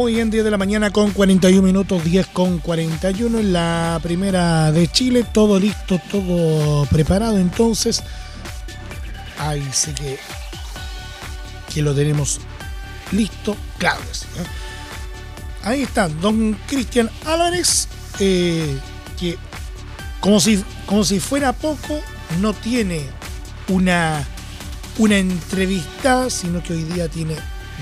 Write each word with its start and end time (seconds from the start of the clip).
Muy 0.00 0.14
bien, 0.14 0.30
10 0.30 0.44
de 0.44 0.50
la 0.50 0.56
mañana 0.56 0.90
con 0.90 1.10
41 1.10 1.60
minutos, 1.60 2.02
10 2.02 2.28
con 2.28 2.58
41 2.58 3.38
en 3.38 3.52
la 3.52 4.00
primera 4.02 4.72
de 4.72 4.88
Chile. 4.88 5.26
Todo 5.30 5.60
listo, 5.60 6.00
todo 6.10 6.86
preparado. 6.86 7.36
Entonces, 7.36 8.02
ahí 9.38 9.62
sí 9.70 9.92
que, 9.92 10.18
que 11.74 11.82
lo 11.82 11.94
tenemos 11.94 12.40
listo. 13.12 13.54
Claro 13.76 14.00
¿eh? 14.00 14.46
Ahí 15.64 15.82
está, 15.82 16.08
don 16.08 16.56
Cristian 16.66 17.10
Álvarez, 17.26 17.86
eh, 18.20 18.78
que 19.18 19.36
como 20.20 20.40
si, 20.40 20.64
como 20.86 21.04
si 21.04 21.20
fuera 21.20 21.52
poco, 21.52 22.00
no 22.40 22.54
tiene 22.54 23.04
una, 23.68 24.26
una 24.96 25.18
entrevista, 25.18 26.30
sino 26.30 26.62
que 26.62 26.72
hoy 26.72 26.84
día 26.84 27.06
tiene 27.08 27.36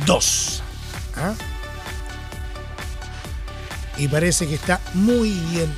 dos. 0.05 0.65
¿ah? 1.15 1.35
Y 3.99 4.09
parece 4.09 4.47
que 4.47 4.55
está 4.55 4.81
muy 4.95 5.31
bien 5.51 5.69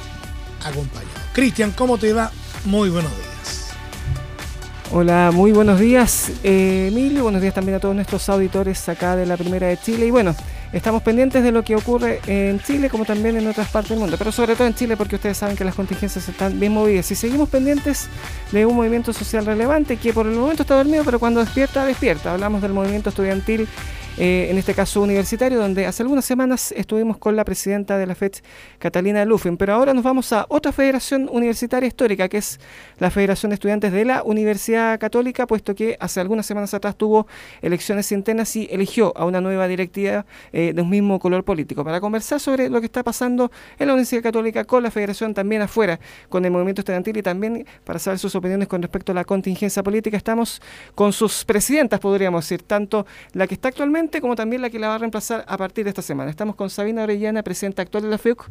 acompañado. 0.64 1.08
Cristian, 1.32 1.72
¿cómo 1.72 1.98
te 1.98 2.12
va? 2.12 2.30
Muy 2.64 2.90
buenos 2.90 3.10
días. 3.16 3.30
Hola, 4.92 5.30
muy 5.32 5.52
buenos 5.52 5.78
días 5.78 6.32
eh, 6.42 6.88
Emilio, 6.90 7.22
buenos 7.22 7.40
días 7.40 7.54
también 7.54 7.76
a 7.76 7.80
todos 7.80 7.94
nuestros 7.94 8.28
auditores 8.28 8.88
acá 8.88 9.14
de 9.14 9.24
la 9.24 9.36
Primera 9.36 9.68
de 9.68 9.76
Chile 9.76 10.06
y 10.06 10.10
bueno, 10.10 10.34
estamos 10.72 11.04
pendientes 11.04 11.44
de 11.44 11.52
lo 11.52 11.62
que 11.62 11.76
ocurre 11.76 12.20
en 12.26 12.58
Chile 12.58 12.90
como 12.90 13.04
también 13.04 13.36
en 13.36 13.46
otras 13.46 13.68
partes 13.68 13.90
del 13.90 14.00
mundo, 14.00 14.16
pero 14.18 14.32
sobre 14.32 14.56
todo 14.56 14.66
en 14.66 14.74
Chile 14.74 14.96
porque 14.96 15.14
ustedes 15.14 15.36
saben 15.36 15.56
que 15.56 15.64
las 15.64 15.76
contingencias 15.76 16.28
están 16.28 16.58
bien 16.58 16.72
movidas 16.72 17.08
y 17.12 17.14
seguimos 17.14 17.48
pendientes 17.48 18.08
de 18.50 18.66
un 18.66 18.74
movimiento 18.74 19.12
social 19.12 19.46
relevante 19.46 19.96
que 19.96 20.12
por 20.12 20.26
el 20.26 20.34
momento 20.34 20.64
está 20.64 20.74
dormido 20.74 21.04
pero 21.04 21.20
cuando 21.20 21.38
despierta, 21.38 21.84
despierta. 21.84 22.32
Hablamos 22.32 22.60
del 22.60 22.72
movimiento 22.72 23.10
estudiantil 23.10 23.68
eh, 24.22 24.48
en 24.50 24.58
este 24.58 24.74
caso 24.74 25.00
universitario, 25.00 25.58
donde 25.58 25.86
hace 25.86 26.02
algunas 26.02 26.26
semanas 26.26 26.72
estuvimos 26.76 27.16
con 27.16 27.36
la 27.36 27.44
presidenta 27.46 27.96
de 27.96 28.04
la 28.04 28.14
FED, 28.14 28.32
Catalina 28.78 29.24
Lufen. 29.24 29.56
Pero 29.56 29.72
ahora 29.72 29.94
nos 29.94 30.04
vamos 30.04 30.30
a 30.34 30.44
otra 30.50 30.72
federación 30.72 31.26
universitaria 31.32 31.86
histórica, 31.86 32.28
que 32.28 32.36
es 32.36 32.60
la 32.98 33.10
Federación 33.10 33.48
de 33.48 33.54
Estudiantes 33.54 33.92
de 33.92 34.04
la 34.04 34.22
Universidad 34.22 35.00
Católica, 35.00 35.46
puesto 35.46 35.74
que 35.74 35.96
hace 35.98 36.20
algunas 36.20 36.44
semanas 36.44 36.74
atrás 36.74 36.96
tuvo 36.96 37.26
elecciones 37.62 38.12
internas 38.12 38.54
y 38.56 38.68
eligió 38.70 39.16
a 39.16 39.24
una 39.24 39.40
nueva 39.40 39.66
directiva 39.66 40.26
eh, 40.52 40.74
de 40.74 40.82
un 40.82 40.90
mismo 40.90 41.18
color 41.18 41.42
político. 41.42 41.82
Para 41.82 41.98
conversar 41.98 42.40
sobre 42.40 42.68
lo 42.68 42.78
que 42.80 42.86
está 42.86 43.02
pasando 43.02 43.50
en 43.78 43.86
la 43.86 43.94
Universidad 43.94 44.22
Católica 44.22 44.66
con 44.66 44.82
la 44.82 44.90
Federación, 44.90 45.32
también 45.32 45.62
afuera, 45.62 45.98
con 46.28 46.44
el 46.44 46.50
movimiento 46.50 46.82
estudiantil 46.82 47.16
y 47.16 47.22
también 47.22 47.64
para 47.84 47.98
saber 47.98 48.18
sus 48.18 48.34
opiniones 48.34 48.68
con 48.68 48.82
respecto 48.82 49.12
a 49.12 49.14
la 49.14 49.24
contingencia 49.24 49.82
política, 49.82 50.18
estamos 50.18 50.60
con 50.94 51.14
sus 51.14 51.42
presidentas, 51.46 52.00
podríamos 52.00 52.44
decir, 52.44 52.60
tanto 52.64 53.06
la 53.32 53.46
que 53.46 53.54
está 53.54 53.68
actualmente 53.68 54.09
como 54.18 54.34
también 54.34 54.62
la 54.62 54.70
que 54.70 54.78
la 54.78 54.88
va 54.88 54.94
a 54.96 54.98
reemplazar 54.98 55.44
a 55.46 55.56
partir 55.56 55.84
de 55.84 55.90
esta 55.90 56.02
semana. 56.02 56.30
Estamos 56.30 56.56
con 56.56 56.70
Sabina 56.70 57.02
Orellana, 57.04 57.42
presidenta 57.42 57.82
actual 57.82 58.04
de 58.04 58.08
la 58.08 58.18
FEUC, 58.18 58.48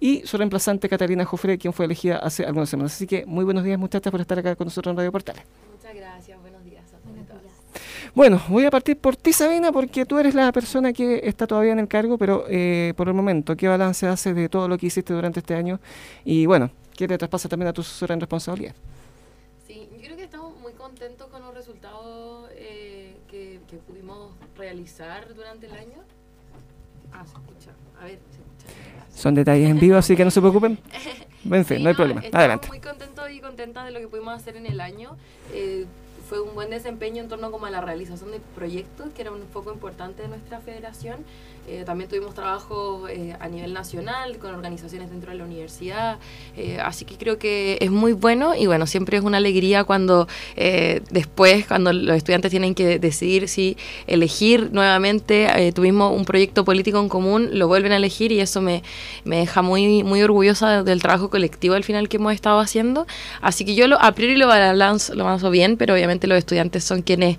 y 0.00 0.22
su 0.26 0.36
reemplazante 0.36 0.88
Catalina 0.88 1.24
Jofre, 1.24 1.58
quien 1.58 1.72
fue 1.72 1.84
elegida 1.84 2.16
hace 2.16 2.44
algunas 2.44 2.70
semanas. 2.70 2.94
Así 2.94 3.06
que 3.06 3.26
muy 3.26 3.44
buenos 3.44 3.64
días, 3.64 3.78
muchachas, 3.78 4.10
por 4.10 4.20
estar 4.20 4.38
acá 4.38 4.56
con 4.56 4.66
nosotros 4.66 4.92
en 4.92 4.96
Radio 4.96 5.12
Portales. 5.12 5.42
Muchas 5.72 5.94
gracias, 5.94 6.40
buenos 6.40 6.64
días 6.64 6.84
a 6.94 8.10
Bueno, 8.14 8.40
voy 8.48 8.64
a 8.64 8.70
partir 8.70 8.96
por 8.96 9.16
ti, 9.16 9.32
Sabina, 9.32 9.72
porque 9.72 10.06
tú 10.06 10.18
eres 10.18 10.34
la 10.34 10.50
persona 10.52 10.92
que 10.92 11.20
está 11.24 11.46
todavía 11.46 11.72
en 11.72 11.80
el 11.80 11.88
cargo, 11.88 12.16
pero 12.16 12.44
eh, 12.48 12.94
por 12.96 13.08
el 13.08 13.14
momento, 13.14 13.56
¿qué 13.56 13.68
balance 13.68 14.06
haces 14.06 14.34
de 14.34 14.48
todo 14.48 14.68
lo 14.68 14.78
que 14.78 14.86
hiciste 14.86 15.12
durante 15.12 15.40
este 15.40 15.54
año? 15.54 15.80
Y 16.24 16.46
bueno, 16.46 16.70
¿qué 16.96 17.06
te 17.06 17.18
traspasa 17.18 17.48
también 17.48 17.68
a 17.68 17.72
tu 17.72 17.82
sucesora 17.82 18.14
en 18.14 18.20
responsabilidad? 18.20 18.74
Sí, 19.66 19.88
yo 19.92 19.98
creo 20.02 20.16
que 20.16 20.24
estamos 20.24 20.58
muy 20.60 20.72
contentos 20.72 21.28
con 21.28 21.42
los 21.42 21.54
resultados 21.54 21.70
realizar 24.60 25.34
durante 25.34 25.66
el 25.66 25.72
año. 25.72 25.98
Ah, 27.12 27.24
se 27.24 27.32
escucha. 27.32 27.70
A 28.00 28.04
ver, 28.04 28.18
se 28.30 28.40
escucha. 28.40 29.16
Son 29.18 29.34
detalles 29.34 29.68
en 29.68 29.80
vivo, 29.80 29.96
así 29.96 30.14
que 30.14 30.24
no 30.24 30.30
se 30.30 30.40
preocupen. 30.40 30.78
En 31.42 31.64
fin, 31.64 31.82
no 31.82 31.88
hay 31.88 31.94
problema. 31.94 32.22
Adelante. 32.34 32.68
muy 32.68 32.80
contentos 32.80 33.30
y 33.30 33.40
contentas 33.40 33.86
de 33.86 33.92
lo 33.92 34.00
que 34.00 34.08
pudimos 34.08 34.34
hacer 34.34 34.58
en 34.58 34.66
el 34.66 34.78
año. 34.78 35.16
Eh, 35.54 35.86
fue 36.28 36.38
un 36.42 36.54
buen 36.54 36.68
desempeño 36.68 37.22
en 37.22 37.30
torno 37.30 37.50
como 37.50 37.64
a 37.64 37.70
la 37.70 37.80
realización 37.80 38.30
de 38.30 38.40
proyectos, 38.54 39.08
que 39.14 39.22
era 39.22 39.32
un 39.32 39.42
foco 39.50 39.72
importante 39.72 40.20
de 40.20 40.28
nuestra 40.28 40.60
federación. 40.60 41.24
Eh, 41.68 41.84
también 41.86 42.10
tuvimos 42.10 42.34
trabajo 42.34 43.06
eh, 43.08 43.36
a 43.38 43.46
nivel 43.46 43.72
nacional 43.72 44.38
con 44.38 44.54
organizaciones 44.54 45.08
dentro 45.10 45.30
de 45.30 45.38
la 45.38 45.44
universidad, 45.44 46.18
eh, 46.56 46.78
así 46.82 47.04
que 47.04 47.16
creo 47.16 47.38
que 47.38 47.78
es 47.80 47.90
muy 47.92 48.12
bueno 48.12 48.56
y 48.56 48.66
bueno, 48.66 48.88
siempre 48.88 49.18
es 49.18 49.22
una 49.22 49.36
alegría 49.36 49.84
cuando 49.84 50.26
después, 51.10 51.66
cuando 51.66 51.92
los 51.92 52.16
estudiantes 52.16 52.50
tienen 52.50 52.74
que 52.74 52.98
decidir 52.98 53.48
si 53.48 53.76
elegir 54.06 54.70
nuevamente, 54.72 55.72
tuvimos 55.72 56.16
un 56.16 56.24
proyecto 56.24 56.64
político 56.64 56.98
en 56.98 57.08
común, 57.08 57.50
lo 57.52 57.68
vuelven 57.68 57.92
a 57.92 57.96
elegir 57.96 58.32
y 58.32 58.40
eso 58.40 58.60
me, 58.60 58.82
me 59.24 59.38
deja 59.38 59.62
muy, 59.62 60.02
muy 60.02 60.22
orgullosa 60.22 60.82
del 60.82 61.00
trabajo 61.00 61.30
colectivo 61.30 61.74
al 61.74 61.84
final 61.84 62.08
que 62.08 62.16
hemos 62.16 62.34
estado 62.34 62.58
haciendo, 62.58 63.06
así 63.40 63.64
que 63.64 63.74
yo 63.74 63.86
lo, 63.86 64.00
a 64.00 64.12
priori 64.12 64.36
lo 64.36 64.48
balanzo, 64.48 65.14
lo 65.14 65.50
bien, 65.50 65.76
pero 65.76 65.94
obviamente 65.94 66.26
los 66.26 66.38
estudiantes 66.38 66.84
son 66.84 67.02
quienes 67.02 67.38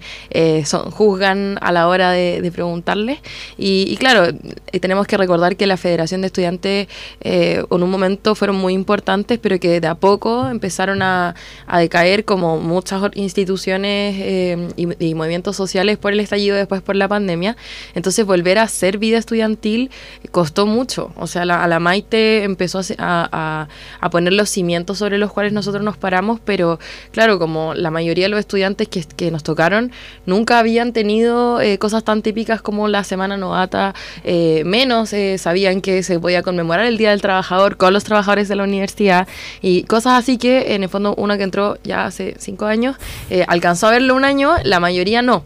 son, 0.65 0.89
juzgan 0.91 1.57
a 1.61 1.71
la 1.71 1.87
hora 1.87 2.11
de, 2.11 2.41
de 2.41 2.51
preguntarles. 2.51 3.19
Y, 3.57 3.85
y 3.89 3.97
claro, 3.97 4.10
claro, 4.11 4.37
tenemos 4.81 5.07
que 5.07 5.17
recordar 5.17 5.55
que 5.55 5.67
la 5.67 5.77
Federación 5.77 6.21
de 6.21 6.27
Estudiantes 6.27 6.87
eh, 7.21 7.63
en 7.69 7.83
un 7.83 7.89
momento 7.89 8.35
fueron 8.35 8.57
muy 8.57 8.73
importantes, 8.73 9.39
pero 9.39 9.59
que 9.59 9.79
de 9.79 9.87
a 9.87 9.95
poco 9.95 10.47
empezaron 10.49 11.01
a, 11.01 11.35
decaer 11.77 12.25
como 12.25 12.57
muchas 12.59 13.01
instituciones 13.15 14.15
eh, 14.19 14.69
y, 14.75 15.15
movimientos 15.15 15.55
sociales 15.55 15.97
por 15.97 16.13
el 16.13 16.19
estallido 16.19 16.55
después 16.55 16.81
por 16.81 16.95
la 16.95 17.07
pandemia. 17.07 17.55
Entonces 17.95 18.25
volver 18.25 18.57
a 18.59 18.63
hacer 18.63 18.97
vida 18.97 19.17
estudiantil 19.17 19.89
costó 20.31 20.65
mucho. 20.65 21.11
O 21.15 21.27
sea, 21.27 21.43
a 21.43 21.67
la 21.67 21.79
Maite 21.79 22.43
empezó 22.43 22.81
a, 22.97 23.67
poner 24.11 24.33
los 24.33 24.49
cimientos 24.49 24.97
sobre 24.97 25.17
los 25.17 25.31
cuales 25.31 25.53
nosotros 25.53 25.83
nos 25.83 25.97
paramos, 25.97 26.39
pero 26.43 26.79
claro, 27.11 27.39
como 27.39 27.73
la 27.73 27.91
mayoría 27.91 28.25
de 28.25 28.29
los 28.29 28.39
estudiantes 28.39 28.87
que, 28.87 29.31
nos 29.31 29.43
tocaron 29.43 29.91
nunca 30.25 30.59
habían 30.59 30.91
tenido 30.91 31.61
eh, 31.61 31.77
cosas 31.77 32.03
tan 32.03 32.21
típicas 32.21 32.61
como 32.61 32.89
la 32.89 33.03
Semana 33.03 33.37
Novata 33.37 33.93
eh, 34.23 34.63
menos 34.65 35.13
eh, 35.13 35.37
sabían 35.37 35.81
que 35.81 36.03
se 36.03 36.19
podía 36.19 36.43
conmemorar 36.43 36.85
el 36.85 36.97
Día 36.97 37.11
del 37.11 37.21
Trabajador 37.21 37.77
con 37.77 37.93
los 37.93 38.03
trabajadores 38.03 38.47
de 38.47 38.55
la 38.55 38.63
universidad 38.63 39.27
y 39.61 39.83
cosas 39.83 40.13
así 40.13 40.37
que 40.37 40.75
en 40.75 40.83
el 40.83 40.89
fondo 40.89 41.15
uno 41.17 41.37
que 41.37 41.43
entró 41.43 41.77
ya 41.83 42.05
hace 42.05 42.35
cinco 42.39 42.65
años 42.65 42.97
eh, 43.29 43.45
alcanzó 43.47 43.87
a 43.87 43.91
verlo 43.91 44.15
un 44.15 44.25
año, 44.25 44.55
la 44.63 44.79
mayoría 44.79 45.21
no. 45.21 45.43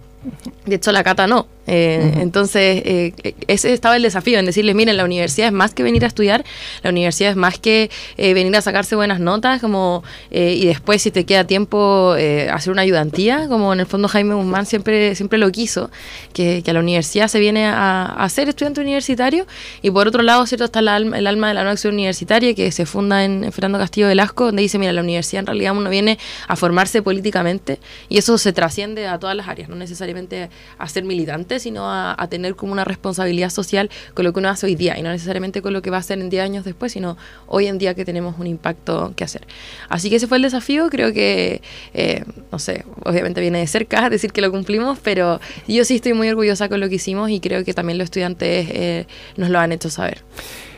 De 0.66 0.76
hecho, 0.76 0.92
la 0.92 1.04
Cata 1.04 1.28
no. 1.28 1.48
Eh, 1.68 2.14
entonces, 2.18 2.82
eh, 2.86 3.14
ese 3.48 3.74
estaba 3.74 3.96
el 3.96 4.04
desafío 4.04 4.38
en 4.40 4.46
decirles, 4.46 4.76
miren, 4.76 4.98
la 4.98 5.06
universidad 5.06 5.48
es 5.48 5.54
más 5.54 5.74
que 5.74 5.84
venir 5.84 6.04
a 6.04 6.08
estudiar, 6.08 6.44
la 6.84 6.92
universidad 6.92 7.32
es 7.32 7.36
más 7.36 7.58
que 7.58 7.90
eh, 8.18 8.34
venir 8.34 8.56
a 8.56 8.62
sacarse 8.62 8.96
buenas 8.96 9.20
notas, 9.20 9.62
como 9.62 10.04
y 10.32 10.66
después, 10.66 11.02
si 11.02 11.12
te 11.12 11.26
queda 11.26 11.46
tiempo, 11.46 12.16
hacer 12.52 12.72
una 12.72 12.82
ayudantía, 12.82 13.48
como 13.48 13.74
en 13.74 13.80
el 13.80 13.86
fondo 13.86 14.08
Jaime 14.08 14.36
Guzmán 14.36 14.66
siempre, 14.66 15.16
siempre 15.16 15.40
lo 15.40 15.52
quiso, 15.52 15.90
que, 16.34 16.64
a 16.66 16.74
la 16.74 16.80
universidad 16.80 17.28
se 17.28 17.40
viene 17.40 17.66
a, 17.68 18.28
ser 18.30 18.50
estudiante 18.50 18.82
universitario, 18.82 19.46
y 19.82 19.92
por 19.92 20.08
otro 20.08 20.22
lado, 20.24 20.46
¿cierto? 20.46 20.66
está 20.66 20.80
el 20.80 20.88
alma, 20.88 21.18
el 21.18 21.28
alma 21.28 21.48
de 21.50 21.54
la 21.54 21.62
nueva 21.62 21.74
acción 21.74 21.94
universitaria, 21.94 22.54
que 22.54 22.72
se 22.72 22.86
funda 22.86 23.24
en, 23.24 23.52
Fernando 23.52 23.80
Castillo 23.80 24.08
Velasco, 24.08 24.46
donde 24.46 24.62
dice, 24.62 24.78
mira, 24.78 24.92
la 24.92 25.02
universidad 25.02 25.42
en 25.42 25.48
realidad 25.48 25.76
uno 25.76 25.90
viene 25.90 26.18
a 26.48 26.56
formarse 26.56 27.02
políticamente, 27.02 27.80
y 28.10 28.18
eso 28.18 28.38
se 28.38 28.52
trasciende 28.52 29.08
a 29.08 29.20
todas 29.20 29.36
las 29.36 29.48
áreas, 29.48 29.70
no 29.70 29.76
necesariamente 29.76 30.50
a 30.78 30.88
ser 30.88 31.04
militante, 31.04 31.55
sino 31.60 31.92
a, 31.92 32.16
tener 32.30 32.56
como 32.56 32.74
una 32.74 32.84
responsabilidad 32.84 33.50
social 33.50 33.90
con 34.14 34.26
lo 34.26 34.34
que 34.34 34.40
uno 34.40 34.50
hace 34.50 34.66
hoy 34.66 34.76
día 34.76 34.98
y 34.98 35.04
no 35.04 35.12
necesariamente 35.12 35.62
con 35.62 35.74
lo 35.74 35.82
que 35.82 35.92
va 35.92 35.98
a 35.98 36.00
hacer 36.00 36.20
en 36.20 36.30
10 36.30 36.44
años 36.44 36.66
después, 36.66 36.92
sino 36.92 37.18
hoy 37.48 37.68
en 37.68 37.78
día 37.78 37.94
que 37.94 38.04
tenemos 38.04 38.36
un 38.40 38.48
impacto 38.48 39.14
que 39.16 39.24
hacer. 39.24 39.46
Así 39.90 40.10
que 40.10 40.16
ese 40.16 40.28
fue 40.28 40.38
el 40.38 40.44
desafío, 40.44 40.90
creo 40.90 41.14
que, 41.14 41.62
eh, 41.94 42.24
no 42.52 42.60
sé, 42.60 42.84
obviamente 43.04 43.42
viene 43.42 43.60
de 43.60 43.68
cerca 43.68 44.10
decir 44.10 44.32
que 44.32 44.42
lo 44.42 44.52
cumplimos, 44.52 45.00
pero 45.00 45.40
yo 45.68 45.86
sí 45.86 45.96
estoy 45.96 46.14
muy 46.14 46.30
orgullosa 46.30 46.68
con 46.70 46.80
lo 46.80 46.90
que 46.90 46.96
hicimos 46.96 47.30
y 47.30 47.40
creo 47.40 47.64
que 47.64 47.74
también 47.74 47.98
los 47.98 48.06
estudiantes 48.06 48.68
eh, 48.72 49.08
nos 49.38 49.50
lo 49.50 49.60
han 49.60 49.72
hecho 49.72 49.90
saber. 49.90 50.24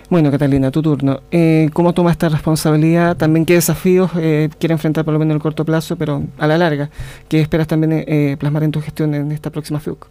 Bueno, 0.10 0.32
Catalina, 0.32 0.72
tu 0.72 0.82
turno. 0.82 1.20
Eh, 1.32 1.70
¿Cómo 1.74 1.94
tomas 1.94 2.14
esta 2.14 2.30
responsabilidad? 2.30 3.18
También 3.18 3.46
qué 3.46 3.56
desafíos 3.56 4.10
eh, 4.16 4.50
quiere 4.58 4.72
enfrentar 4.72 5.04
por 5.04 5.14
lo 5.14 5.20
menos 5.20 5.32
en 5.32 5.36
el 5.36 5.42
corto 5.42 5.66
plazo, 5.66 5.98
pero 5.98 6.24
a 6.38 6.48
la 6.48 6.58
larga? 6.58 6.90
¿Qué 7.28 7.42
esperas 7.42 7.68
también 7.68 8.06
eh, 8.08 8.38
plasmar 8.40 8.64
en 8.64 8.72
tu 8.72 8.82
gestión 8.82 9.14
en 9.14 9.34
esta 9.34 9.50
próxima 9.50 9.82
FIUC? 9.82 10.08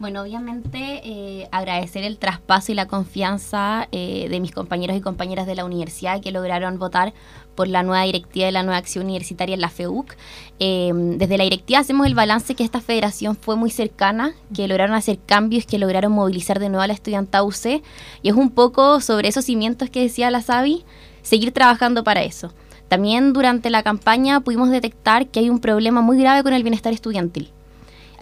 Bueno, 0.00 0.22
obviamente 0.22 1.00
eh, 1.04 1.48
agradecer 1.52 2.02
el 2.02 2.18
traspaso 2.18 2.72
y 2.72 2.74
la 2.74 2.86
confianza 2.86 3.86
eh, 3.92 4.26
de 4.28 4.40
mis 4.40 4.50
compañeros 4.50 4.96
y 4.96 5.00
compañeras 5.00 5.46
de 5.46 5.54
la 5.54 5.64
universidad 5.64 6.20
que 6.20 6.32
lograron 6.32 6.80
votar 6.80 7.14
por 7.54 7.68
la 7.68 7.84
nueva 7.84 8.02
directiva 8.02 8.46
de 8.46 8.52
la 8.52 8.64
nueva 8.64 8.78
acción 8.78 9.04
universitaria 9.04 9.54
en 9.54 9.60
la 9.60 9.68
FEUC. 9.68 10.16
Em, 10.58 11.16
desde 11.16 11.38
la 11.38 11.44
directiva 11.44 11.78
hacemos 11.78 12.08
el 12.08 12.16
balance 12.16 12.56
que 12.56 12.64
esta 12.64 12.80
federación 12.80 13.36
fue 13.36 13.54
muy 13.54 13.70
cercana, 13.70 14.34
que 14.52 14.66
lograron 14.66 14.96
hacer 14.96 15.20
cambios, 15.24 15.64
que 15.64 15.78
lograron 15.78 16.10
movilizar 16.10 16.58
de 16.58 16.70
nuevo 16.70 16.82
a 16.82 16.88
la 16.88 16.94
estudianta 16.94 17.44
UC. 17.44 17.80
Y 18.22 18.28
es 18.28 18.34
un 18.34 18.50
poco 18.50 19.00
sobre 19.00 19.28
esos 19.28 19.44
cimientos 19.44 19.90
que 19.90 20.02
decía 20.02 20.32
la 20.32 20.42
Sabi, 20.42 20.84
seguir 21.22 21.52
trabajando 21.52 22.02
para 22.02 22.24
eso. 22.24 22.52
También 22.88 23.32
durante 23.32 23.70
la 23.70 23.84
campaña 23.84 24.40
pudimos 24.40 24.70
detectar 24.70 25.28
que 25.28 25.38
hay 25.38 25.50
un 25.50 25.60
problema 25.60 26.00
muy 26.00 26.18
grave 26.18 26.42
con 26.42 26.52
el 26.52 26.64
bienestar 26.64 26.92
estudiantil 26.92 27.53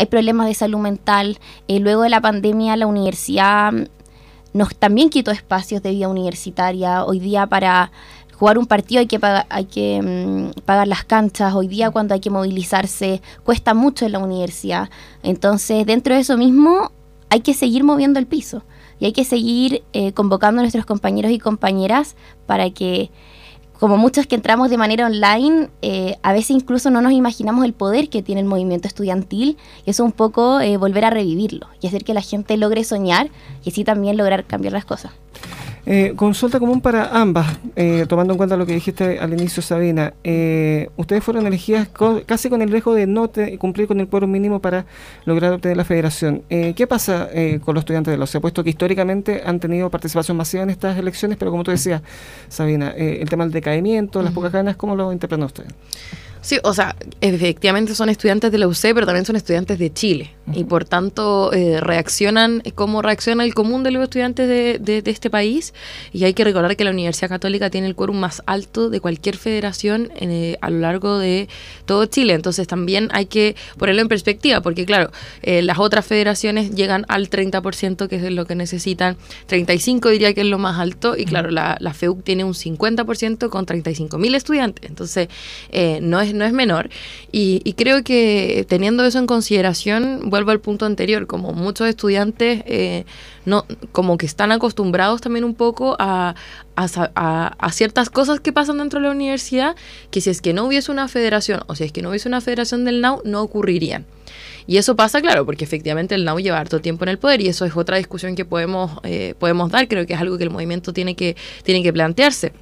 hay 0.02 0.06
problemas 0.06 0.48
de 0.48 0.54
salud 0.54 0.80
mental. 0.80 1.38
Eh, 1.68 1.78
luego 1.78 2.02
de 2.02 2.10
la 2.10 2.20
pandemia, 2.20 2.76
la 2.76 2.88
universidad 2.88 3.72
nos 4.52 4.74
también 4.74 5.10
quitó 5.10 5.30
espacios 5.30 5.80
de 5.80 5.92
vida 5.92 6.08
universitaria. 6.08 7.04
Hoy 7.04 7.20
día 7.20 7.46
para 7.46 7.92
jugar 8.36 8.58
un 8.58 8.66
partido 8.66 8.98
hay 8.98 9.06
que, 9.06 9.20
pagar, 9.20 9.46
hay 9.48 9.66
que 9.66 10.02
mm, 10.02 10.60
pagar 10.62 10.88
las 10.88 11.04
canchas, 11.04 11.54
hoy 11.54 11.68
día 11.68 11.92
cuando 11.92 12.14
hay 12.14 12.20
que 12.20 12.30
movilizarse 12.30 13.22
cuesta 13.44 13.74
mucho 13.74 14.04
en 14.04 14.12
la 14.12 14.18
universidad. 14.18 14.90
Entonces, 15.22 15.86
dentro 15.86 16.16
de 16.16 16.22
eso 16.22 16.36
mismo 16.36 16.90
hay 17.30 17.40
que 17.40 17.54
seguir 17.54 17.84
moviendo 17.84 18.18
el 18.18 18.26
piso 18.26 18.64
y 18.98 19.04
hay 19.04 19.12
que 19.12 19.24
seguir 19.24 19.84
eh, 19.92 20.12
convocando 20.12 20.60
a 20.60 20.62
nuestros 20.64 20.84
compañeros 20.84 21.30
y 21.30 21.38
compañeras 21.38 22.16
para 22.46 22.70
que 22.70 23.12
como 23.82 23.96
muchos 23.96 24.28
que 24.28 24.36
entramos 24.36 24.70
de 24.70 24.76
manera 24.76 25.06
online, 25.06 25.68
eh, 25.82 26.16
a 26.22 26.32
veces 26.32 26.50
incluso 26.50 26.88
no 26.88 27.02
nos 27.02 27.10
imaginamos 27.10 27.64
el 27.64 27.72
poder 27.72 28.08
que 28.10 28.22
tiene 28.22 28.40
el 28.40 28.46
movimiento 28.46 28.86
estudiantil 28.86 29.58
y 29.84 29.90
eso 29.90 30.04
un 30.04 30.12
poco 30.12 30.60
eh, 30.60 30.76
volver 30.76 31.04
a 31.04 31.10
revivirlo 31.10 31.66
y 31.80 31.88
hacer 31.88 32.04
que 32.04 32.14
la 32.14 32.20
gente 32.20 32.56
logre 32.56 32.84
soñar 32.84 33.28
y 33.64 33.70
así 33.70 33.82
también 33.82 34.16
lograr 34.16 34.44
cambiar 34.44 34.72
las 34.72 34.84
cosas. 34.84 35.10
Eh, 35.84 36.12
consulta 36.14 36.60
común 36.60 36.80
para 36.80 37.06
ambas, 37.20 37.58
eh, 37.74 38.06
tomando 38.08 38.34
en 38.34 38.36
cuenta 38.36 38.56
lo 38.56 38.64
que 38.64 38.72
dijiste 38.72 39.18
al 39.18 39.32
inicio, 39.32 39.62
Sabina. 39.62 40.14
Eh, 40.22 40.88
ustedes 40.96 41.24
fueron 41.24 41.44
elegidas 41.46 41.88
casi 42.24 42.48
con 42.48 42.62
el 42.62 42.70
riesgo 42.70 42.94
de 42.94 43.08
no 43.08 43.30
cumplir 43.58 43.88
con 43.88 43.98
el 43.98 44.06
quórum 44.06 44.30
mínimo 44.30 44.60
para 44.60 44.86
lograr 45.24 45.52
obtener 45.52 45.76
la 45.76 45.84
federación. 45.84 46.42
¿Qué 46.48 46.86
pasa 46.88 47.28
con 47.64 47.74
los 47.74 47.82
estudiantes 47.82 48.12
de 48.12 48.18
los? 48.18 48.30
Se 48.30 48.38
ha 48.38 48.40
puesto 48.40 48.62
que 48.62 48.70
históricamente 48.70 49.42
han 49.44 49.58
tenido 49.58 49.90
participación 49.90 50.36
masiva 50.36 50.62
en 50.62 50.70
estas 50.70 50.96
elecciones, 50.98 51.36
pero 51.36 51.50
como 51.50 51.64
tú 51.64 51.72
decías, 51.72 52.00
Sabina, 52.48 52.90
el 52.90 53.28
tema 53.28 53.44
del 53.44 53.52
decaimiento, 53.52 54.22
las 54.22 54.32
pocas 54.32 54.52
ganas, 54.52 54.76
¿cómo 54.76 54.94
lo 54.94 55.12
interpretan 55.12 55.46
ustedes? 55.46 55.72
Sí, 56.42 56.58
o 56.64 56.74
sea, 56.74 56.96
efectivamente 57.20 57.94
son 57.94 58.08
estudiantes 58.08 58.50
de 58.50 58.58
la 58.58 58.66
UC, 58.66 58.80
pero 58.94 59.06
también 59.06 59.24
son 59.24 59.36
estudiantes 59.36 59.78
de 59.78 59.92
Chile. 59.92 60.34
Y 60.52 60.64
por 60.64 60.84
tanto 60.84 61.52
eh, 61.52 61.80
reaccionan 61.80 62.64
como 62.74 63.00
reacciona 63.00 63.44
el 63.44 63.54
común 63.54 63.84
de 63.84 63.92
los 63.92 64.02
estudiantes 64.02 64.48
de, 64.48 64.80
de, 64.80 65.08
este 65.08 65.30
país. 65.30 65.72
Y 66.12 66.24
hay 66.24 66.34
que 66.34 66.42
recordar 66.42 66.76
que 66.76 66.82
la 66.82 66.90
Universidad 66.90 67.28
Católica 67.28 67.70
tiene 67.70 67.86
el 67.86 67.94
quórum 67.94 68.18
más 68.18 68.42
alto 68.46 68.90
de 68.90 68.98
cualquier 68.98 69.36
federación 69.36 70.10
eh, 70.16 70.56
a 70.60 70.68
lo 70.68 70.80
largo 70.80 71.18
de 71.18 71.48
todo 71.86 72.06
Chile. 72.06 72.34
Entonces 72.34 72.66
también 72.66 73.08
hay 73.12 73.26
que 73.26 73.54
ponerlo 73.78 74.02
en 74.02 74.08
perspectiva, 74.08 74.60
porque 74.62 74.84
claro, 74.84 75.12
eh, 75.42 75.62
las 75.62 75.78
otras 75.78 76.04
federaciones 76.04 76.74
llegan 76.74 77.04
al 77.08 77.30
30%, 77.30 78.08
que 78.08 78.16
es 78.16 78.32
lo 78.32 78.46
que 78.46 78.56
necesitan. 78.56 79.16
35 79.46 80.08
diría 80.08 80.34
que 80.34 80.40
es 80.40 80.48
lo 80.48 80.58
más 80.58 80.80
alto. 80.80 81.16
Y 81.16 81.24
claro, 81.24 81.52
la, 81.52 81.76
la 81.78 81.94
FEUC 81.94 82.24
tiene 82.24 82.42
un 82.42 82.54
50% 82.54 83.48
con 83.48 83.64
35 83.64 84.18
mil 84.18 84.34
estudiantes. 84.34 84.90
Entonces, 84.90 85.28
no 86.00 86.20
es 86.20 86.31
no 86.34 86.44
es 86.44 86.52
menor. 86.52 86.90
Y, 87.30 87.60
creo 87.74 88.02
que 88.04 88.64
teniendo 88.68 89.04
eso 89.04 89.18
en 89.18 89.26
consideración, 89.26 90.30
vuelvo 90.30 90.50
al 90.50 90.60
punto 90.60 90.86
anterior, 90.86 91.26
como 91.26 91.52
muchos 91.52 91.88
estudiantes 91.88 92.62
eh, 92.66 93.04
no 93.44 93.66
como 93.90 94.18
que 94.18 94.26
están 94.26 94.52
acostumbrados 94.52 95.20
también 95.20 95.44
un 95.44 95.54
poco 95.54 95.96
a, 95.98 96.34
a, 96.76 97.72
ciertas 97.72 98.10
cosas 98.10 98.40
que 98.40 98.52
pasan 98.52 98.78
dentro 98.78 99.00
de 99.00 99.06
la 99.06 99.12
universidad, 99.12 99.76
que 100.10 100.20
si 100.20 100.30
es 100.30 100.40
que 100.40 100.52
no 100.52 100.64
hubiese 100.64 100.92
una 100.92 101.08
federación 101.08 101.62
o 101.66 101.74
si 101.74 101.84
es 101.84 101.92
que 101.92 102.02
no 102.02 102.10
hubiese 102.10 102.28
una 102.28 102.40
federación 102.40 102.84
del 102.84 103.00
NAU, 103.00 103.20
no 103.24 103.42
ocurrirían. 103.42 104.06
Y 104.66 104.76
eso 104.76 104.94
pasa, 104.94 105.20
claro, 105.20 105.44
porque 105.44 105.64
efectivamente 105.64 106.14
el 106.14 106.24
NAU 106.24 106.38
lleva 106.38 106.58
harto 106.58 106.80
tiempo 106.80 107.04
en 107.04 107.08
el 107.08 107.18
poder 107.18 107.40
y 107.40 107.48
eso 107.48 107.64
es 107.64 107.76
otra 107.76 107.96
discusión 107.96 108.36
que 108.36 108.44
podemos, 108.44 108.92
eh, 109.02 109.34
podemos 109.38 109.70
dar, 109.70 109.88
creo 109.88 110.06
que 110.06 110.14
es 110.14 110.20
algo 110.20 110.38
que 110.38 110.44
el 110.44 110.50
movimiento 110.50 110.92
tiene 110.92 111.16
que, 111.16 111.36
tiene 111.64 111.82
que 111.82 111.92
plantearse 111.92 112.52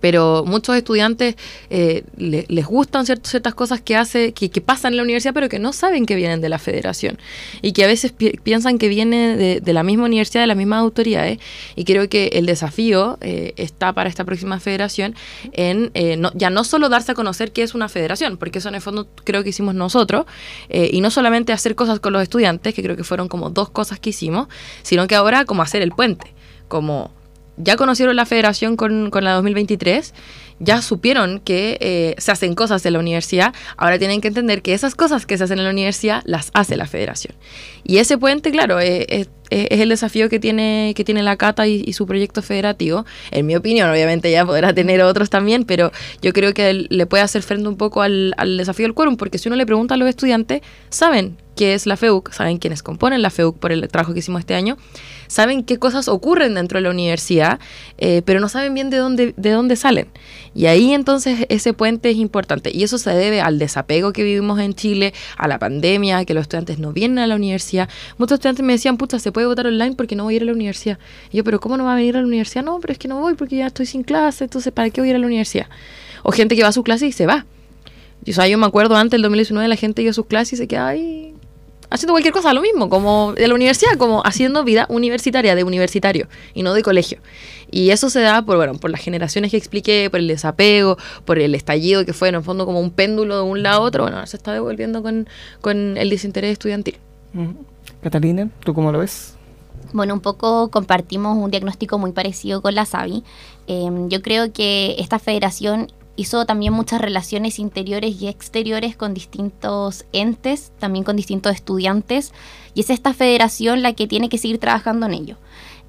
pero 0.00 0.44
muchos 0.46 0.76
estudiantes 0.76 1.36
eh, 1.70 2.04
les 2.16 2.66
gustan 2.66 3.06
ciertas 3.06 3.54
cosas 3.54 3.80
que 3.80 3.96
hace 3.96 4.32
que, 4.32 4.48
pasan 4.60 4.92
en 4.92 4.96
la 4.98 5.02
universidad 5.02 5.34
pero 5.34 5.48
que 5.48 5.58
no 5.58 5.72
saben 5.72 6.06
que 6.06 6.14
vienen 6.14 6.40
de 6.40 6.48
la 6.48 6.58
federación. 6.58 7.18
Y 7.62 7.72
que 7.72 7.84
a 7.84 7.86
veces 7.86 8.12
piensan 8.12 8.78
que 8.78 8.88
viene 8.88 9.36
de, 9.36 9.72
la 9.72 9.82
misma 9.82 10.04
universidad 10.04 10.42
de 10.42 10.46
las 10.46 10.56
mismas 10.56 10.80
autoridades. 10.80 11.38
Y 11.74 11.84
creo 11.84 12.08
que 12.08 12.28
el 12.34 12.46
desafío 12.46 13.18
eh, 13.20 13.52
está 13.56 13.92
para 13.92 14.08
esta 14.08 14.24
próxima 14.24 14.58
federación 14.60 15.14
en 15.52 15.90
eh, 15.94 16.20
ya 16.34 16.50
no 16.50 16.64
solo 16.64 16.88
darse 16.88 17.12
a 17.12 17.14
conocer 17.14 17.52
qué 17.52 17.62
es 17.62 17.74
una 17.74 17.88
federación 17.88 18.36
porque 18.36 18.58
eso 18.58 18.68
en 18.68 18.74
el 18.74 18.80
fondo 18.80 19.06
creo 19.24 19.42
que 19.42 19.50
hicimos 19.50 19.74
nosotros 19.74 20.26
y 20.68 21.00
no 21.00 21.10
solamente 21.10 21.52
hacer 21.52 21.74
cosas 21.74 22.00
con 22.00 22.12
los 22.12 22.22
estudiantes 22.22 22.74
que 22.74 22.82
creo 22.82 22.96
que 22.96 23.04
fueron 23.04 23.28
como 23.28 23.50
dos 23.50 23.70
cosas 23.70 24.00
que 24.00 24.10
hicimos 24.10 24.48
sino 24.82 25.06
que 25.06 25.14
ahora 25.14 25.44
como 25.44 25.62
hacer 25.62 25.82
el 25.82 25.90
puente 25.90 26.34
como 26.68 27.10
ya 27.56 27.76
conocieron 27.76 28.16
la 28.16 28.26
federación 28.26 28.76
con, 28.76 29.10
con 29.10 29.24
la 29.24 29.32
2023, 29.34 30.12
ya 30.58 30.80
supieron 30.80 31.40
que 31.40 31.76
eh, 31.80 32.14
se 32.18 32.32
hacen 32.32 32.54
cosas 32.54 32.84
en 32.86 32.94
la 32.94 32.98
universidad, 32.98 33.54
ahora 33.76 33.98
tienen 33.98 34.20
que 34.20 34.28
entender 34.28 34.62
que 34.62 34.74
esas 34.74 34.94
cosas 34.94 35.26
que 35.26 35.36
se 35.36 35.44
hacen 35.44 35.58
en 35.58 35.64
la 35.64 35.70
universidad 35.70 36.22
las 36.24 36.50
hace 36.54 36.76
la 36.76 36.86
federación. 36.86 37.34
Y 37.84 37.98
ese 37.98 38.16
puente, 38.18 38.50
claro, 38.50 38.80
eh, 38.80 39.06
es, 39.08 39.28
el 39.50 39.88
desafío 39.90 40.28
que 40.28 40.40
tiene, 40.40 40.92
que 40.96 41.04
tiene 41.04 41.22
la 41.22 41.36
Cata 41.36 41.66
y, 41.66 41.92
su 41.92 42.06
proyecto 42.06 42.42
federativo. 42.42 43.04
En 43.30 43.46
mi 43.46 43.54
opinión, 43.54 43.88
obviamente 43.90 44.30
ya 44.30 44.44
podrá 44.44 44.74
tener 44.74 45.02
otros 45.02 45.30
también, 45.30 45.64
pero 45.64 45.92
yo 46.20 46.32
creo 46.32 46.52
que 46.52 46.86
le 46.88 47.06
puede 47.06 47.22
hacer 47.22 47.42
frente 47.42 47.68
un 47.68 47.76
poco 47.76 48.02
al, 48.02 48.34
al 48.38 48.56
desafío 48.56 48.86
del 48.86 48.94
quórum, 48.94 49.16
porque 49.16 49.38
si 49.38 49.48
uno 49.48 49.56
le 49.56 49.66
pregunta 49.66 49.94
a 49.94 49.96
los 49.98 50.08
estudiantes, 50.08 50.62
saben 50.88 51.36
qué 51.54 51.74
es 51.74 51.86
la 51.86 51.96
FEUC, 51.96 52.32
saben 52.32 52.58
quiénes 52.58 52.82
componen 52.82 53.22
la 53.22 53.30
FEUC 53.30 53.58
por 53.58 53.72
el 53.72 53.86
trabajo 53.88 54.12
que 54.12 54.18
hicimos 54.18 54.40
este 54.40 54.54
año, 54.54 54.76
saben 55.26 55.64
qué 55.64 55.78
cosas 55.78 56.08
ocurren 56.08 56.54
dentro 56.54 56.78
de 56.78 56.82
la 56.82 56.90
universidad, 56.90 57.58
eh, 57.98 58.22
pero 58.24 58.40
no 58.40 58.48
saben 58.48 58.74
bien 58.74 58.90
de 58.90 58.98
dónde, 58.98 59.34
de 59.36 59.50
dónde 59.50 59.76
salen. 59.76 60.08
Y 60.54 60.66
ahí 60.66 60.92
entonces 60.92 61.46
ese 61.48 61.72
puente 61.72 62.10
es 62.10 62.16
importante. 62.16 62.70
Y 62.72 62.82
eso 62.82 62.98
se 62.98 63.10
debe 63.10 63.40
al 63.40 63.58
desapego 63.58 64.12
que 64.12 64.22
vivimos 64.22 64.58
en 64.58 64.74
Chile, 64.74 65.12
a 65.36 65.48
la 65.48 65.58
pandemia, 65.58 66.24
que 66.24 66.34
los 66.34 66.42
estudiantes 66.42 66.78
no 66.78 66.92
vienen 66.92 67.18
a 67.18 67.26
la 67.26 67.36
universidad. 67.36 67.88
Muchos 68.18 68.36
estudiantes 68.36 68.64
me 68.64 68.72
decían, 68.72 68.96
pucha, 68.96 69.18
se 69.18 69.32
puede 69.32 69.46
votar 69.46 69.66
online 69.66 69.94
porque 69.96 70.16
no 70.16 70.24
voy 70.24 70.34
a 70.34 70.36
ir 70.36 70.42
a 70.42 70.46
la 70.46 70.52
universidad. 70.52 70.98
Y 71.30 71.38
yo, 71.38 71.44
pero 71.44 71.60
¿cómo 71.60 71.76
no 71.76 71.84
va 71.84 71.92
a 71.92 71.96
venir 71.96 72.16
a 72.16 72.20
la 72.20 72.26
universidad? 72.26 72.64
No, 72.64 72.78
pero 72.80 72.92
es 72.92 72.98
que 72.98 73.08
no 73.08 73.20
voy 73.20 73.34
porque 73.34 73.56
ya 73.56 73.66
estoy 73.66 73.86
sin 73.86 74.02
clase, 74.02 74.44
entonces 74.44 74.72
¿para 74.72 74.90
qué 74.90 75.00
voy 75.00 75.08
a 75.08 75.10
ir 75.10 75.16
a 75.16 75.18
la 75.18 75.26
universidad? 75.26 75.66
O 76.22 76.32
gente 76.32 76.56
que 76.56 76.62
va 76.62 76.68
a 76.68 76.72
su 76.72 76.82
clase 76.82 77.06
y 77.06 77.12
se 77.12 77.26
va. 77.26 77.44
O 78.28 78.32
sea, 78.32 78.48
yo 78.48 78.58
me 78.58 78.66
acuerdo 78.66 78.96
antes 78.96 79.12
del 79.12 79.22
2019 79.22 79.68
la 79.68 79.76
gente 79.76 80.02
iba 80.02 80.10
a 80.10 80.14
sus 80.14 80.26
clases 80.26 80.54
y 80.54 80.56
se 80.56 80.68
quedaba 80.68 80.88
ahí 80.88 81.34
haciendo 81.90 82.12
cualquier 82.12 82.32
cosa, 82.32 82.52
lo 82.52 82.60
mismo, 82.60 82.88
como 82.88 83.32
de 83.34 83.48
la 83.48 83.54
universidad, 83.54 83.96
como 83.98 84.22
haciendo 84.24 84.64
vida 84.64 84.86
universitaria, 84.88 85.54
de 85.54 85.64
universitario 85.64 86.28
y 86.54 86.62
no 86.62 86.74
de 86.74 86.82
colegio. 86.82 87.18
Y 87.70 87.90
eso 87.90 88.10
se 88.10 88.20
da 88.20 88.42
por, 88.42 88.56
bueno, 88.56 88.74
por 88.74 88.90
las 88.90 89.00
generaciones 89.00 89.50
que 89.50 89.56
expliqué, 89.56 90.08
por 90.10 90.20
el 90.20 90.28
desapego, 90.28 90.96
por 91.24 91.38
el 91.38 91.54
estallido 91.54 92.04
que 92.04 92.12
fue 92.12 92.28
en 92.28 92.36
el 92.36 92.42
fondo 92.42 92.66
como 92.66 92.80
un 92.80 92.90
péndulo 92.90 93.36
de 93.36 93.42
un 93.42 93.62
lado 93.62 93.82
a 93.82 93.84
otro. 93.84 94.02
Bueno, 94.04 94.24
se 94.26 94.36
está 94.36 94.52
devolviendo 94.52 95.02
con, 95.02 95.28
con 95.60 95.96
el 95.96 96.10
desinterés 96.10 96.52
estudiantil. 96.52 96.96
Catalina, 98.02 98.48
¿tú 98.60 98.72
cómo 98.72 98.92
lo 98.92 99.00
ves? 99.00 99.34
Bueno, 99.92 100.14
un 100.14 100.20
poco 100.20 100.70
compartimos 100.70 101.36
un 101.36 101.50
diagnóstico 101.50 101.98
muy 101.98 102.12
parecido 102.12 102.60
con 102.62 102.74
la 102.74 102.84
SAVI. 102.84 103.22
Em, 103.66 104.08
yo 104.08 104.22
creo 104.22 104.52
que 104.52 104.96
esta 104.98 105.18
federación 105.18 105.90
hizo 106.16 106.46
también 106.46 106.72
muchas 106.72 107.00
relaciones 107.00 107.58
interiores 107.58 108.20
y 108.20 108.28
exteriores 108.28 108.96
con 108.96 109.14
distintos 109.14 110.04
entes, 110.12 110.72
también 110.78 111.04
con 111.04 111.16
distintos 111.16 111.54
estudiantes, 111.54 112.32
y 112.74 112.80
es 112.80 112.90
esta 112.90 113.14
federación 113.14 113.82
la 113.82 113.92
que 113.92 114.06
tiene 114.06 114.28
que 114.28 114.38
seguir 114.38 114.58
trabajando 114.58 115.06
en 115.06 115.14
ello. 115.14 115.36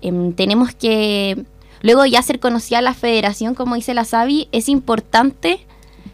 Em, 0.02 0.34
tenemos 0.34 0.76
que, 0.76 1.46
luego 1.82 2.06
ya 2.06 2.22
ser 2.22 2.40
conocida 2.40 2.82
la 2.82 2.94
federación, 2.94 3.56
como 3.56 3.76
dice 3.76 3.94
la 3.94 4.06
Sabi, 4.06 4.48
es 4.52 4.70
importante 4.70 5.66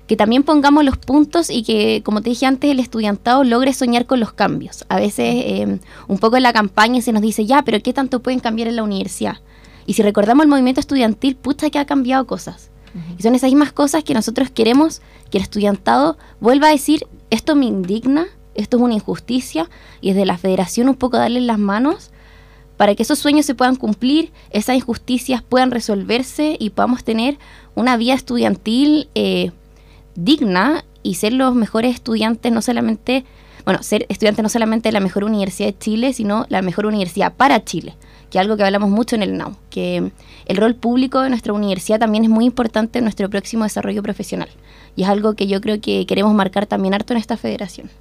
que 0.08 0.16
también 0.16 0.44
pongamos 0.44 0.84
los 0.84 0.98
puntos 0.98 1.50
y 1.50 1.64
que, 1.64 2.02
como 2.04 2.22
te 2.22 2.30
dije 2.30 2.46
antes, 2.46 2.70
el 2.70 2.80
estudiantado 2.80 3.44
logre 3.44 3.74
soñar 3.74 4.06
con 4.06 4.20
los 4.20 4.34
cambios. 4.34 4.86
A 4.90 4.98
veces, 4.98 5.44
em, 5.46 5.80
un 6.08 6.18
poco 6.18 6.38
en 6.38 6.44
la 6.44 6.54
campaña 6.54 7.02
se 7.02 7.14
nos 7.14 7.22
dice, 7.22 7.46
ya, 7.46 7.64
pero 7.64 7.82
¿qué 7.82 7.94
tanto 7.94 8.22
pueden 8.22 8.40
cambiar 8.40 8.68
en 8.68 8.76
la 8.76 8.84
universidad? 8.84 9.38
Y 9.86 9.94
si 9.94 10.02
recordamos 10.02 10.44
el 10.44 10.50
movimiento 10.50 10.80
estudiantil, 10.80 11.36
pucha 11.36 11.70
que 11.70 11.80
ha 11.80 11.86
cambiado 11.86 12.26
cosas. 12.28 12.70
Y 13.18 13.24
son 13.24 13.36
esas 13.36 13.50
mismas 13.50 13.72
cosas 13.72 14.04
que 14.04 14.14
nosotros 14.14 14.50
queremos 14.50 15.02
que 15.32 15.38
el 15.38 15.44
estudiantado 15.44 16.18
vuelva 16.40 16.68
a 16.68 16.72
decir, 16.72 17.08
esto 17.30 17.56
me 17.56 17.66
indigna, 17.66 18.28
esto 18.56 18.78
es 18.78 18.84
una 18.84 18.94
injusticia, 18.94 19.70
y 20.02 20.10
desde 20.10 20.26
la 20.26 20.38
federación 20.38 20.90
un 20.90 20.96
poco 20.96 21.18
darle 21.18 21.42
las 21.42 21.58
manos 21.58 22.12
para 22.78 22.96
que 22.96 23.04
esos 23.04 23.20
sueños 23.20 23.46
se 23.46 23.56
puedan 23.56 23.76
cumplir, 23.76 24.32
esas 24.52 24.76
injusticias 24.76 25.42
puedan 25.42 25.72
resolverse 25.72 26.56
y 26.60 26.72
podamos 26.72 27.04
tener 27.04 27.38
una 27.76 27.98
vida 27.98 28.14
estudiantil 28.14 29.08
eh, 29.16 29.52
digna 30.16 30.84
y 31.02 31.16
ser 31.16 31.34
los 31.34 31.56
mejores 31.56 31.96
estudiantes, 31.96 32.52
no 32.52 32.62
solamente, 32.62 33.26
bueno, 33.66 33.82
ser 33.84 34.06
estudiantes 34.10 34.44
no 34.44 34.50
solamente 34.50 34.90
de 34.90 34.94
la 34.94 35.00
mejor 35.00 35.24
universidad 35.24 35.70
de 35.70 35.78
Chile, 35.78 36.14
sino 36.14 36.46
la 36.50 36.62
mejor 36.62 36.86
universidad 36.86 37.34
para 37.34 37.64
Chile 37.64 37.96
que 38.34 38.40
algo 38.40 38.58
que 38.58 38.64
hablamos 38.64 38.90
mucho 38.90 39.16
en 39.16 39.22
el 39.22 39.38
NAU, 39.38 39.56
que 39.70 40.12
el 40.48 40.58
rol 40.58 40.74
público 40.74 41.22
de 41.22 41.30
nuestra 41.30 41.54
universidad 41.54 42.00
también 42.00 42.24
es 42.24 42.32
muy 42.32 42.46
importante 42.46 42.98
en 42.98 43.06
nuestro 43.06 43.30
próximo 43.30 43.64
desarrollo 43.64 44.02
profesional. 44.02 44.50
Y 44.96 45.04
es 45.04 45.10
algo 45.10 45.36
que 45.36 45.46
yo 45.46 45.62
creo 45.62 45.80
que 45.80 46.08
queremos 46.08 46.34
marcar 46.34 46.66
también 46.66 46.96
harto 46.96 47.14
en 47.14 47.20
esta 47.20 47.38
federación. 47.38 47.92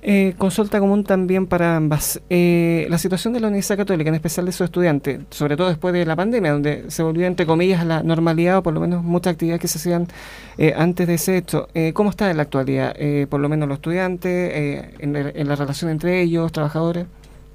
Eh, 0.00 0.32
consulta 0.38 0.80
común 0.80 1.04
también 1.04 1.46
para 1.46 1.76
ambas. 1.76 2.22
Eh, 2.30 2.86
la 2.88 2.96
situación 2.96 3.34
de 3.34 3.40
la 3.40 3.48
Universidad 3.48 3.76
Católica, 3.76 4.08
en 4.08 4.14
especial 4.14 4.46
de 4.46 4.52
sus 4.52 4.62
estudiantes, 4.62 5.20
sobre 5.28 5.58
todo 5.58 5.68
después 5.68 5.92
de 5.92 6.06
la 6.06 6.16
pandemia, 6.16 6.52
donde 6.52 6.90
se 6.90 7.02
volvió, 7.02 7.26
entre 7.26 7.44
comillas, 7.44 7.82
a 7.82 7.84
la 7.84 8.02
normalidad, 8.02 8.56
o 8.56 8.62
por 8.62 8.72
lo 8.72 8.80
menos 8.80 9.04
muchas 9.04 9.34
actividades 9.34 9.60
que 9.60 9.68
se 9.68 9.76
hacían 9.76 10.08
eh, 10.56 10.72
antes 10.74 11.06
de 11.06 11.12
ese 11.12 11.36
hecho. 11.36 11.68
¿Cómo 11.92 12.08
está 12.08 12.30
en 12.30 12.38
la 12.38 12.44
actualidad? 12.44 12.96
por 13.28 13.40
lo 13.40 13.50
menos 13.50 13.68
los 13.68 13.76
estudiantes, 13.76 14.90
en, 15.00 15.16
en, 15.16 15.48
la 15.48 15.54
relación 15.54 15.90
entre 15.90 16.22
ellos, 16.22 16.50
trabajadores, 16.50 17.04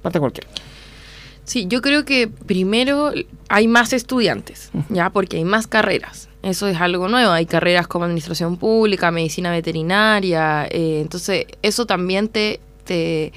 parte 0.02 0.20
cualquiera. 0.20 0.48
Sí, 1.44 1.66
yo 1.68 1.82
creo 1.82 2.04
que 2.04 2.28
primero 2.28 3.12
hay 3.48 3.66
más 3.68 3.92
estudiantes, 3.92 4.70
ya, 4.88 5.10
porque 5.10 5.38
hay 5.38 5.44
más 5.44 5.66
carreras. 5.66 6.28
Eso 6.42 6.66
es 6.66 6.80
algo 6.80 7.08
nuevo. 7.08 7.30
Hay 7.32 7.46
carreras 7.46 7.86
como 7.86 8.04
administración 8.04 8.56
pública, 8.56 9.10
medicina 9.10 9.50
veterinaria. 9.50 10.66
Eh, 10.66 11.00
entonces, 11.00 11.46
eso 11.62 11.86
también 11.86 12.28
te, 12.28 12.60
te, 12.84 13.32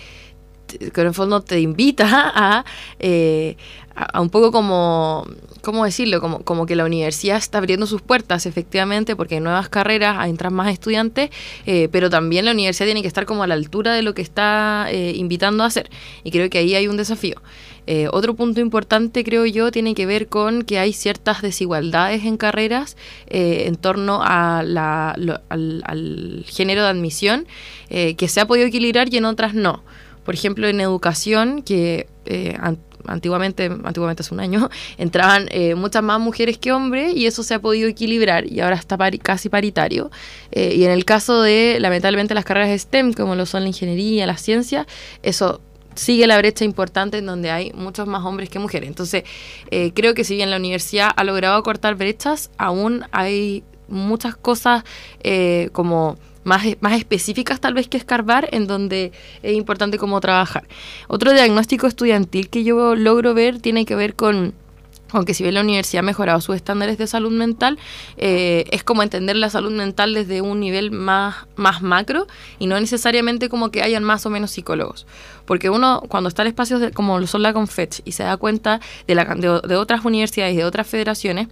que 0.67 1.01
en 1.01 1.07
el 1.07 1.13
fondo 1.13 1.41
te 1.41 1.59
invita 1.59 2.65
eh, 2.99 3.57
a, 3.95 4.17
a, 4.17 4.21
un 4.21 4.29
poco 4.29 4.51
como, 4.51 5.25
¿cómo 5.61 5.85
decirlo? 5.85 6.19
Como, 6.19 6.43
como 6.43 6.65
que 6.65 6.75
la 6.75 6.85
universidad 6.85 7.37
está 7.37 7.59
abriendo 7.59 7.85
sus 7.85 8.01
puertas, 8.01 8.45
efectivamente, 8.45 9.15
porque 9.15 9.35
hay 9.35 9.41
nuevas 9.41 9.69
carreras, 9.69 10.27
entran 10.27 10.53
más 10.53 10.71
estudiantes, 10.71 11.29
eh, 11.65 11.89
pero 11.91 12.09
también 12.09 12.45
la 12.45 12.51
universidad 12.51 12.87
tiene 12.87 13.01
que 13.01 13.07
estar 13.07 13.25
como 13.25 13.43
a 13.43 13.47
la 13.47 13.55
altura 13.55 13.93
de 13.93 14.01
lo 14.01 14.13
que 14.13 14.21
está 14.21 14.87
eh, 14.89 15.13
invitando 15.15 15.63
a 15.63 15.67
hacer. 15.67 15.89
Y 16.23 16.31
creo 16.31 16.49
que 16.49 16.57
ahí 16.57 16.75
hay 16.75 16.87
un 16.87 16.97
desafío. 16.97 17.35
Eh, 17.87 18.07
otro 18.11 18.35
punto 18.35 18.61
importante, 18.61 19.23
creo 19.23 19.45
yo, 19.45 19.71
tiene 19.71 19.93
que 19.93 20.05
ver 20.05 20.27
con 20.27 20.63
que 20.63 20.79
hay 20.79 20.93
ciertas 20.93 21.41
desigualdades 21.41 22.23
en 22.25 22.37
carreras 22.37 22.97
eh, 23.27 23.65
en 23.67 23.75
torno 23.75 24.21
a 24.23 24.63
la, 24.63 25.11
al, 25.49 26.45
género 26.47 26.83
de 26.83 26.89
admisión 26.89 27.45
eh, 27.89 28.15
que 28.15 28.27
se 28.27 28.41
ha 28.41 28.47
podido 28.47 28.67
equilibrar 28.67 29.13
y 29.13 29.17
en 29.17 29.25
otras 29.25 29.53
no. 29.53 29.83
Por 30.23 30.33
ejemplo, 30.33 30.67
en 30.67 30.81
educación, 30.81 31.61
que 31.61 32.07
an 32.59 32.79
antiguamente, 33.07 33.65
antiguamente 33.83 34.23
hace 34.23 34.33
un 34.33 34.39
año, 34.39 34.67
entraban 34.97 35.47
muchas 35.75 36.01
más 36.01 36.19
mujeres 36.19 36.57
que 36.57 36.71
hombres 36.71 37.15
y 37.15 37.27
eso 37.27 37.43
se 37.43 37.53
ha 37.53 37.59
podido 37.59 37.87
equilibrar 37.87 38.51
y 38.51 38.61
ahora 38.61 38.77
está 38.77 38.97
casi 39.21 39.47
paritario. 39.47 40.09
y 40.51 40.83
en 40.83 40.89
el 40.89 41.05
caso 41.05 41.43
de, 41.43 41.77
lamentablemente, 41.79 42.33
las 42.33 42.45
carreras 42.45 42.81
STEM, 42.81 43.13
como 43.13 43.35
lo 43.35 43.45
son 43.45 43.61
la 43.61 43.67
ingeniería, 43.67 44.25
la 44.25 44.37
ciencia, 44.37 44.87
eso 45.21 45.61
sigue 45.95 46.27
la 46.27 46.37
brecha 46.37 46.65
importante 46.65 47.17
en 47.17 47.25
donde 47.25 47.51
hay 47.51 47.71
muchos 47.73 48.07
más 48.07 48.23
hombres 48.23 48.49
que 48.49 48.59
mujeres. 48.59 48.87
Entonces, 48.87 49.23
eh, 49.71 49.91
creo 49.93 50.13
que 50.13 50.23
si 50.23 50.35
bien 50.35 50.51
la 50.51 50.57
universidad 50.57 51.09
ha 51.15 51.23
logrado 51.23 51.61
cortar 51.63 51.95
brechas, 51.95 52.51
aún 52.57 53.03
hay 53.11 53.63
muchas 53.87 54.35
cosas 54.35 54.83
eh, 55.23 55.69
como 55.71 56.17
más, 56.43 56.65
más 56.79 56.93
específicas 56.93 57.59
tal 57.59 57.73
vez 57.73 57.87
que 57.87 57.97
escarbar 57.97 58.49
en 58.51 58.67
donde 58.67 59.11
es 59.41 59.53
importante 59.55 59.97
cómo 59.97 60.19
trabajar. 60.21 60.67
Otro 61.07 61.33
diagnóstico 61.33 61.87
estudiantil 61.87 62.49
que 62.49 62.63
yo 62.63 62.95
logro 62.95 63.33
ver 63.33 63.59
tiene 63.59 63.85
que 63.85 63.95
ver 63.95 64.15
con 64.15 64.53
aunque 65.17 65.33
si 65.33 65.43
bien 65.43 65.55
la 65.55 65.61
universidad 65.61 65.99
ha 65.99 66.05
mejorado 66.05 66.41
sus 66.41 66.55
estándares 66.55 66.97
de 66.97 67.07
salud 67.07 67.31
mental, 67.31 67.77
eh, 68.17 68.65
es 68.71 68.83
como 68.83 69.03
entender 69.03 69.35
la 69.35 69.49
salud 69.49 69.71
mental 69.71 70.13
desde 70.13 70.41
un 70.41 70.59
nivel 70.59 70.91
más, 70.91 71.47
más 71.55 71.81
macro 71.81 72.27
y 72.59 72.67
no 72.67 72.79
necesariamente 72.79 73.49
como 73.49 73.71
que 73.71 73.81
hayan 73.81 74.03
más 74.03 74.25
o 74.25 74.29
menos 74.29 74.51
psicólogos. 74.51 75.07
Porque 75.45 75.69
uno, 75.69 76.03
cuando 76.07 76.27
está 76.27 76.41
en 76.41 76.49
espacios 76.49 76.81
de, 76.81 76.91
como 76.91 77.19
lo 77.19 77.27
son 77.27 77.43
la 77.43 77.53
Confech 77.53 78.01
y 78.03 78.13
se 78.13 78.23
da 78.23 78.37
cuenta 78.37 78.81
de, 79.07 79.15
la, 79.15 79.25
de 79.25 79.75
otras 79.75 80.03
universidades 80.05 80.53
y 80.53 80.57
de 80.57 80.65
otras 80.65 80.87
federaciones, 80.87 81.47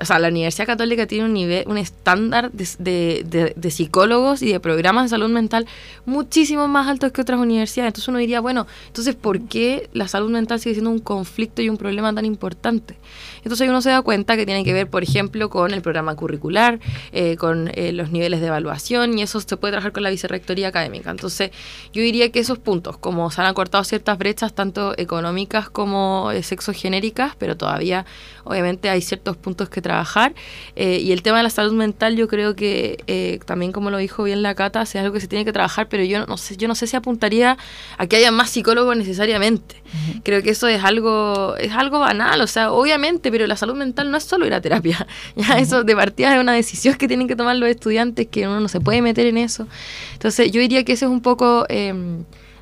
o 0.00 0.04
sea, 0.04 0.18
la 0.18 0.28
Universidad 0.28 0.66
Católica 0.66 1.06
tiene 1.06 1.26
un 1.26 1.34
nivel, 1.34 1.64
un 1.66 1.76
estándar 1.76 2.50
de, 2.52 3.54
de, 3.56 3.70
psicólogos 3.70 4.42
y 4.42 4.50
de 4.50 4.58
programas 4.58 5.04
de 5.04 5.08
salud 5.10 5.28
mental 5.28 5.66
muchísimo 6.06 6.68
más 6.68 6.88
altos 6.88 7.12
que 7.12 7.20
otras 7.20 7.38
universidades. 7.38 7.90
Entonces 7.90 8.08
uno 8.08 8.18
diría, 8.18 8.40
bueno, 8.40 8.66
entonces 8.86 9.14
¿por 9.14 9.40
qué 9.42 9.90
la 9.92 10.08
salud 10.08 10.30
mental 10.30 10.58
sigue 10.58 10.74
siendo 10.74 10.90
un 10.90 11.00
conflicto 11.00 11.60
y 11.60 11.68
un 11.68 11.76
problema 11.76 12.14
tan 12.14 12.24
importante? 12.24 12.96
Entonces 13.42 13.68
uno 13.68 13.82
se 13.82 13.90
da 13.90 14.02
cuenta 14.02 14.36
que 14.36 14.46
tiene 14.46 14.64
que 14.64 14.72
ver, 14.72 14.88
por 14.88 15.02
ejemplo, 15.02 15.50
con 15.50 15.72
el 15.72 15.82
programa 15.82 16.14
curricular, 16.14 16.80
eh, 17.12 17.36
con 17.36 17.70
eh, 17.74 17.92
los 17.92 18.10
niveles 18.10 18.40
de 18.40 18.46
evaluación 18.48 19.18
y 19.18 19.22
eso 19.22 19.40
se 19.40 19.56
puede 19.56 19.72
trabajar 19.72 19.92
con 19.92 20.02
la 20.02 20.10
vicerrectoría 20.10 20.68
académica. 20.68 21.10
Entonces 21.10 21.50
yo 21.92 22.02
diría 22.02 22.30
que 22.30 22.40
esos 22.40 22.58
puntos, 22.58 22.98
como 22.98 23.30
se 23.30 23.40
han 23.40 23.46
acortado 23.46 23.84
ciertas 23.84 24.18
brechas, 24.18 24.54
tanto 24.54 24.94
económicas 24.96 25.70
como 25.70 26.30
eh, 26.32 26.42
sexogenéricas, 26.42 27.34
pero 27.36 27.56
todavía 27.56 28.06
obviamente 28.44 28.88
hay 28.88 29.00
ciertos 29.00 29.36
puntos 29.36 29.68
que 29.68 29.80
trabajar. 29.80 30.34
Eh, 30.76 30.98
y 30.98 31.12
el 31.12 31.22
tema 31.22 31.38
de 31.38 31.44
la 31.44 31.50
salud 31.50 31.72
mental, 31.72 32.16
yo 32.16 32.28
creo 32.28 32.54
que 32.54 32.98
eh, 33.06 33.38
también 33.46 33.72
como 33.72 33.90
lo 33.90 33.98
dijo 33.98 34.24
bien 34.24 34.42
la 34.42 34.54
Cata, 34.54 34.82
es 34.82 34.96
algo 34.96 35.12
que 35.12 35.20
se 35.20 35.28
tiene 35.28 35.44
que 35.44 35.52
trabajar, 35.52 35.88
pero 35.88 36.04
yo 36.04 36.26
no 36.26 36.36
sé, 36.36 36.56
yo 36.56 36.68
no 36.68 36.74
sé 36.74 36.86
si 36.86 36.96
apuntaría 36.96 37.56
a 37.98 38.06
que 38.06 38.16
haya 38.16 38.30
más 38.30 38.50
psicólogos 38.50 38.96
necesariamente. 38.96 39.82
Uh 39.84 39.88
-huh. 39.88 40.20
Creo 40.24 40.42
que 40.42 40.50
eso 40.50 40.68
es 40.68 40.82
algo, 40.84 41.56
es 41.56 41.72
algo 41.72 42.00
banal, 42.00 42.40
o 42.40 42.46
sea, 42.46 42.72
obviamente, 42.72 43.29
pero 43.30 43.46
la 43.46 43.56
salud 43.56 43.74
mental 43.74 44.10
no 44.10 44.16
es 44.16 44.24
solo 44.24 44.46
ir 44.46 44.54
a 44.54 44.60
terapia. 44.60 45.06
Ya 45.36 45.58
eso 45.58 45.84
de 45.84 45.96
partida 45.96 46.34
es 46.34 46.40
una 46.40 46.52
decisión 46.52 46.96
que 46.96 47.08
tienen 47.08 47.28
que 47.28 47.36
tomar 47.36 47.56
los 47.56 47.68
estudiantes, 47.68 48.26
que 48.28 48.46
uno 48.46 48.60
no 48.60 48.68
se 48.68 48.80
puede 48.80 49.00
meter 49.02 49.26
en 49.26 49.38
eso. 49.38 49.66
Entonces, 50.12 50.50
yo 50.50 50.60
diría 50.60 50.84
que 50.84 50.92
ese 50.92 51.06
es 51.06 51.10
un 51.10 51.20
poco 51.20 51.66
eh, 51.68 51.94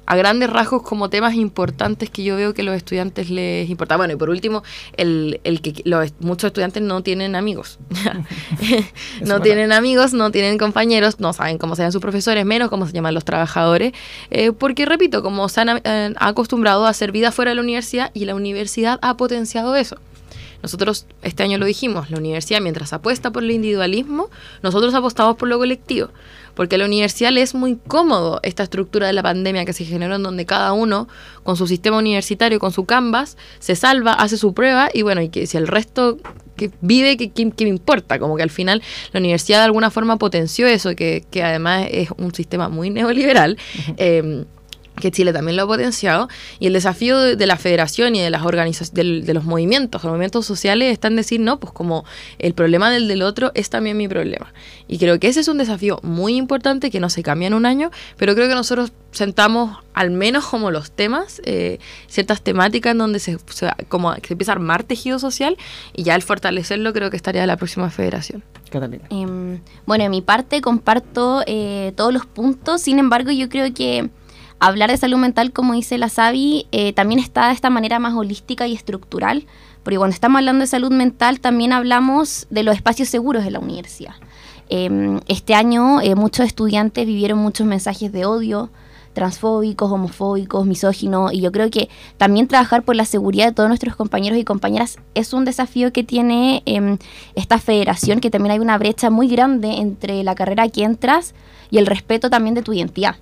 a 0.08 0.16
grandes 0.16 0.48
rasgos 0.48 0.82
como 0.82 1.10
temas 1.10 1.34
importantes 1.34 2.08
que 2.08 2.24
yo 2.24 2.34
veo 2.34 2.54
que 2.54 2.62
los 2.62 2.74
estudiantes 2.74 3.28
les 3.28 3.68
importa. 3.68 3.98
Bueno, 3.98 4.14
y 4.14 4.16
por 4.16 4.30
último, 4.30 4.62
el, 4.96 5.38
el 5.44 5.60
que 5.60 5.82
los, 5.84 6.14
muchos 6.20 6.48
estudiantes 6.48 6.82
no 6.82 7.02
tienen 7.02 7.36
amigos. 7.36 7.78
no 9.20 9.42
tienen 9.42 9.70
amigos, 9.70 10.14
no 10.14 10.30
tienen 10.30 10.56
compañeros, 10.56 11.20
no 11.20 11.34
saben 11.34 11.58
cómo 11.58 11.76
se 11.76 11.82
llaman 11.82 11.92
sus 11.92 12.00
profesores, 12.00 12.46
menos 12.46 12.70
cómo 12.70 12.86
se 12.86 12.94
llaman 12.94 13.12
los 13.12 13.26
trabajadores. 13.26 13.92
Eh, 14.30 14.52
porque, 14.52 14.86
repito, 14.86 15.22
como 15.22 15.46
se 15.50 15.60
han 15.60 15.82
eh, 15.84 16.14
acostumbrado 16.16 16.86
a 16.86 16.88
hacer 16.88 17.12
vida 17.12 17.30
fuera 17.30 17.50
de 17.50 17.56
la 17.56 17.62
universidad 17.62 18.10
y 18.14 18.24
la 18.24 18.34
universidad 18.34 18.98
ha 19.02 19.18
potenciado 19.18 19.76
eso. 19.76 19.98
Nosotros 20.62 21.06
este 21.22 21.42
año 21.42 21.58
lo 21.58 21.66
dijimos, 21.66 22.10
la 22.10 22.18
universidad 22.18 22.60
mientras 22.60 22.92
apuesta 22.92 23.30
por 23.30 23.44
el 23.44 23.50
individualismo, 23.52 24.28
nosotros 24.62 24.92
apostamos 24.94 25.36
por 25.36 25.48
lo 25.48 25.58
colectivo, 25.58 26.08
porque 26.54 26.74
a 26.74 26.78
la 26.78 26.86
universidad 26.86 27.30
le 27.30 27.42
es 27.42 27.54
muy 27.54 27.76
cómodo 27.76 28.40
esta 28.42 28.64
estructura 28.64 29.06
de 29.06 29.12
la 29.12 29.22
pandemia 29.22 29.64
que 29.64 29.72
se 29.72 29.84
generó 29.84 30.16
en 30.16 30.22
donde 30.22 30.46
cada 30.46 30.72
uno 30.72 31.08
con 31.44 31.56
su 31.56 31.66
sistema 31.66 31.98
universitario, 31.98 32.58
con 32.58 32.72
su 32.72 32.84
canvas, 32.84 33.36
se 33.60 33.76
salva, 33.76 34.12
hace 34.12 34.36
su 34.36 34.52
prueba 34.52 34.88
y 34.92 35.02
bueno, 35.02 35.22
y 35.22 35.28
que 35.28 35.46
si 35.46 35.56
el 35.56 35.68
resto 35.68 36.18
que 36.56 36.72
vive, 36.80 37.16
que, 37.16 37.30
que, 37.30 37.50
que, 37.52 37.64
me 37.64 37.70
importa, 37.70 38.18
como 38.18 38.36
que 38.36 38.42
al 38.42 38.50
final 38.50 38.82
la 39.12 39.20
universidad 39.20 39.58
de 39.58 39.64
alguna 39.66 39.90
forma 39.90 40.16
potenció 40.16 40.66
eso, 40.66 40.96
que, 40.96 41.24
que 41.30 41.44
además 41.44 41.86
es 41.90 42.08
un 42.18 42.34
sistema 42.34 42.68
muy 42.68 42.90
neoliberal. 42.90 43.56
Uh 43.56 43.90
-huh. 43.90 43.94
eh, 43.96 44.44
que 45.00 45.10
Chile 45.10 45.32
también 45.32 45.56
lo 45.56 45.64
ha 45.64 45.66
potenciado, 45.66 46.28
y 46.58 46.66
el 46.66 46.72
desafío 46.72 47.18
de, 47.18 47.36
de 47.36 47.46
la 47.46 47.56
federación 47.56 48.16
y 48.16 48.20
de 48.20 48.30
las 48.30 48.42
organizaciones, 48.44 48.94
de, 48.94 49.26
de, 49.26 49.34
los 49.34 49.44
movimientos, 49.44 50.02
los 50.02 50.10
movimientos 50.10 50.46
sociales, 50.46 50.92
está 50.92 51.08
en 51.08 51.16
decir, 51.16 51.40
no, 51.40 51.58
pues 51.58 51.72
como 51.72 52.04
el 52.38 52.54
problema 52.54 52.90
del 52.90 53.08
del 53.08 53.22
otro 53.22 53.50
es 53.54 53.70
también 53.70 53.96
mi 53.96 54.08
problema. 54.08 54.52
Y 54.86 54.98
creo 54.98 55.18
que 55.18 55.28
ese 55.28 55.40
es 55.40 55.48
un 55.48 55.58
desafío 55.58 55.98
muy 56.02 56.36
importante 56.36 56.90
que 56.90 57.00
no 57.00 57.10
se 57.10 57.22
cambia 57.22 57.48
en 57.48 57.54
un 57.54 57.66
año, 57.66 57.90
pero 58.16 58.34
creo 58.34 58.48
que 58.48 58.54
nosotros 58.54 58.92
sentamos 59.10 59.78
al 59.94 60.10
menos 60.10 60.46
como 60.46 60.70
los 60.70 60.90
temas, 60.90 61.40
eh, 61.44 61.78
ciertas 62.06 62.42
temáticas 62.42 62.92
en 62.92 62.98
donde 62.98 63.18
se, 63.18 63.38
se, 63.50 63.68
como 63.88 64.14
se 64.14 64.32
empieza 64.32 64.52
a 64.52 64.54
armar 64.54 64.84
tejido 64.84 65.18
social, 65.18 65.56
y 65.94 66.04
ya 66.04 66.14
el 66.14 66.22
fortalecerlo 66.22 66.92
creo 66.92 67.10
que 67.10 67.16
estaría 67.16 67.46
la 67.46 67.56
próxima 67.56 67.90
federación. 67.90 68.44
Catalina. 68.70 69.04
Eh, 69.10 69.60
bueno, 69.86 70.04
de 70.04 70.10
mi 70.10 70.22
parte 70.22 70.60
comparto 70.60 71.42
eh, 71.46 71.92
todos 71.96 72.12
los 72.12 72.26
puntos, 72.26 72.82
sin 72.82 72.98
embargo 72.98 73.30
yo 73.30 73.48
creo 73.48 73.72
que 73.72 74.10
hablar 74.60 74.90
de 74.90 74.96
salud 74.96 75.18
mental, 75.18 75.52
como 75.52 75.74
dice 75.74 75.98
la 75.98 76.08
Sabi, 76.08 76.66
eh, 76.72 76.92
también 76.92 77.20
está 77.20 77.48
de 77.48 77.54
esta 77.54 77.70
manera 77.70 77.98
más 77.98 78.14
holística 78.14 78.66
y 78.66 78.74
estructural, 78.74 79.46
porque 79.82 79.98
cuando 79.98 80.14
estamos 80.14 80.38
hablando 80.38 80.62
de 80.62 80.66
salud 80.66 80.92
mental 80.92 81.40
también 81.40 81.72
hablamos 81.72 82.46
de 82.50 82.62
los 82.62 82.74
espacios 82.74 83.08
seguros 83.08 83.44
de 83.44 83.50
la 83.50 83.58
universidad. 83.58 84.14
Eh, 84.70 85.20
este 85.28 85.54
año 85.54 86.00
eh, 86.00 86.14
muchos 86.14 86.46
estudiantes 86.46 87.06
vivieron 87.06 87.38
muchos 87.38 87.66
mensajes 87.66 88.12
de 88.12 88.26
odio, 88.26 88.70
transfóbicos, 89.14 89.90
homofóbicos, 89.90 90.66
misóginos, 90.66 91.32
y 91.32 91.40
yo 91.40 91.50
creo 91.50 91.70
que 91.70 91.88
también 92.18 92.46
trabajar 92.46 92.84
por 92.84 92.94
la 92.94 93.04
seguridad 93.04 93.46
de 93.46 93.52
todos 93.52 93.68
nuestros 93.68 93.96
compañeros 93.96 94.38
y 94.38 94.44
compañeras 94.44 94.98
es 95.14 95.32
un 95.32 95.44
desafío 95.44 95.92
que 95.92 96.04
tiene 96.04 96.62
eh, 96.66 96.98
esta 97.34 97.58
federación, 97.58 98.20
que 98.20 98.30
también 98.30 98.52
hay 98.52 98.58
una 98.60 98.78
brecha 98.78 99.10
muy 99.10 99.28
grande 99.28 99.78
entre 99.78 100.22
la 100.22 100.34
carrera 100.34 100.68
que 100.68 100.84
entras 100.84 101.34
y 101.70 101.78
el 101.78 101.86
respeto 101.86 102.30
también 102.30 102.54
de 102.54 102.62
tu 102.62 102.72
identidad. 102.72 103.16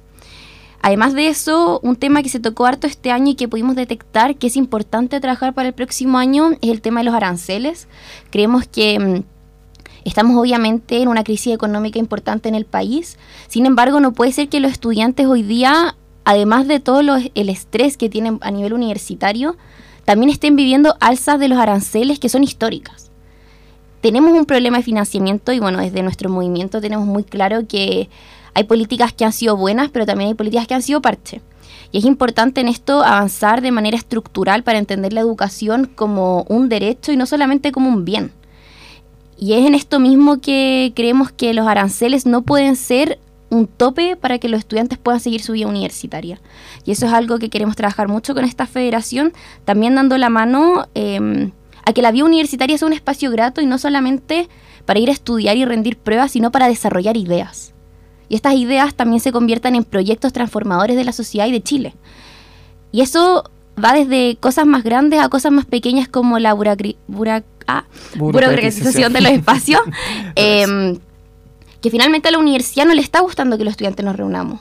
Además 0.86 1.14
de 1.14 1.26
eso, 1.26 1.80
un 1.82 1.96
tema 1.96 2.22
que 2.22 2.28
se 2.28 2.38
tocó 2.38 2.64
harto 2.64 2.86
este 2.86 3.10
año 3.10 3.32
y 3.32 3.34
que 3.34 3.48
pudimos 3.48 3.74
detectar 3.74 4.36
que 4.36 4.46
es 4.46 4.56
importante 4.56 5.18
trabajar 5.18 5.52
para 5.52 5.66
el 5.66 5.74
próximo 5.74 6.16
año 6.16 6.52
es 6.62 6.70
el 6.70 6.80
tema 6.80 7.00
de 7.00 7.06
los 7.06 7.14
aranceles. 7.16 7.88
Creemos 8.30 8.68
que 8.68 8.96
mmm, 8.96 9.22
estamos 10.04 10.40
obviamente 10.40 11.02
en 11.02 11.08
una 11.08 11.24
crisis 11.24 11.52
económica 11.52 11.98
importante 11.98 12.48
en 12.48 12.54
el 12.54 12.66
país, 12.66 13.18
sin 13.48 13.66
embargo 13.66 13.98
no 13.98 14.12
puede 14.12 14.30
ser 14.30 14.48
que 14.48 14.60
los 14.60 14.70
estudiantes 14.70 15.26
hoy 15.26 15.42
día, 15.42 15.96
además 16.24 16.68
de 16.68 16.78
todo 16.78 17.00
el 17.00 17.48
estrés 17.48 17.96
que 17.96 18.08
tienen 18.08 18.38
a 18.40 18.52
nivel 18.52 18.72
universitario, 18.72 19.56
también 20.04 20.30
estén 20.30 20.54
viviendo 20.54 20.94
alzas 21.00 21.40
de 21.40 21.48
los 21.48 21.58
aranceles 21.58 22.20
que 22.20 22.28
son 22.28 22.44
históricas. 22.44 23.10
Tenemos 24.02 24.38
un 24.38 24.46
problema 24.46 24.76
de 24.76 24.84
financiamiento 24.84 25.50
y 25.50 25.58
bueno, 25.58 25.80
desde 25.80 26.04
nuestro 26.04 26.30
movimiento 26.30 26.80
tenemos 26.80 27.08
muy 27.08 27.24
claro 27.24 27.66
que 27.66 28.08
hay 28.56 28.64
políticas 28.64 29.12
que 29.12 29.26
han 29.26 29.34
sido 29.34 29.54
buenas, 29.54 29.90
pero 29.90 30.06
también 30.06 30.28
hay 30.28 30.34
políticas 30.34 30.66
que 30.66 30.72
han 30.72 30.80
sido 30.80 31.02
parche. 31.02 31.42
Y 31.92 31.98
es 31.98 32.06
importante 32.06 32.62
en 32.62 32.68
esto 32.68 33.04
avanzar 33.04 33.60
de 33.60 33.70
manera 33.70 33.98
estructural 33.98 34.62
para 34.62 34.78
entender 34.78 35.12
la 35.12 35.20
educación 35.20 35.90
como 35.94 36.46
un 36.48 36.70
derecho 36.70 37.12
y 37.12 37.18
no 37.18 37.26
solamente 37.26 37.70
como 37.70 37.90
un 37.90 38.06
bien. 38.06 38.32
Y 39.38 39.52
es 39.52 39.66
en 39.66 39.74
esto 39.74 40.00
mismo 40.00 40.40
que 40.40 40.94
creemos 40.96 41.30
que 41.30 41.52
los 41.52 41.66
aranceles 41.66 42.24
no 42.24 42.40
pueden 42.40 42.76
ser 42.76 43.18
un 43.50 43.66
tope 43.66 44.16
para 44.16 44.38
que 44.38 44.48
los 44.48 44.60
estudiantes 44.60 44.96
puedan 44.96 45.20
seguir 45.20 45.42
su 45.42 45.52
vida 45.52 45.66
universitaria. 45.66 46.40
Y 46.86 46.92
eso 46.92 47.04
es 47.04 47.12
algo 47.12 47.38
que 47.38 47.50
queremos 47.50 47.76
trabajar 47.76 48.08
mucho 48.08 48.34
con 48.34 48.46
esta 48.46 48.66
federación, 48.66 49.34
también 49.66 49.96
dando 49.96 50.16
la 50.16 50.30
mano 50.30 50.88
em, 50.94 51.52
a 51.84 51.92
que 51.92 52.00
la 52.00 52.10
vida 52.10 52.24
universitaria 52.24 52.78
sea 52.78 52.88
un 52.88 52.94
espacio 52.94 53.30
grato 53.30 53.60
y 53.60 53.66
no 53.66 53.76
solamente 53.76 54.48
para 54.86 54.98
ir 54.98 55.10
a 55.10 55.12
estudiar 55.12 55.58
y 55.58 55.66
rendir 55.66 55.98
pruebas, 55.98 56.32
sino 56.32 56.50
para 56.50 56.68
desarrollar 56.68 57.18
ideas. 57.18 57.75
Y 58.28 58.34
estas 58.34 58.54
ideas 58.54 58.94
también 58.94 59.20
se 59.20 59.32
conviertan 59.32 59.74
en 59.76 59.84
proyectos 59.84 60.32
transformadores 60.32 60.96
de 60.96 61.04
la 61.04 61.12
sociedad 61.12 61.46
y 61.46 61.52
de 61.52 61.62
Chile. 61.62 61.94
Y 62.92 63.02
eso 63.02 63.44
va 63.82 63.92
desde 63.92 64.36
cosas 64.36 64.66
más 64.66 64.82
grandes 64.82 65.20
a 65.20 65.28
cosas 65.28 65.52
más 65.52 65.66
pequeñas 65.66 66.08
como 66.08 66.38
la 66.38 66.50
ah, 67.66 67.84
burocratización 68.16 69.12
de 69.12 69.20
los 69.20 69.32
espacios. 69.32 69.80
Em, 70.34 70.98
que 71.80 71.90
finalmente 71.90 72.28
a 72.28 72.32
la 72.32 72.38
universidad 72.38 72.86
no 72.86 72.94
le 72.94 73.00
está 73.00 73.20
gustando 73.20 73.56
que 73.56 73.64
los 73.64 73.72
estudiantes 73.72 74.04
nos 74.04 74.16
reunamos. 74.16 74.60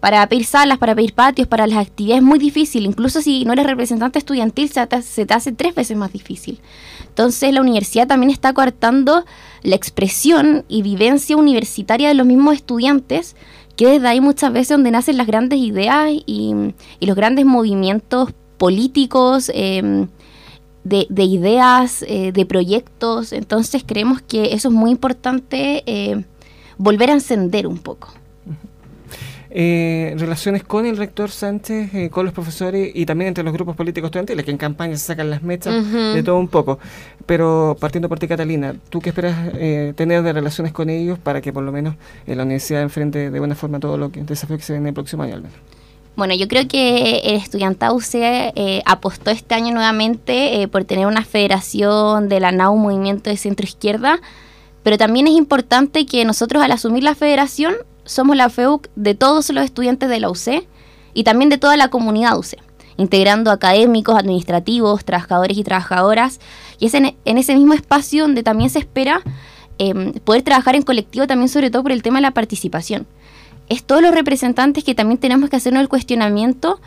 Para 0.00 0.26
pedir 0.26 0.44
salas, 0.44 0.78
para 0.78 0.94
pedir 0.94 1.14
patios, 1.14 1.46
para 1.46 1.66
las 1.66 1.78
actividades 1.78 2.22
es 2.22 2.28
muy 2.28 2.38
difícil. 2.38 2.84
Incluso 2.84 3.22
si 3.22 3.44
no 3.44 3.52
eres 3.52 3.66
representante 3.66 4.18
estudiantil, 4.18 4.68
se 4.68 4.86
te, 4.86 5.00
se 5.00 5.24
te 5.24 5.32
hace 5.32 5.52
tres 5.52 5.74
veces 5.74 5.96
más 5.96 6.12
difícil. 6.12 6.60
Entonces 7.12 7.52
la 7.52 7.60
universidad 7.60 8.08
también 8.08 8.30
está 8.30 8.54
coartando 8.54 9.26
la 9.62 9.76
expresión 9.76 10.64
y 10.66 10.80
vivencia 10.80 11.36
universitaria 11.36 12.08
de 12.08 12.14
los 12.14 12.26
mismos 12.26 12.54
estudiantes, 12.54 13.36
que 13.76 13.86
desde 13.86 14.08
ahí 14.08 14.22
muchas 14.22 14.50
veces 14.50 14.70
donde 14.70 14.90
nacen 14.90 15.18
las 15.18 15.26
grandes 15.26 15.58
ideas 15.58 16.10
y, 16.10 16.72
los 17.02 17.14
grandes 17.14 17.44
movimientos 17.44 18.30
políticos, 18.56 19.50
em, 19.52 20.08
de, 20.84 21.06
ideas, 21.24 22.02
eh, 22.08 22.32
de 22.32 22.46
proyectos. 22.46 23.34
Entonces 23.34 23.84
creemos 23.86 24.22
que 24.22 24.54
eso 24.54 24.68
es 24.68 24.74
muy 24.74 24.90
importante 24.90 25.82
eh, 25.84 26.24
volver 26.78 27.10
a 27.10 27.12
encender 27.12 27.66
un 27.66 27.76
poco. 27.76 28.14
Eh, 29.54 30.14
relaciones 30.16 30.64
con 30.64 30.86
el 30.86 30.96
rector 30.96 31.30
Sánchez, 31.30 31.92
eh, 31.94 32.08
con 32.08 32.24
los 32.24 32.32
profesores 32.32 32.90
y 32.94 33.04
también 33.04 33.28
entre 33.28 33.44
los 33.44 33.52
grupos 33.52 33.76
políticos 33.76 34.08
estudiantiles, 34.08 34.46
que 34.46 34.50
en 34.50 34.56
campaña 34.56 34.96
se 34.96 35.04
sacan 35.04 35.28
las 35.28 35.42
mechas 35.42 35.92
de 35.92 36.22
todo 36.22 36.38
un 36.38 36.48
poco. 36.48 36.78
Pero 37.26 37.76
partiendo 37.78 38.08
por 38.08 38.18
ti, 38.18 38.26
Catalina, 38.26 38.74
¿tú 38.88 39.00
qué 39.00 39.10
esperas 39.10 39.50
eh, 39.54 39.92
tener 39.94 40.22
de 40.22 40.32
relaciones 40.32 40.72
con 40.72 40.88
ellos 40.88 41.18
para 41.18 41.42
que 41.42 41.52
por 41.52 41.62
lo 41.64 41.70
menos 41.70 41.96
la 42.26 42.44
universidad 42.44 42.80
enfrente 42.80 43.30
de 43.30 43.38
buena 43.38 43.54
forma 43.54 43.78
todo 43.78 43.98
lo 43.98 44.10
que 44.10 44.22
desafío 44.22 44.56
que 44.56 44.62
se 44.62 44.72
viene 44.72 44.88
el 44.88 44.94
próximo 44.94 45.22
año 45.22 45.34
al 45.34 45.42
menos? 45.42 45.58
Bueno, 46.16 46.34
yo 46.34 46.48
creo 46.48 46.66
que 46.66 47.18
el 47.18 47.36
estudiantado 47.36 48.00
se 48.00 48.82
apostó 48.86 49.30
este 49.30 49.54
año 49.54 49.74
nuevamente 49.74 50.66
por 50.72 50.84
tener 50.84 51.06
una 51.06 51.24
federación 51.24 52.30
de 52.30 52.40
la 52.40 52.52
NAU 52.52 52.76
Movimiento 52.76 53.28
de 53.28 53.36
Centro 53.36 53.64
Izquierda, 53.64 54.18
pero 54.82 54.96
también 54.96 55.26
es 55.26 55.34
importante 55.34 56.06
que 56.06 56.24
nosotros 56.24 56.62
al 56.62 56.72
asumir 56.72 57.02
la 57.02 57.14
federación 57.14 57.74
somos 58.04 58.36
la 58.36 58.48
FEUC 58.48 58.88
de 58.96 59.14
todos 59.14 59.50
los 59.50 59.64
estudiantes 59.64 60.08
de 60.08 60.20
la 60.20 60.30
UC 60.30 60.66
y 61.14 61.24
también 61.24 61.50
de 61.50 61.58
toda 61.58 61.76
la 61.76 61.88
comunidad 61.88 62.38
UC, 62.38 62.56
integrando 62.96 63.50
académicos, 63.50 64.16
administrativos, 64.16 65.04
trabajadores 65.04 65.56
y 65.56 65.64
trabajadoras. 65.64 66.40
Y 66.78 66.86
es 66.86 66.94
en, 66.94 67.14
ese 67.24 67.54
mismo 67.54 67.74
espacio 67.74 68.22
donde 68.22 68.42
también 68.42 68.70
se 68.70 68.78
espera 68.78 69.22
em, 69.78 70.12
poder 70.12 70.42
trabajar 70.42 70.74
en 70.74 70.82
colectivo, 70.82 71.26
también 71.26 71.48
sobre 71.48 71.70
todo 71.70 71.82
por 71.82 71.92
el 71.92 72.02
tema 72.02 72.18
de 72.18 72.22
la 72.22 72.32
participación. 72.32 73.06
Es 73.68 73.84
todos 73.84 74.02
los 74.02 74.14
representantes 74.14 74.84
que 74.84 74.94
también 74.94 75.18
tenemos 75.18 75.48
que 75.48 75.56
hacernos 75.56 75.82
el 75.82 75.88
cuestionamiento 75.88 76.80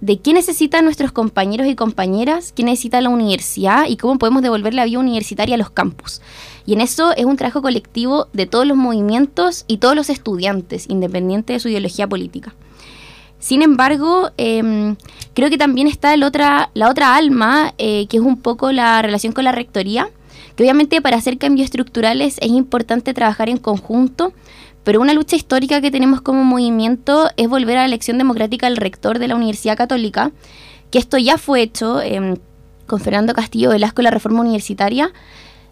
de 0.00 0.18
qué 0.18 0.32
necesitan 0.32 0.84
nuestros 0.84 1.10
compañeros 1.12 1.66
y 1.66 1.74
compañeras, 1.74 2.52
qué 2.52 2.62
necesita 2.62 3.00
la 3.00 3.08
universidad 3.08 3.86
y 3.88 3.96
cómo 3.96 4.18
podemos 4.18 4.42
devolver 4.42 4.74
la 4.74 4.84
vida 4.84 4.98
universitaria 4.98 5.54
a 5.54 5.58
los 5.58 5.70
campus. 5.70 6.20
Y 6.66 6.72
en 6.72 6.80
eso 6.80 7.12
es 7.16 7.24
un 7.24 7.36
trabajo 7.36 7.62
colectivo 7.62 8.26
de 8.32 8.46
todos 8.46 8.66
los 8.66 8.76
movimientos 8.76 9.64
y 9.68 9.78
todos 9.78 9.94
los 9.94 10.10
estudiantes, 10.10 10.86
independiente 10.90 11.52
de 11.52 11.60
su 11.60 11.68
ideología 11.68 12.08
política. 12.08 12.54
Sin 13.38 13.62
embargo, 13.62 14.30
em, 14.36 14.96
creo 15.34 15.48
que 15.48 15.58
también 15.58 15.86
está 15.86 16.12
el 16.12 16.24
otra, 16.24 16.70
la 16.74 16.90
otra 16.90 17.16
alma, 17.16 17.74
eh, 17.78 18.06
que 18.08 18.16
es 18.16 18.22
un 18.22 18.40
poco 18.40 18.72
la 18.72 19.00
relación 19.02 19.32
con 19.32 19.44
la 19.44 19.52
rectoría, 19.52 20.08
que 20.56 20.64
obviamente 20.64 21.00
para 21.00 21.16
hacer 21.16 21.38
cambios 21.38 21.66
estructurales 21.66 22.38
es 22.40 22.48
importante 22.48 23.14
trabajar 23.14 23.48
en 23.48 23.58
conjunto, 23.58 24.32
pero 24.82 25.00
una 25.00 25.12
lucha 25.12 25.36
histórica 25.36 25.80
que 25.80 25.90
tenemos 25.90 26.22
como 26.22 26.44
movimiento 26.44 27.28
es 27.36 27.48
volver 27.48 27.76
a 27.76 27.80
la 27.82 27.86
elección 27.86 28.18
democrática 28.18 28.66
del 28.66 28.76
rector 28.76 29.18
de 29.18 29.28
la 29.28 29.36
Universidad 29.36 29.76
Católica, 29.76 30.32
que 30.90 30.98
esto 30.98 31.18
ya 31.18 31.38
fue 31.38 31.60
hecho 31.60 32.00
em, 32.00 32.36
con 32.86 33.00
Fernando 33.00 33.34
Castillo 33.34 33.70
Velasco 33.70 34.00
la 34.02 34.10
reforma 34.10 34.40
universitaria, 34.40 35.12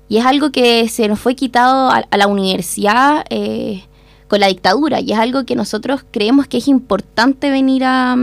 y 0.09 0.19
es 0.19 0.27
algo 0.27 0.51
que 0.51 0.89
se 0.89 1.09
nos 1.09 1.19
fue 1.19 1.35
quitado 1.35 1.91
a, 1.91 2.05
la 2.17 2.27
universidad 2.27 3.25
eh, 3.31 3.85
con 4.29 4.41
la 4.41 4.49
dictadura, 4.49 5.01
y 5.01 5.13
es 5.13 5.19
algo 5.19 5.45
que 5.45 5.57
nosotros 5.57 6.05
creemos 6.11 6.47
que 6.47 6.59
es 6.59 6.69
importante 6.69 7.51
venir 7.51 7.85
a, 7.85 8.17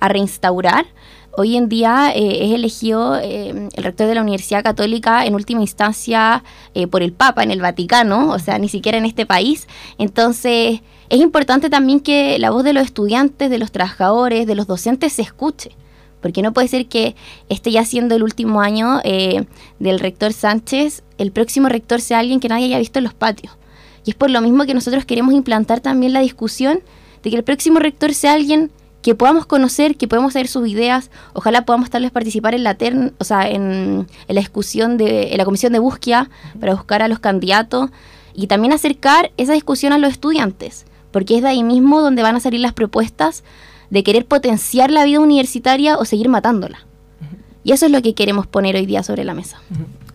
reinstaurar. 0.00 0.86
Hoy 1.36 1.56
en 1.56 1.68
día 1.68 2.12
eh, 2.14 2.44
es 2.44 2.52
elegido 2.52 3.16
eh, 3.16 3.68
el 3.72 3.84
rector 3.84 4.06
de 4.06 4.16
la 4.16 4.20
Universidad 4.22 4.64
Católica 4.64 5.24
en 5.24 5.34
última 5.34 5.62
instancia 5.62 6.42
por 6.90 7.02
el 7.02 7.12
Papa 7.12 7.42
en 7.42 7.52
el 7.52 7.60
Vaticano, 7.60 8.30
o 8.30 8.38
sea, 8.38 8.58
ni 8.58 8.68
siquiera 8.68 8.98
en 8.98 9.06
este 9.06 9.24
país. 9.24 9.68
Entonces, 9.98 10.80
es 11.08 11.20
importante 11.20 11.70
también 11.70 12.00
que 12.00 12.38
la 12.38 12.50
voz 12.50 12.64
de 12.64 12.72
los 12.72 12.84
estudiantes, 12.84 13.48
de 13.48 13.58
los 13.58 13.70
trabajadores, 13.70 14.46
de 14.46 14.56
los 14.56 14.66
docentes 14.66 15.12
se 15.12 15.22
escuche 15.22 15.76
porque 16.22 16.40
no 16.40 16.52
puede 16.52 16.68
ser 16.68 16.86
que 16.86 17.14
esté 17.50 17.72
ya 17.72 17.84
siendo 17.84 18.14
el 18.14 18.22
último 18.22 18.62
año 18.62 19.00
eh, 19.04 19.44
del 19.80 19.98
rector 19.98 20.32
Sánchez, 20.32 21.02
el 21.18 21.32
próximo 21.32 21.68
rector 21.68 22.00
sea 22.00 22.20
alguien 22.20 22.40
que 22.40 22.48
nadie 22.48 22.66
haya 22.66 22.78
visto 22.78 23.00
en 23.00 23.04
los 23.04 23.12
patios. 23.12 23.58
Y 24.04 24.10
es 24.10 24.16
por 24.16 24.30
lo 24.30 24.40
mismo 24.40 24.64
que 24.64 24.72
nosotros 24.72 25.04
queremos 25.04 25.34
implantar 25.34 25.80
también 25.80 26.12
la 26.12 26.20
discusión 26.20 26.80
de 27.22 27.30
que 27.30 27.36
el 27.36 27.44
próximo 27.44 27.78
rector 27.80 28.14
sea 28.14 28.32
alguien 28.32 28.70
que 29.02 29.16
podamos 29.16 29.46
conocer, 29.46 29.96
que 29.96 30.06
podamos 30.06 30.32
saber 30.32 30.46
sus 30.46 30.68
ideas, 30.68 31.10
ojalá 31.34 31.64
podamos 31.64 31.90
tal 31.90 32.02
vez 32.02 32.12
participar 32.12 32.54
en 32.54 32.62
la 32.62 32.76
o 33.18 33.24
sea, 33.24 33.50
en, 33.50 34.06
la 34.28 34.40
discusión 34.40 34.96
de 34.96 35.32
en 35.32 35.38
la 35.38 35.44
comisión 35.44 35.72
de 35.72 35.80
búsqueda 35.80 36.30
para 36.60 36.74
buscar 36.74 37.02
a 37.02 37.08
los 37.08 37.18
candidatos 37.18 37.90
y 38.32 38.46
también 38.46 38.72
acercar 38.72 39.32
esa 39.36 39.54
discusión 39.54 39.92
a 39.92 39.98
los 39.98 40.12
estudiantes, 40.12 40.86
porque 41.10 41.36
es 41.36 41.42
de 41.42 41.48
ahí 41.48 41.64
mismo 41.64 42.00
donde 42.00 42.22
van 42.22 42.36
a 42.36 42.40
salir 42.40 42.60
las 42.60 42.72
propuestas 42.72 43.42
de 43.92 44.02
querer 44.02 44.24
potenciar 44.24 44.90
la 44.90 45.04
vida 45.04 45.20
universitaria 45.20 45.98
o 45.98 46.06
seguir 46.06 46.30
matándola. 46.30 46.86
Y 47.62 47.72
eso 47.72 47.84
es 47.84 47.92
lo 47.92 48.00
que 48.00 48.14
queremos 48.14 48.46
poner 48.46 48.74
hoy 48.74 48.86
día 48.86 49.02
sobre 49.02 49.22
la 49.22 49.34
mesa. 49.34 49.60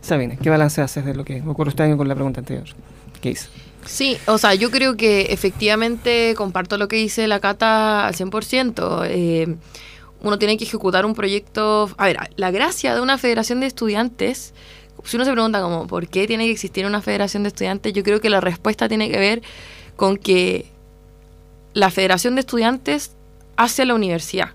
Sabine, 0.02 0.36
¿qué 0.42 0.50
balance 0.50 0.82
haces 0.82 1.06
de 1.06 1.14
lo 1.14 1.24
que 1.24 1.44
ocurre 1.46 1.70
este 1.70 1.84
año 1.84 1.96
con 1.96 2.08
la 2.08 2.16
pregunta 2.16 2.40
anterior? 2.40 2.66
¿Qué? 3.22 3.38
Sí, 3.86 4.18
o 4.26 4.40
sea, 4.40 4.56
yo 4.56 4.72
creo 4.72 4.98
que 4.98 5.28
efectivamente 5.30 6.34
comparto 6.36 6.80
lo 6.80 6.88
que 6.88 6.96
dice 6.96 7.28
la 7.28 7.40
Cata 7.40 8.08
al 8.08 8.16
100%. 8.16 9.06
Eh, 9.06 9.56
uno 10.24 10.40
tiene 10.40 10.58
que 10.58 10.64
ejecutar 10.64 11.06
un 11.06 11.14
proyecto... 11.14 11.92
A 11.98 12.06
ver, 12.08 12.18
la 12.36 12.50
gracia 12.50 12.96
de 12.96 13.02
una 13.02 13.20
federación 13.20 13.60
de 13.60 13.68
estudiantes, 13.68 14.56
si 15.04 15.18
uno 15.18 15.24
se 15.24 15.32
pregunta 15.32 15.62
como, 15.62 15.86
¿por 15.86 16.08
qué 16.08 16.26
tiene 16.26 16.46
que 16.46 16.52
existir 16.52 16.88
una 16.88 17.04
federación 17.04 17.44
de 17.44 17.50
estudiantes? 17.50 17.94
Yo 17.94 18.02
creo 18.02 18.22
que 18.22 18.32
la 18.32 18.42
respuesta 18.42 18.90
tiene 18.90 19.12
que 19.12 19.20
ver 19.20 19.44
con 19.96 20.18
que 20.18 20.66
la 21.76 21.92
federación 21.92 22.34
de 22.34 22.42
estudiantes 22.42 23.12
hacia 23.58 23.86
la 23.86 23.96
universidad. 23.96 24.52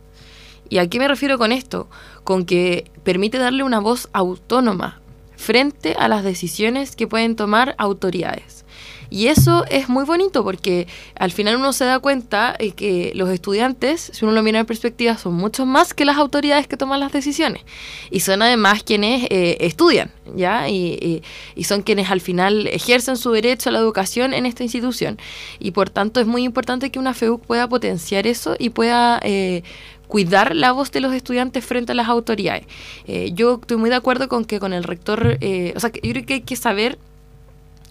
¿Y 0.69 0.79
a 0.79 0.89
qué 0.89 0.99
me 0.99 1.09
refiero 1.09 1.37
con 1.37 1.53
esto? 1.53 1.89
Con 2.25 2.47
que 2.47 2.91
permite 3.03 3.39
darle 3.39 3.63
una 3.63 3.81
voz 3.81 4.09
autónoma 4.13 5.01
frente 5.37 5.95
a 5.99 6.09
las 6.09 6.25
decisiones 6.25 6.97
que 6.97 7.07
pueden 7.07 7.37
tomar 7.37 7.75
autoridades. 7.77 8.65
Y 9.13 9.27
eso 9.27 9.67
es 9.69 9.91
muy 9.91 10.07
bonito 10.07 10.43
porque 10.43 10.87
al 11.17 11.33
final 11.33 11.57
uno 11.57 11.75
se 11.75 11.85
da 11.85 11.99
cuenta 11.99 12.57
de 12.59 12.71
que 12.71 13.13
los 13.15 13.29
estudiantes, 13.29 14.11
si 14.15 14.25
uno 14.25 14.33
lo 14.33 14.43
mira 14.43 14.61
en 14.61 14.65
perspectiva, 14.65 15.19
son 15.19 15.35
mucho 15.35 15.67
más 15.67 15.93
que 15.93 16.07
las 16.07 16.17
autoridades 16.17 16.67
que 16.67 16.79
toman 16.79 16.99
las 16.99 17.13
decisiones. 17.13 17.63
Y 18.11 18.21
son 18.21 18.41
además 18.41 18.83
quienes 18.83 19.27
eh, 19.29 19.59
estudian, 19.61 20.11
¿ya? 20.35 20.67
Y, 20.71 21.23
son 21.63 21.83
quienes 21.83 22.11
al 22.11 22.23
final 22.23 22.67
ejercen 22.69 23.19
su 23.19 23.33
derecho 23.33 23.69
a 23.69 23.73
la 23.73 23.81
educación 23.81 24.33
en 24.33 24.47
esta 24.47 24.63
institución. 24.63 25.19
Y 25.59 25.73
por 25.73 25.91
tanto 25.91 26.19
es 26.19 26.27
muy 26.27 26.43
importante 26.43 26.91
que 26.91 26.99
una 26.99 27.13
FEUC 27.13 27.45
pueda 27.45 27.69
potenciar 27.69 28.27
eso 28.27 28.57
y 28.59 28.71
pueda... 28.71 29.21
Eh, 29.23 29.63
cuidar 30.09 30.55
la 30.55 30.73
voz 30.73 30.93
de 30.93 31.01
los 31.01 31.15
estudiantes 31.15 31.65
frente 31.65 31.93
a 31.93 31.95
las 31.95 32.07
autoridades. 32.07 32.67
Eh, 33.07 33.31
yo 33.33 33.59
estoy 33.63 33.79
muy 33.79 33.89
de 33.89 33.97
acuerdo 33.97 34.29
con 34.29 34.45
que 34.45 34.61
con 34.61 34.75
el 34.75 34.85
rector, 34.85 35.39
o 35.75 35.81
sea, 35.81 35.91
yo 35.91 36.13
creo 36.13 36.27
que 36.27 36.35
hay 36.35 36.41
que 36.43 36.55
saber 36.55 36.99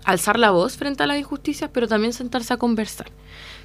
alzar 0.03 0.39
la 0.39 0.51
voz 0.51 0.77
frente 0.77 1.03
a 1.03 1.07
las 1.07 1.17
injusticias, 1.17 1.69
pero 1.73 1.87
también 1.87 2.13
sentarse 2.13 2.53
a 2.53 2.57
conversar. 2.57 3.07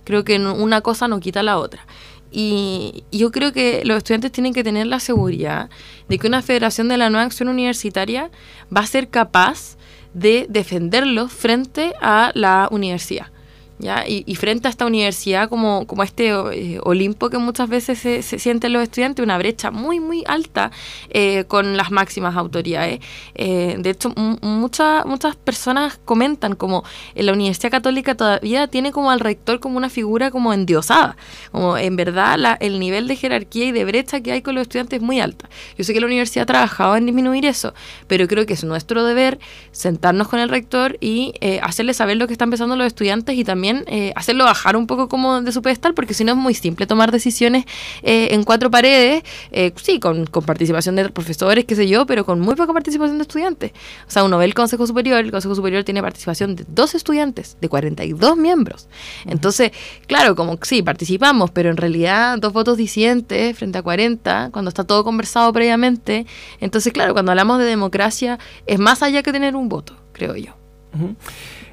Creo 0.05 0.25
que 0.25 0.39
una 0.39 0.81
cosa 0.81 1.09
no 1.09 1.21
quita 1.21 1.43
la 1.43 1.59
otra. 1.59 1.87
Y 2.31 3.05
yo 3.13 3.31
creo 3.31 3.53
que 3.53 3.83
los 3.85 3.99
estudiantes 3.99 4.33
tienen 4.33 4.53
que 4.53 4.65
tener 4.65 4.87
la 4.87 5.01
seguridad 5.01 5.71
de 6.09 6.19
que 6.19 6.27
una 6.27 6.43
federación 6.43 6.89
de 6.89 6.97
la 6.97 7.09
nueva 7.09 7.25
acción 7.25 7.49
universitaria 7.49 8.31
va 8.75 8.83
a 8.83 8.87
ser 8.87 9.09
capaz 9.09 9.77
de 10.13 10.47
defenderlos 10.49 11.33
frente 11.33 11.93
a 12.01 12.33
la 12.35 12.69
universidad. 12.71 13.29
¿Ya? 13.79 14.05
Y, 14.07 14.35
frente 14.37 14.69
a 14.69 14.71
esta 14.71 14.87
universidad 14.87 15.49
como, 15.49 15.87
como 15.87 16.03
este 16.03 16.29
eh, 16.29 16.81
Olimpo 16.83 17.31
que 17.31 17.39
muchas 17.39 17.69
veces 17.69 17.99
se, 17.99 18.23
se, 18.23 18.39
sienten 18.39 18.73
los 18.73 18.83
estudiantes, 18.83 19.23
una 19.23 19.39
brecha 19.39 19.71
muy, 19.71 20.01
muy 20.01 20.25
alta 20.27 20.71
eh, 21.11 21.45
con 21.45 21.77
las 21.77 21.91
máximas 21.91 22.37
autoridades. 22.37 23.01
Eh, 23.35 23.77
de 23.79 23.91
hecho, 23.91 24.13
muchas 24.43 25.05
muchas 25.07 25.37
personas 25.37 25.99
comentan 26.05 26.55
como 26.55 26.85
en 27.15 27.27
la 27.27 27.33
Universidad 27.33 27.71
Católica 27.71 28.15
todavía 28.15 28.67
tiene 28.69 28.93
como 28.93 29.11
al 29.11 29.21
rector 29.21 29.61
como 29.61 29.77
una 29.77 29.91
figura 29.91 30.31
como 30.31 30.53
endiosada, 30.53 31.17
como 31.53 31.77
en 31.77 31.97
verdad 31.97 32.39
la, 32.39 32.55
el 32.55 32.79
nivel 32.81 33.09
de 33.09 33.17
jerarquía 33.17 33.67
y 33.67 33.73
de 33.73 33.85
brecha 33.85 34.21
que 34.21 34.33
hay 34.33 34.43
con 34.43 34.55
los 34.55 34.63
estudiantes 34.63 34.99
es 34.99 35.03
muy 35.03 35.21
alta. 35.21 35.49
Yo 35.77 35.85
sé 35.85 35.93
que 35.93 36.01
la 36.01 36.07
universidad 36.07 36.45
ha 36.45 36.47
trabajado 36.47 36.97
en 36.97 37.07
disminuir 37.07 37.45
eso, 37.47 37.75
pero 38.07 38.27
creo 38.29 38.47
que 38.47 38.55
es 38.55 38.65
nuestro 38.65 39.05
deber 39.05 39.39
sentarnos 39.73 40.29
con 40.29 40.41
el 40.41 40.49
rector 40.49 40.97
y 41.01 41.35
hacerle 41.63 41.95
saber 41.95 42.17
lo 42.17 42.27
que 42.27 42.33
están 42.33 42.51
pensando 42.51 42.77
los 42.77 42.87
estudiantes 42.87 43.37
y 43.37 43.45
también 43.45 43.66
eh, 43.87 44.13
hacerlo 44.17 44.45
bajar 44.45 44.77
un 44.77 44.87
poco 44.87 45.09
como 45.09 45.41
de 45.41 45.53
su 45.53 45.63
pedestal, 45.63 45.95
porque 45.95 46.15
si 46.15 46.25
no 46.25 46.33
es 46.33 46.39
muy 46.39 46.55
simple 46.55 46.87
tomar 46.87 47.11
decisiones 47.13 47.65
eh, 48.03 48.29
en 48.31 48.45
cuatro 48.45 48.71
paredes, 48.71 49.23
eh, 49.51 49.73
sí, 49.77 50.01
con, 50.01 50.27
participación 50.27 50.97
de 50.97 51.09
profesores, 51.09 51.65
qué 51.65 51.75
sé 51.75 51.89
yo, 51.89 52.07
pero 52.07 52.25
con 52.25 52.41
muy 52.41 52.55
poca 52.55 52.73
participación 52.73 53.19
de 53.19 53.23
estudiantes. 53.23 53.73
O 54.07 54.11
sea, 54.11 54.25
uno 54.25 54.39
ve 54.39 54.45
el 54.45 54.55
Consejo 54.55 54.87
Superior, 54.87 55.25
el 55.25 55.31
Consejo 55.31 55.55
Superior 55.55 55.85
tiene 55.85 56.03
participación 56.03 56.57
de 56.57 56.65
dos 56.69 56.95
estudiantes, 56.95 57.57
de 57.61 57.69
42 57.69 58.37
miembros. 58.37 58.89
Entonces, 59.25 59.73
claro, 60.07 60.37
como 60.37 60.59
sí, 60.63 60.83
participamos, 60.83 61.51
pero 61.51 61.71
en 61.71 61.77
realidad 61.77 62.39
dos 62.39 62.53
votos 62.53 62.77
disidentes 62.77 63.57
frente 63.57 63.79
a 63.79 63.83
40, 63.83 64.51
cuando 64.53 64.69
está 64.69 64.85
todo 64.85 65.05
conversado 65.05 65.53
previamente. 65.53 66.27
Entonces, 66.61 66.93
claro, 66.93 67.13
cuando 67.13 67.33
hablamos 67.33 67.59
de 67.59 67.65
democracia, 67.65 68.39
es 68.67 68.79
más 68.79 69.03
allá 69.03 69.23
que 69.23 69.33
tener 69.33 69.57
un 69.57 69.69
voto, 69.69 69.97
creo 70.13 70.37
yo. 70.37 70.66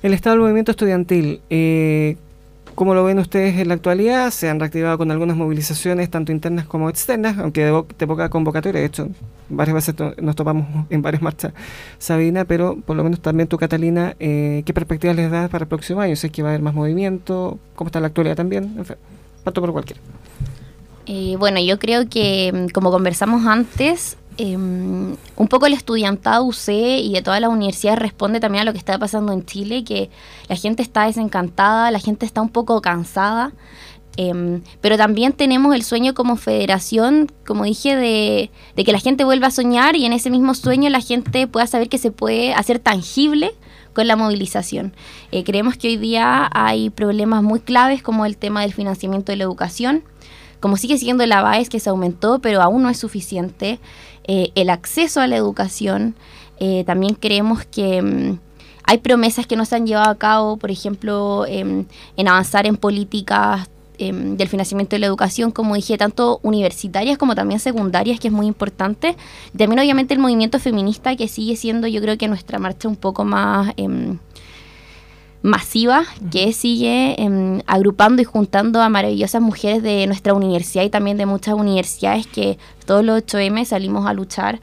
El 0.02 0.14
estado 0.14 0.36
del 0.36 0.42
movimiento 0.42 0.72
estudiantil, 0.72 1.42
eh, 1.50 2.18
¿cómo 2.76 2.94
lo 2.94 3.04
ven 3.04 3.20
ustedes 3.20 3.58
en 3.58 3.70
la 3.70 3.76
actualidad? 3.76 4.32
Se 4.32 4.50
han 4.50 4.60
reactivado 4.60 4.98
con 4.98 5.12
algunas 5.12 5.38
movilizaciones, 5.38 6.10
tanto 6.10 6.32
internas 6.32 6.66
como 6.66 6.90
externas, 6.90 7.38
aunque 7.38 7.66
de, 7.66 8.08
poca 8.08 8.30
convocatoria. 8.30 8.82
De 8.82 8.88
hecho, 8.88 9.08
varias 9.50 9.76
veces 9.76 9.96
nos 10.22 10.36
topamos 10.36 10.86
en 10.90 11.02
varias 11.02 11.22
marchas, 11.22 11.54
Sabina, 12.00 12.46
pero 12.46 12.78
por 12.86 12.96
lo 12.96 13.04
menos 13.04 13.22
también 13.22 13.48
tú, 13.48 13.58
Catalina, 13.58 14.16
eh, 14.20 14.64
¿qué 14.66 14.74
perspectivas 14.74 15.16
les 15.16 15.32
das 15.32 15.50
para 15.50 15.64
el 15.64 15.70
próximo 15.70 16.02
año? 16.02 16.16
¿Sé 16.16 16.30
que 16.30 16.44
va 16.44 16.50
a 16.50 16.52
haber 16.52 16.62
más 16.62 16.74
movimiento? 16.74 17.60
¿Cómo 17.76 17.88
está 17.88 18.00
la 18.00 18.08
actualidad 18.08 18.36
también? 18.36 18.76
En 18.78 18.86
fin, 18.86 18.98
por 19.44 19.72
cualquiera. 19.72 20.02
Eh, 21.06 21.36
bueno, 21.38 21.60
yo 21.60 21.80
creo 21.80 22.08
que, 22.08 22.52
mm, 22.54 22.72
como 22.72 22.92
conversamos 22.92 23.46
antes, 23.46 24.18
Em, 24.38 25.16
un 25.36 25.48
poco 25.48 25.68
el 25.68 25.74
estudiantado 25.74 26.44
UC 26.46 26.70
y 26.70 27.14
de 27.14 27.22
toda 27.22 27.40
la 27.40 27.50
universidad 27.50 27.98
responde 27.98 28.40
también 28.40 28.64
a 28.64 28.66
lo 28.66 28.72
que 28.72 28.80
está 28.80 28.98
pasando 28.98 29.32
en 29.32 29.46
Chile, 29.46 29.84
que 29.84 30.10
la 30.50 30.56
gente 30.56 30.82
está 30.82 31.06
desencantada, 31.06 31.92
la 31.92 32.00
gente 32.00 32.26
está 32.26 32.42
un 32.42 32.50
poco 32.50 32.82
cansada, 32.82 33.52
em, 34.18 34.62
pero 34.82 34.98
también 34.98 35.34
tenemos 35.34 35.76
el 35.76 35.84
sueño 35.84 36.14
como 36.16 36.36
federación, 36.36 37.32
como 37.46 37.66
dije, 37.66 37.96
de, 37.96 38.50
que 38.84 38.92
la 38.92 39.00
gente 39.00 39.24
vuelva 39.24 39.48
a 39.48 39.52
soñar 39.52 39.96
y 39.96 40.06
en 40.06 40.14
ese 40.14 40.30
mismo 40.32 40.56
sueño 40.56 40.90
la 40.90 41.02
gente 41.02 41.48
pueda 41.48 41.68
saber 41.68 41.90
que 41.90 41.98
se 42.00 42.12
puede 42.12 42.54
hacer 42.54 42.80
tangible 42.80 43.52
con 43.94 44.08
la 44.08 44.16
movilización. 44.16 44.96
Eh, 45.32 45.44
creemos 45.44 45.78
que 45.78 45.90
hoy 45.90 45.98
día 45.98 46.50
hay 46.54 46.90
problemas 46.90 47.44
muy 47.44 47.60
claves 47.60 48.02
como 48.02 48.26
el 48.26 48.38
tema 48.38 48.62
del 48.62 48.74
financiamiento 48.74 49.32
de 49.32 49.38
la 49.38 49.44
educación, 49.44 50.04
como 50.64 50.78
sigue 50.78 50.98
siendo 50.98 51.26
la 51.26 51.42
BAES 51.42 51.68
que 51.68 51.82
se 51.82 51.90
aumentó, 51.90 52.40
pero 52.40 52.62
aún 52.62 52.84
no 52.84 52.90
es 52.90 52.98
suficiente. 52.98 53.80
Eh, 54.24 54.52
el 54.56 54.70
acceso 54.70 55.20
a 55.20 55.28
la 55.28 55.36
educación. 55.36 56.16
Eh, 56.58 56.86
también 56.86 57.16
creemos 57.16 57.66
que 57.66 58.02
mm, 58.02 58.40
hay 58.86 59.00
promesas 59.00 59.46
que 59.46 59.58
no 59.58 59.66
se 59.66 59.76
han 59.76 59.86
llevado 59.86 60.10
a 60.10 60.16
cabo, 60.16 60.56
por 60.56 60.72
ejemplo, 60.72 61.46
em, 61.50 61.84
en 62.16 62.28
avanzar 62.30 62.66
en 62.66 62.78
políticas 62.78 63.68
em, 63.98 64.38
del 64.38 64.48
financiamiento 64.48 64.96
de 64.96 65.02
la 65.02 65.08
educación, 65.08 65.52
como 65.52 65.76
dije, 65.76 65.98
tanto 65.98 66.40
universitarias 66.44 67.18
como 67.18 67.36
también 67.36 67.60
secundarias, 67.60 68.18
que 68.18 68.30
es 68.30 68.34
muy 68.34 68.48
importante. 68.48 69.18
También 69.58 69.80
obviamente 69.80 70.14
el 70.14 70.22
movimiento 70.22 70.60
feminista, 70.60 71.18
que 71.18 71.28
sigue 71.28 71.58
siendo 71.58 71.88
yo 71.88 72.00
creo 72.00 72.18
que 72.18 72.30
nuestra 72.30 72.58
marcha 72.58 72.88
un 72.88 72.96
poco 72.96 73.26
más 73.26 73.74
em, 73.76 74.18
masiva 75.44 76.06
que 76.32 76.54
sigue 76.54 77.22
em, 77.22 77.62
agrupando 77.68 78.22
y 78.22 78.26
juntando 78.26 78.82
a 78.82 78.88
maravillosas 78.88 79.42
mujeres 79.42 79.84
de 79.84 80.08
nuestra 80.08 80.34
universidad 80.34 80.84
y 80.84 80.90
también 80.90 81.18
de 81.18 81.26
muchas 81.26 81.54
universidades 81.54 82.26
que 82.26 82.58
todos 82.86 83.04
los 83.04 83.22
8M 83.22 83.66
salimos 83.66 84.08
a 84.08 84.14
luchar 84.14 84.62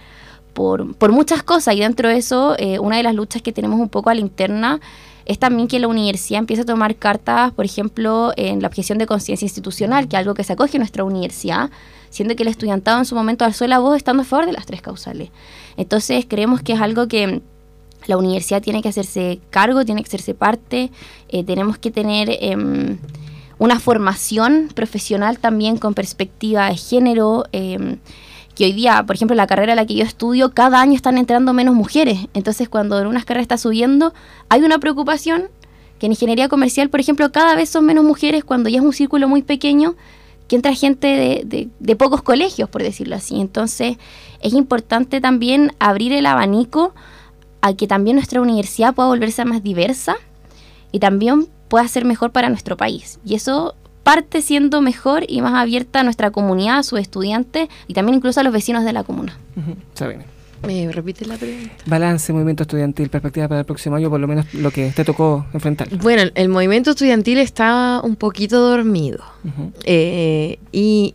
por, 0.54 0.94
por 0.96 1.12
muchas 1.12 1.42
cosas 1.42 1.74
y 1.74 1.80
dentro 1.80 2.08
de 2.08 2.16
eso 2.16 2.56
eh, 2.58 2.78
una 2.78 2.96
de 2.96 3.02
las 3.02 3.14
luchas 3.14 3.42
que 3.42 3.52
tenemos 3.52 3.78
un 3.78 3.90
poco 3.90 4.08
a 4.08 4.14
la 4.14 4.20
interna 4.20 4.80
es 5.26 5.38
también 5.38 5.68
que 5.68 5.78
la 5.78 5.86
universidad 5.86 6.40
empiece 6.40 6.62
a 6.62 6.64
tomar 6.64 6.96
cartas, 6.96 7.52
por 7.52 7.64
ejemplo, 7.64 8.32
en 8.36 8.62
la 8.62 8.68
objeción 8.68 8.98
de 8.98 9.06
conciencia 9.06 9.44
institucional, 9.44 10.08
que 10.08 10.16
es 10.16 10.20
algo 10.20 10.34
que 10.34 10.42
se 10.42 10.54
acoge 10.54 10.76
en 10.76 10.80
nuestra 10.80 11.04
universidad, 11.04 11.70
siendo 12.08 12.34
que 12.34 12.42
el 12.42 12.48
estudiantado 12.48 12.98
en 12.98 13.04
su 13.04 13.14
momento 13.14 13.44
alzó 13.44 13.66
la 13.68 13.78
voz 13.78 13.96
estando 13.96 14.22
a 14.22 14.24
favor 14.24 14.46
de 14.46 14.52
las 14.52 14.66
tres 14.66 14.82
causales. 14.82 15.30
Entonces 15.76 16.24
creemos 16.26 16.62
que 16.62 16.72
es 16.72 16.80
algo 16.80 17.06
que 17.06 17.42
la 18.06 18.16
universidad 18.16 18.62
tiene 18.62 18.82
que 18.82 18.88
hacerse 18.88 19.40
cargo, 19.50 19.84
tiene 19.84 20.02
que 20.02 20.08
hacerse 20.08 20.34
parte, 20.34 20.90
eh, 21.28 21.44
tenemos 21.44 21.78
que 21.78 21.90
tener 21.90 22.28
em, 22.40 22.98
una 23.58 23.78
formación 23.78 24.68
profesional 24.74 25.38
también 25.38 25.76
con 25.76 25.94
perspectiva 25.94 26.68
de 26.68 26.76
género, 26.76 27.44
em, 27.52 27.98
que 28.54 28.64
hoy 28.64 28.72
día, 28.72 29.04
por 29.06 29.16
ejemplo, 29.16 29.34
la 29.36 29.46
carrera 29.46 29.72
en 29.72 29.76
la 29.76 29.86
que 29.86 29.94
yo 29.94 30.04
estudio, 30.04 30.52
cada 30.52 30.80
año 30.80 30.94
están 30.94 31.18
entrando 31.18 31.52
menos 31.52 31.74
mujeres, 31.74 32.26
entonces 32.34 32.68
cuando 32.68 32.98
en 33.00 33.06
unas 33.06 33.24
carreras 33.24 33.44
está 33.44 33.58
subiendo, 33.58 34.12
hay 34.48 34.62
una 34.62 34.78
preocupación 34.78 35.48
que 35.98 36.06
en 36.06 36.12
ingeniería 36.12 36.48
comercial, 36.48 36.88
por 36.88 37.00
ejemplo, 37.00 37.30
cada 37.30 37.54
vez 37.54 37.68
son 37.68 37.84
menos 37.84 38.04
mujeres 38.04 38.42
cuando 38.44 38.70
ya 38.70 38.78
es 38.78 38.84
un 38.84 38.94
círculo 38.94 39.28
muy 39.28 39.42
pequeño, 39.42 39.94
que 40.48 40.56
entra 40.56 40.74
gente 40.74 41.44
de, 41.44 41.68
de 41.78 41.96
pocos 41.96 42.22
colegios, 42.22 42.68
por 42.68 42.82
decirlo 42.82 43.14
así. 43.14 43.40
Entonces, 43.40 43.98
es 44.40 44.52
importante 44.52 45.20
también 45.20 45.72
abrir 45.78 46.12
el 46.12 46.26
abanico 46.26 46.92
a 47.60 47.74
que 47.74 47.86
también 47.86 48.16
nuestra 48.16 48.40
universidad 48.40 48.94
pueda 48.94 49.08
volverse 49.08 49.44
más 49.44 49.62
diversa 49.62 50.16
y 50.92 50.98
también 50.98 51.48
pueda 51.68 51.86
ser 51.88 52.04
mejor 52.04 52.32
para 52.32 52.48
nuestro 52.48 52.76
país. 52.76 53.20
Y 53.24 53.34
eso 53.34 53.74
parte 54.02 54.42
siendo 54.42 54.80
mejor 54.80 55.24
y 55.28 55.40
más 55.40 55.54
abierta 55.54 56.00
a 56.00 56.02
nuestra 56.02 56.30
comunidad, 56.30 56.78
a 56.78 56.82
sus 56.82 57.00
estudiantes 57.00 57.68
y 57.86 57.94
también 57.94 58.16
incluso 58.16 58.40
a 58.40 58.42
los 58.42 58.52
vecinos 58.52 58.84
de 58.84 58.92
la 58.92 59.04
comuna. 59.04 59.38
¿Me 60.66 60.92
repite 60.92 61.24
la 61.24 61.36
pregunta? 61.36 61.72
Balance, 61.86 62.32
movimiento 62.32 62.64
estudiantil, 62.64 63.08
perspectiva 63.08 63.48
para 63.48 63.60
el 63.60 63.66
próximo 63.66 63.96
año, 63.96 64.10
por 64.10 64.20
lo 64.20 64.28
menos 64.28 64.52
lo 64.52 64.70
que 64.70 64.90
te 64.90 65.04
tocó 65.04 65.46
enfrentar. 65.54 65.88
Bueno, 65.96 66.30
el 66.34 66.48
movimiento 66.48 66.90
estudiantil 66.90 67.38
está 67.38 68.00
un 68.04 68.16
poquito 68.16 68.60
dormido. 68.60 69.22
Eh, 69.84 70.58
y, 70.70 71.14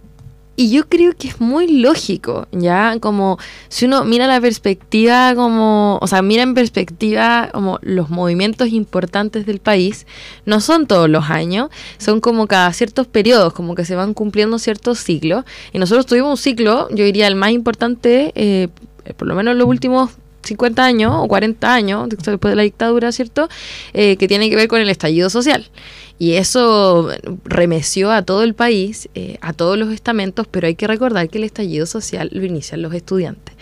y 0.56 0.70
yo 0.72 0.88
creo 0.88 1.14
que 1.18 1.28
es 1.28 1.42
muy 1.42 1.68
lógico, 1.68 2.48
¿ya? 2.52 2.98
Como 3.00 3.38
si 3.68 3.86
uno 3.86 4.06
mira 4.06 4.26
la 4.28 4.40
perspectiva, 4.40 5.34
como, 5.36 6.00
o 6.02 6.08
sea, 6.08 6.22
mira 6.22 6.44
en 6.44 6.54
perspectiva 6.54 7.50
como 7.54 7.80
los 7.82 8.10
movimientos 8.10 8.70
importantes 8.70 9.46
del 9.46 9.60
país, 9.60 10.08
no 10.46 10.62
son 10.62 10.88
todos 10.88 11.10
los 11.10 11.30
años, 11.30 11.70
son 11.98 12.22
como 12.22 12.48
cada 12.48 12.72
ciertos 12.74 13.08
periodos, 13.08 13.54
como 13.54 13.76
que 13.76 13.84
se 13.84 13.96
van 13.96 14.14
cumpliendo 14.14 14.58
ciertos 14.58 15.00
ciclos. 15.00 15.44
Y 15.74 15.80
nosotros 15.80 16.06
tuvimos 16.06 16.30
un 16.30 16.38
ciclo, 16.38 16.88
yo 16.90 17.04
diría 17.04 17.28
el 17.28 17.36
más 17.36 17.52
importante, 17.52 18.32
eh, 18.36 18.70
por 19.18 19.28
lo 19.28 19.36
menos 19.36 19.52
en 19.52 19.58
los 19.58 19.68
últimos 19.68 20.12
50 20.46 20.84
años 20.84 21.14
o 21.16 21.28
40 21.28 21.74
años 21.74 22.10
después 22.10 22.52
de 22.52 22.56
la 22.56 22.64
dictadura, 22.64 23.12
¿cierto? 23.12 23.50
Eh, 23.94 24.16
que 24.18 24.28
tiene 24.28 24.50
que 24.50 24.56
ver 24.56 24.68
con 24.68 24.80
el 24.80 24.90
estallido 24.90 25.30
social. 25.30 25.68
Y 26.18 26.34
eso 26.34 27.10
remeció 27.44 28.12
a 28.12 28.22
todo 28.22 28.44
el 28.44 28.54
país, 28.54 29.10
eh, 29.16 29.38
a 29.42 29.52
todos 29.52 29.78
los 29.78 29.92
estamentos, 29.92 30.48
pero 30.50 30.68
hay 30.68 30.76
que 30.76 30.88
recordar 30.88 31.30
que 31.30 31.40
el 31.40 31.44
estallido 31.44 31.86
social 31.86 32.30
lo 32.32 32.46
inician 32.46 32.82
los 32.82 32.94
estudiantes. 32.94 33.54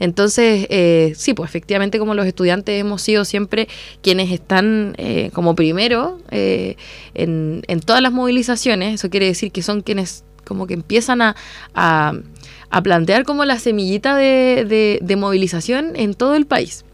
Entonces, 0.00 0.66
eh, 0.70 1.12
sí, 1.16 1.34
pues 1.34 1.48
efectivamente 1.48 2.00
como 2.00 2.14
los 2.14 2.26
estudiantes 2.26 2.80
hemos 2.80 3.02
sido 3.02 3.24
siempre 3.24 3.68
quienes 4.02 4.32
están 4.32 4.94
eh, 4.98 5.30
como 5.32 5.54
primero 5.54 6.18
en, 6.30 6.76
en, 7.66 7.80
todas 7.80 8.02
las 8.02 8.12
movilizaciones, 8.12 8.94
eso 8.94 9.08
quiere 9.08 9.26
decir 9.26 9.52
que 9.52 9.62
son 9.62 9.82
quienes 9.82 10.24
como 10.44 10.66
que 10.66 10.74
empiezan 10.74 11.22
a, 11.22 11.34
plantear 12.82 13.24
como 13.24 13.44
la 13.44 13.58
semillita 13.58 14.16
de 14.16 15.16
movilización 15.16 15.92
en 15.94 16.14
todo 16.14 16.34
el 16.34 16.46
país. 16.46 16.84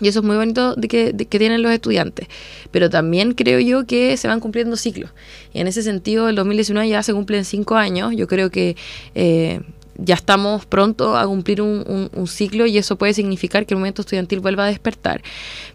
Y 0.00 0.08
eso 0.08 0.20
es 0.20 0.24
muy 0.24 0.36
bonito 0.36 0.74
de 0.74 0.88
que, 0.88 1.12
tienen 1.12 1.62
los 1.62 1.72
estudiantes. 1.72 2.28
Pero 2.70 2.90
también 2.90 3.32
creo 3.32 3.60
yo 3.60 3.86
que 3.86 4.16
se 4.16 4.28
van 4.28 4.40
cumpliendo 4.40 4.76
ciclos. 4.76 5.10
Y 5.52 5.60
en 5.60 5.66
ese 5.66 5.82
sentido, 5.82 6.28
el 6.28 6.36
2019 6.36 6.88
ya 6.88 7.02
se 7.02 7.12
cumplen 7.12 7.44
cinco 7.44 7.76
años. 7.76 8.14
Yo 8.14 8.26
creo 8.26 8.50
que 8.50 8.76
eh, 9.14 9.60
ya 9.98 10.14
estamos 10.14 10.66
pronto 10.66 11.16
a 11.16 11.26
cumplir 11.26 11.62
un, 11.62 12.26
ciclo 12.26 12.66
y 12.66 12.78
eso 12.78 12.96
puede 12.96 13.14
significar 13.14 13.66
que 13.66 13.74
el 13.74 13.78
movimiento 13.78 14.02
estudiantil 14.02 14.40
vuelva 14.40 14.64
a 14.64 14.68
despertar. 14.68 15.22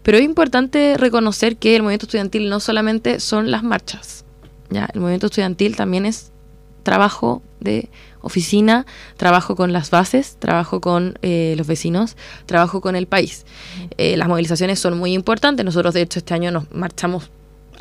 Pero 0.02 0.18
es 0.18 0.24
importante 0.24 0.96
reconocer 0.96 1.56
que 1.56 1.74
el 1.74 1.82
movimiento 1.82 2.06
estudiantil 2.06 2.48
no 2.48 2.60
solamente 2.60 3.20
son 3.20 3.50
las 3.50 3.62
marchas. 3.62 4.24
¿ya? 4.70 4.88
El 4.92 5.00
movimiento 5.00 5.26
estudiantil 5.26 5.76
también 5.76 6.06
es 6.06 6.30
trabajo 6.82 7.42
de 7.60 7.88
oficina, 8.22 8.86
trabajo 9.16 9.56
con 9.56 9.72
las 9.72 9.90
bases, 9.90 10.36
trabajo 10.38 10.80
con 10.80 11.18
eh, 11.22 11.54
los 11.56 11.66
vecinos, 11.66 12.16
trabajo 12.46 12.80
con 12.80 12.96
el 12.96 13.06
país. 13.06 13.44
Eh, 13.98 14.16
las 14.16 14.28
movilizaciones 14.28 14.78
son 14.78 14.98
muy 14.98 15.12
importantes. 15.12 15.64
Nosotros, 15.64 15.94
de 15.94 16.02
hecho, 16.02 16.18
este 16.18 16.34
año 16.34 16.50
nos 16.50 16.70
marchamos 16.72 17.30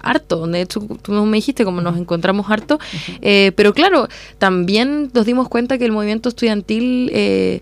harto. 0.01 0.47
De 0.47 0.61
hecho, 0.61 0.81
tú 1.01 1.11
me 1.11 1.37
dijiste 1.37 1.63
como 1.63 1.81
nos 1.81 1.97
encontramos 1.97 2.49
harto. 2.49 2.79
Eh, 3.21 3.51
pero 3.55 3.73
claro, 3.73 4.07
también 4.37 5.11
nos 5.13 5.25
dimos 5.25 5.47
cuenta 5.47 5.77
que 5.77 5.85
el 5.85 5.91
movimiento 5.91 6.29
estudiantil 6.29 7.09
eh, 7.13 7.61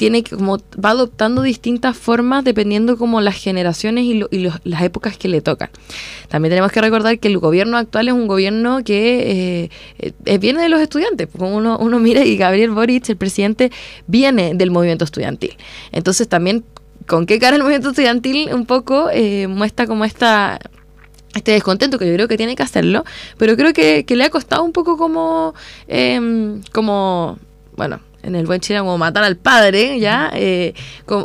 tiene 0.00 0.24
como 0.24 0.56
va 0.82 0.92
adoptando 0.92 1.42
distintas 1.42 1.94
formas 1.94 2.42
dependiendo 2.42 2.96
como 2.96 3.20
las 3.20 3.36
generaciones 3.36 4.04
y, 4.04 4.24
las 4.64 4.82
épocas 4.82 5.18
que 5.18 5.28
le 5.28 5.42
tocan. 5.42 5.68
También 6.30 6.52
tenemos 6.52 6.72
que 6.72 6.80
recordar 6.80 7.18
que 7.18 7.28
el 7.28 7.36
gobierno 7.36 7.76
actual 7.76 8.08
es 8.08 8.14
un 8.14 8.26
gobierno 8.26 8.82
que 8.82 9.66
eh, 9.98 10.10
eh, 10.24 10.38
viene 10.38 10.62
de 10.62 10.70
los 10.70 10.80
estudiantes. 10.80 11.28
Como 11.30 11.54
uno, 11.54 11.76
uno 11.78 11.98
mira 11.98 12.24
y 12.24 12.38
Gabriel 12.38 12.70
Boric, 12.70 13.10
el 13.10 13.18
presidente, 13.18 13.70
viene 14.06 14.54
del 14.54 14.70
movimiento 14.70 15.04
estudiantil. 15.04 15.58
Entonces 15.92 16.26
también 16.26 16.64
con 17.06 17.26
qué 17.26 17.38
cara 17.38 17.56
el 17.56 17.62
movimiento 17.62 17.90
estudiantil 17.90 18.54
un 18.54 18.64
poco 18.64 19.10
eh, 19.12 19.48
muestra 19.48 19.86
como 19.86 20.06
esta 20.06 20.60
este 21.34 21.52
descontento 21.52 21.98
que 21.98 22.06
yo 22.06 22.14
creo 22.14 22.26
que 22.26 22.38
tiene 22.38 22.56
que 22.56 22.62
hacerlo, 22.62 23.04
pero 23.36 23.54
creo 23.54 23.74
que, 23.74 24.06
que 24.06 24.16
le 24.16 24.24
ha 24.24 24.30
costado 24.30 24.64
un 24.64 24.72
poco 24.72 24.96
como, 24.96 25.54
em, 25.88 26.62
como 26.72 27.38
bueno, 27.76 28.00
en 28.22 28.34
el 28.34 28.46
buen 28.46 28.60
chileno 28.60 28.84
como 28.84 28.98
matar 28.98 29.24
al 29.24 29.36
padre, 29.36 29.98
¿ya? 29.98 30.30
Eh, 30.34 30.74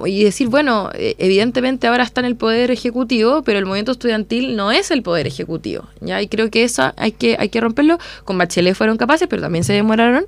y 0.05 0.23
decir, 0.23 0.47
bueno, 0.47 0.89
eh, 0.93 1.15
evidentemente 1.17 1.87
ahora 1.87 2.03
está 2.03 2.21
en 2.21 2.25
el 2.25 2.35
poder 2.35 2.71
ejecutivo, 2.71 3.43
pero 3.43 3.59
el 3.59 3.65
movimiento 3.65 3.91
estudiantil 3.91 4.55
no 4.55 4.71
es 4.71 4.91
el 4.91 5.03
poder 5.03 5.27
ejecutivo, 5.27 5.87
¿ya? 6.01 6.21
Y 6.21 6.27
creo 6.27 6.49
que 6.49 6.63
eso 6.63 6.93
hay 6.97 7.11
que, 7.11 7.35
hay 7.39 7.49
que 7.49 7.61
romperlo. 7.61 7.97
Con 8.23 8.37
Bachelet 8.37 8.75
fueron 8.75 8.97
capaces, 8.97 9.27
pero 9.27 9.41
también 9.41 9.63
se 9.63 9.73
demoraron. 9.73 10.25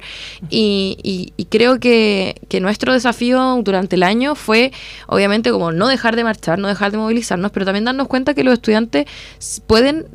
Y, 0.50 1.32
y, 1.36 1.46
creo 1.46 1.80
que, 1.80 2.36
que, 2.50 2.60
nuestro 2.60 2.94
desafío 2.94 3.60
durante 3.64 3.96
el 3.96 4.04
año 4.04 4.36
fue, 4.36 4.72
obviamente, 5.08 5.52
como 5.52 5.72
no 5.72 5.88
dejar 5.88 6.16
de 6.16 6.24
marchar, 6.24 6.60
no 6.60 6.68
dejar 6.68 6.92
de 6.92 6.98
movilizarnos, 6.98 7.52
pero 7.52 7.66
también 7.66 7.86
darnos 7.86 8.08
cuenta 8.08 8.34
que 8.34 8.44
los 8.44 8.54
estudiantes 8.54 9.06
pueden 9.66 10.06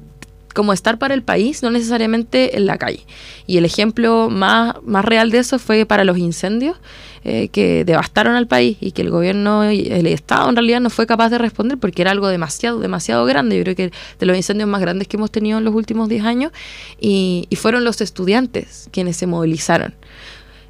como 0.53 0.73
estar 0.73 0.99
para 0.99 1.15
el 1.15 1.23
país, 1.23 1.62
no 1.62 1.71
necesariamente 1.71 2.57
en 2.57 2.67
la 2.67 2.79
calle. 2.79 3.05
Y 3.47 3.59
el 3.59 3.65
ejemplo 3.65 4.29
más, 4.31 4.77
más 4.85 5.05
real 5.05 5.31
de 5.31 5.38
eso 5.38 5.59
fue 5.59 5.87
para 5.87 6.05
los 6.05 6.19
incendios 6.19 6.77
eh, 7.25 7.49
que 7.49 7.85
devastaron 7.85 8.35
al 8.35 8.47
país 8.47 8.77
y 8.81 8.93
que 8.93 9.03
el 9.03 9.11
gobierno, 9.11 9.62
el 9.65 10.07
Estado 10.07 10.49
en 10.49 10.57
realidad 10.57 10.81
no 10.81 10.91
fue 10.91 11.07
capaz 11.07 11.31
de 11.31 11.38
responder 11.38 11.79
porque 11.79 12.03
era 12.03 12.11
algo 12.11 12.29
demasiado, 12.29 12.81
demasiado 12.81 13.25
grande. 13.25 13.57
Yo 13.57 13.62
creo 13.62 13.77
que 13.77 13.93
de 14.19 14.27
los 14.27 14.37
incendios 14.37 14.69
más 14.69 14.81
grandes 14.81 15.09
que 15.09 15.17
hemos 15.17 15.31
tenido 15.31 15.59
en 15.59 15.65
los 15.65 15.75
últimos 15.75 16.09
10 16.09 16.25
años 16.25 16.53
y, 17.01 17.47
y 17.49 17.57
fueron 17.57 17.85
los 17.85 18.01
estudiantes 18.01 18.88
quienes 18.93 19.17
se 19.17 19.27
movilizaron. 19.27 19.95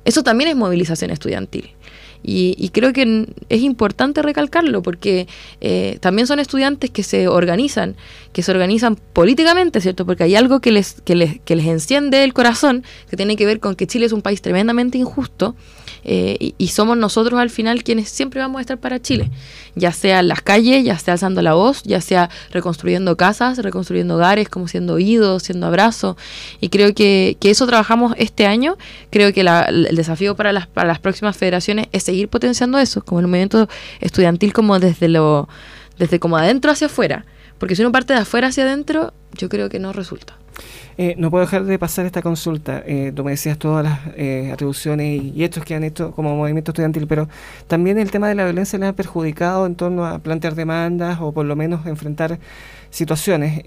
Eso 0.04 0.22
también 0.22 0.50
es 0.50 0.56
movilización 0.56 1.10
estudiantil. 1.10 1.70
Y, 2.22 2.70
creo 2.70 2.92
que 2.92 3.26
es 3.48 3.62
importante 3.62 4.22
recalcarlo 4.22 4.82
porque 4.82 5.26
eh, 5.60 5.98
también 6.00 6.26
son 6.26 6.38
estudiantes 6.38 6.90
que 6.90 7.02
se 7.02 7.28
organizan, 7.28 7.96
que 8.32 8.42
se 8.42 8.50
organizan 8.52 8.96
políticamente, 8.96 9.80
¿cierto? 9.80 10.06
Porque 10.06 10.24
hay 10.24 10.36
algo 10.36 10.60
que 10.60 10.70
les, 10.70 11.00
que 11.02 11.14
les, 11.14 11.40
que 11.40 11.56
les 11.56 11.66
enciende 11.66 12.24
el 12.24 12.32
corazón, 12.32 12.84
que 13.10 13.16
tiene 13.16 13.36
que 13.36 13.46
ver 13.46 13.60
con 13.60 13.74
que 13.74 13.86
Chile 13.86 14.06
es 14.06 14.12
un 14.12 14.22
país 14.22 14.40
tremendamente 14.40 14.98
injusto 14.98 15.56
eh, 16.04 16.52
y, 16.58 16.68
somos 16.68 16.96
nosotros 16.96 17.38
al 17.38 17.50
final 17.50 17.84
quienes 17.84 18.08
siempre 18.08 18.40
vamos 18.40 18.58
a 18.58 18.60
estar 18.62 18.78
para 18.78 19.00
Chile, 19.00 19.30
ya 19.74 19.92
sea 19.92 20.20
en 20.20 20.28
las 20.28 20.42
calles, 20.42 20.84
ya 20.84 20.98
sea 20.98 21.14
alzando 21.14 21.42
la 21.42 21.54
voz, 21.54 21.82
ya 21.84 22.00
sea 22.00 22.28
reconstruyendo 22.50 23.16
casas, 23.16 23.58
reconstruyendo 23.58 24.16
hogares, 24.16 24.48
como 24.48 24.66
siendo 24.68 24.94
oídos, 24.94 25.44
siendo 25.44 25.66
abrazos. 25.66 26.16
Y 26.60 26.70
creo 26.70 26.94
que, 26.94 27.36
que 27.40 27.50
eso 27.50 27.66
trabajamos 27.66 28.14
este 28.18 28.46
año. 28.46 28.76
Creo 29.10 29.32
que 29.32 29.42
el 29.42 29.96
desafío 29.96 30.34
para 30.34 30.52
las, 30.52 30.66
para 30.66 30.88
las 30.88 30.98
próximas 30.98 31.36
federaciones 31.36 31.86
es 31.92 32.02
seguir 32.02 32.28
potenciando 32.28 32.78
eso, 32.78 33.04
como 33.04 33.20
el 33.20 33.26
movimiento 33.26 33.68
estudiantil, 34.00 34.52
como 34.52 34.78
desde 34.78 35.08
lo 35.08 35.48
desde 35.98 36.18
como 36.18 36.36
adentro 36.36 36.70
hacia 36.70 36.88
afuera. 36.88 37.24
Porque 37.62 37.76
si 37.76 37.82
uno 37.82 37.92
parte 37.92 38.12
de 38.12 38.18
afuera 38.18 38.48
hacia 38.48 38.64
adentro, 38.64 39.12
yo 39.34 39.48
creo 39.48 39.68
que 39.68 39.78
no 39.78 39.92
resulta. 39.92 40.34
Eh, 40.98 41.14
no 41.16 41.30
puedo 41.30 41.44
dejar 41.44 41.62
de 41.62 41.78
pasar 41.78 42.04
esta 42.06 42.20
consulta. 42.20 42.82
Eh, 42.84 43.12
tú 43.14 43.22
me 43.22 43.30
decías 43.30 43.56
todas 43.56 43.84
las 43.84 44.00
eh, 44.16 44.50
atribuciones 44.52 45.22
y, 45.22 45.44
hechos 45.44 45.64
que 45.64 45.76
han 45.76 45.84
hecho 45.84 46.10
como 46.10 46.34
movimiento 46.34 46.72
estudiantil, 46.72 47.06
pero 47.06 47.28
también 47.68 48.00
el 48.00 48.10
tema 48.10 48.28
de 48.28 48.34
la 48.34 48.42
violencia 48.42 48.80
le 48.80 48.86
ha 48.86 48.92
perjudicado 48.94 49.64
en 49.66 49.76
torno 49.76 50.04
a 50.04 50.18
plantear 50.18 50.56
demandas 50.56 51.18
o 51.20 51.30
por 51.30 51.46
lo 51.46 51.54
menos 51.54 51.86
enfrentar 51.86 52.40
situaciones. 52.90 53.62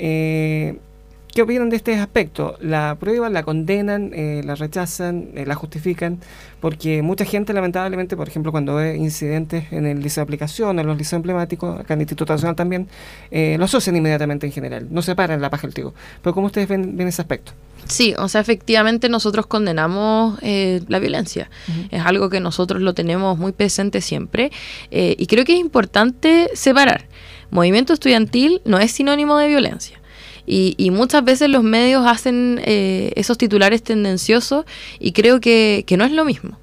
Eh, 1.36 1.38
¿Qué 1.38 1.42
opinan 1.42 1.70
de 1.70 1.76
este 1.76 1.96
aspecto? 1.96 2.56
¿La 2.62 2.96
prueban, 2.98 3.34
la 3.34 3.44
condenan, 3.44 4.12
eh, 4.14 4.42
la 4.46 4.56
rechazan, 4.56 5.32
eh, 5.36 5.46
la 5.46 5.56
justifican? 5.56 6.20
Porque 6.62 7.02
mucha 7.02 7.26
gente, 7.26 7.52
lamentablemente, 7.52 8.16
por 8.16 8.30
ejemplo, 8.30 8.54
cuando 8.54 8.76
ve 8.76 8.96
incidentes 8.96 9.66
en 9.72 9.86
el 9.86 10.02
liceo 10.02 10.22
de 10.22 10.24
aplicación, 10.24 10.80
en 10.80 10.88
los 10.88 10.98
liceos 10.98 11.20
emblemáticos, 11.20 11.82
acá 11.82 11.94
en 11.94 12.00
el 12.00 12.04
Instituto 12.04 12.34
Nacional 12.34 12.56
también, 12.56 12.88
eh, 13.32 13.58
lo 13.60 13.66
asocian 13.66 13.98
inmediatamente 13.98 14.48
en 14.48 14.54
general. 14.54 14.88
No 14.90 15.02
se 15.02 15.14
paran 15.14 15.42
la 15.42 15.50
paja 15.50 15.64
del 15.64 15.74
trigo. 15.74 15.94
Pero 16.22 16.34
¿cómo 16.34 16.48
ustedes 16.48 16.70
ven, 16.70 17.00
ese 17.02 17.22
aspecto? 17.22 17.52
Sí, 17.86 18.16
o 18.18 18.30
sea, 18.30 18.40
efectivamente 18.40 19.10
nosotros 19.10 19.46
condenamos 19.46 20.40
la 20.42 21.00
violencia. 21.00 21.52
Es 21.92 22.04
algo 22.04 22.30
que 22.30 22.40
nosotros 22.40 22.82
lo 22.82 22.94
tenemos 22.94 23.38
muy 23.38 23.52
presente 23.52 24.02
siempre. 24.02 24.52
y 24.90 25.28
creo 25.28 25.46
que 25.46 25.54
es 25.54 25.60
importante 25.60 26.50
separar. 26.54 27.08
Movimiento 27.52 27.94
estudiantil 27.94 28.62
no 28.66 28.80
es 28.80 28.92
sinónimo 28.92 29.38
de 29.38 29.50
violencia. 29.50 30.00
Y, 30.48 30.92
muchas 30.92 31.24
veces 31.24 31.50
los 31.50 31.64
medios 31.64 32.06
hacen 32.06 32.62
eh, 32.64 33.12
esos 33.16 33.38
titulares 33.38 33.82
tendenciosos 33.82 34.66
y 35.00 35.12
creo 35.12 35.40
que, 35.40 35.84
que 35.88 35.98
no 35.98 36.06
es 36.06 36.12
lo 36.12 36.24
mismo. 36.24 36.60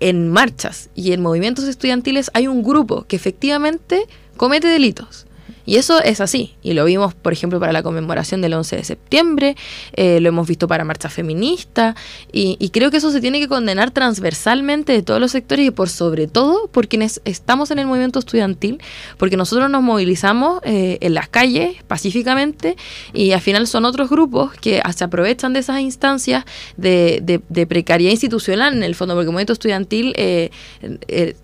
En 0.00 0.30
marchas 0.30 0.90
y 0.94 1.12
en 1.12 1.22
movimientos 1.22 1.64
estudiantiles 1.64 2.30
hay 2.34 2.46
un 2.46 2.62
grupo 2.62 3.04
que 3.06 3.16
efectivamente 3.16 4.06
comete 4.36 4.68
delitos 4.68 5.26
y 5.66 5.76
eso 5.76 6.02
es 6.02 6.20
así. 6.20 6.54
Y 6.62 6.74
lo 6.74 6.84
vimos, 6.84 7.14
por 7.14 7.32
ejemplo, 7.32 7.58
para 7.60 7.72
la 7.72 7.82
conmemoración 7.82 8.40
del 8.40 8.54
11 8.54 8.76
de 8.76 8.84
septiembre, 8.84 9.56
eh, 9.94 10.20
lo 10.20 10.28
hemos 10.28 10.46
visto 10.46 10.68
para 10.68 10.84
marcha 10.84 11.08
feminista, 11.08 11.94
y, 12.32 12.70
creo 12.74 12.90
que 12.90 12.96
eso 12.96 13.12
se 13.12 13.20
tiene 13.20 13.38
que 13.38 13.46
condenar 13.46 13.92
transversalmente 13.92 14.92
de 14.92 15.02
todos 15.02 15.20
los 15.20 15.30
sectores 15.30 15.66
y 15.66 15.70
por 15.70 15.88
sobre 15.88 16.26
todo 16.26 16.66
por 16.66 16.88
quienes 16.88 17.20
estamos 17.24 17.70
en 17.70 17.78
el 17.78 17.86
movimiento 17.86 18.18
estudiantil, 18.18 18.80
porque 19.16 19.36
nosotros 19.36 19.70
nos 19.70 19.82
movilizamos 19.82 20.60
eh, 20.64 20.98
en 21.00 21.14
las 21.14 21.28
calles 21.28 21.76
pacíficamente 21.86 22.76
y 23.12 23.30
al 23.30 23.40
final 23.40 23.66
son 23.68 23.84
otros 23.84 24.10
grupos 24.10 24.52
que 24.54 24.82
se 24.94 25.04
aprovechan 25.04 25.52
de 25.52 25.60
esas 25.60 25.80
instancias 25.80 26.44
de, 26.76 27.40
de, 27.48 27.66
precariedad 27.66 28.10
institucional 28.10 28.74
en 28.74 28.82
el 28.82 28.94
fondo, 28.94 29.14
porque 29.14 29.26
el 29.26 29.32
movimiento 29.32 29.52
estudiantil 29.52 30.12
eh, 30.16 30.50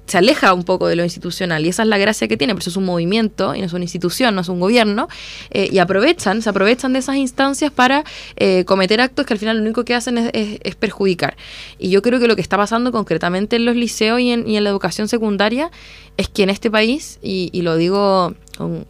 se 0.06 0.18
aleja 0.18 0.52
un 0.52 0.64
poco 0.64 0.88
de 0.88 0.96
lo 0.96 1.04
institucional 1.04 1.64
y 1.64 1.68
esa 1.68 1.82
es 1.82 1.88
la 1.88 1.98
gracia 1.98 2.26
que 2.26 2.36
tiene, 2.36 2.54
por 2.54 2.62
eso 2.62 2.70
es 2.70 2.76
un 2.76 2.84
movimiento 2.84 3.54
y 3.54 3.60
no 3.60 3.66
es 3.66 3.72
una 3.72 3.84
institución 3.84 4.09
no 4.30 4.40
es 4.40 4.48
un 4.48 4.60
gobierno, 4.60 5.08
eh, 5.50 5.68
y 5.72 5.78
aprovechan, 5.78 6.42
se 6.42 6.50
aprovechan 6.50 6.92
de 6.92 6.98
esas 6.98 7.16
instancias 7.16 7.72
para 7.72 8.04
eh, 8.36 8.64
cometer 8.64 9.00
actos 9.00 9.26
que 9.26 9.34
al 9.34 9.38
final 9.38 9.56
lo 9.56 9.62
único 9.62 9.84
que 9.84 9.94
hacen 9.94 10.18
es, 10.32 10.76
perjudicar. 10.76 11.36
Y 11.78 11.90
yo 11.90 12.02
creo 12.02 12.20
que 12.20 12.28
lo 12.28 12.36
que 12.36 12.42
está 12.42 12.56
pasando 12.56 12.92
concretamente 12.92 13.56
en 13.56 13.64
los 13.64 13.76
liceos 13.76 14.20
y 14.20 14.30
en, 14.30 14.64
la 14.64 14.70
educación 14.70 15.08
secundaria 15.08 15.70
es 16.16 16.28
que 16.28 16.42
en 16.42 16.50
este 16.50 16.70
país, 16.70 17.18
y, 17.22 17.62
lo 17.62 17.76
digo 17.76 18.34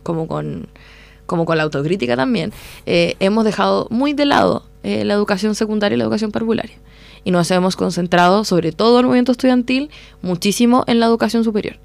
como 0.02 0.26
con 0.26 0.68
como 1.26 1.44
con 1.44 1.56
la 1.56 1.62
autocrítica 1.62 2.16
también, 2.16 2.52
eh, 2.86 3.14
hemos 3.20 3.44
dejado 3.44 3.86
muy 3.90 4.14
de 4.14 4.24
lado 4.24 4.66
la 4.82 5.14
educación 5.14 5.54
secundaria 5.54 5.94
y 5.94 5.98
la 5.98 6.04
educación 6.04 6.32
parvularia. 6.32 6.76
Y 7.22 7.30
nos 7.30 7.50
hemos 7.50 7.76
concentrado, 7.76 8.44
sobre 8.44 8.72
todo 8.72 8.98
el 8.98 9.06
movimiento 9.06 9.30
estudiantil, 9.30 9.90
muchísimo 10.22 10.84
en 10.88 10.98
la 10.98 11.06
educación 11.06 11.44
superior. 11.44 11.78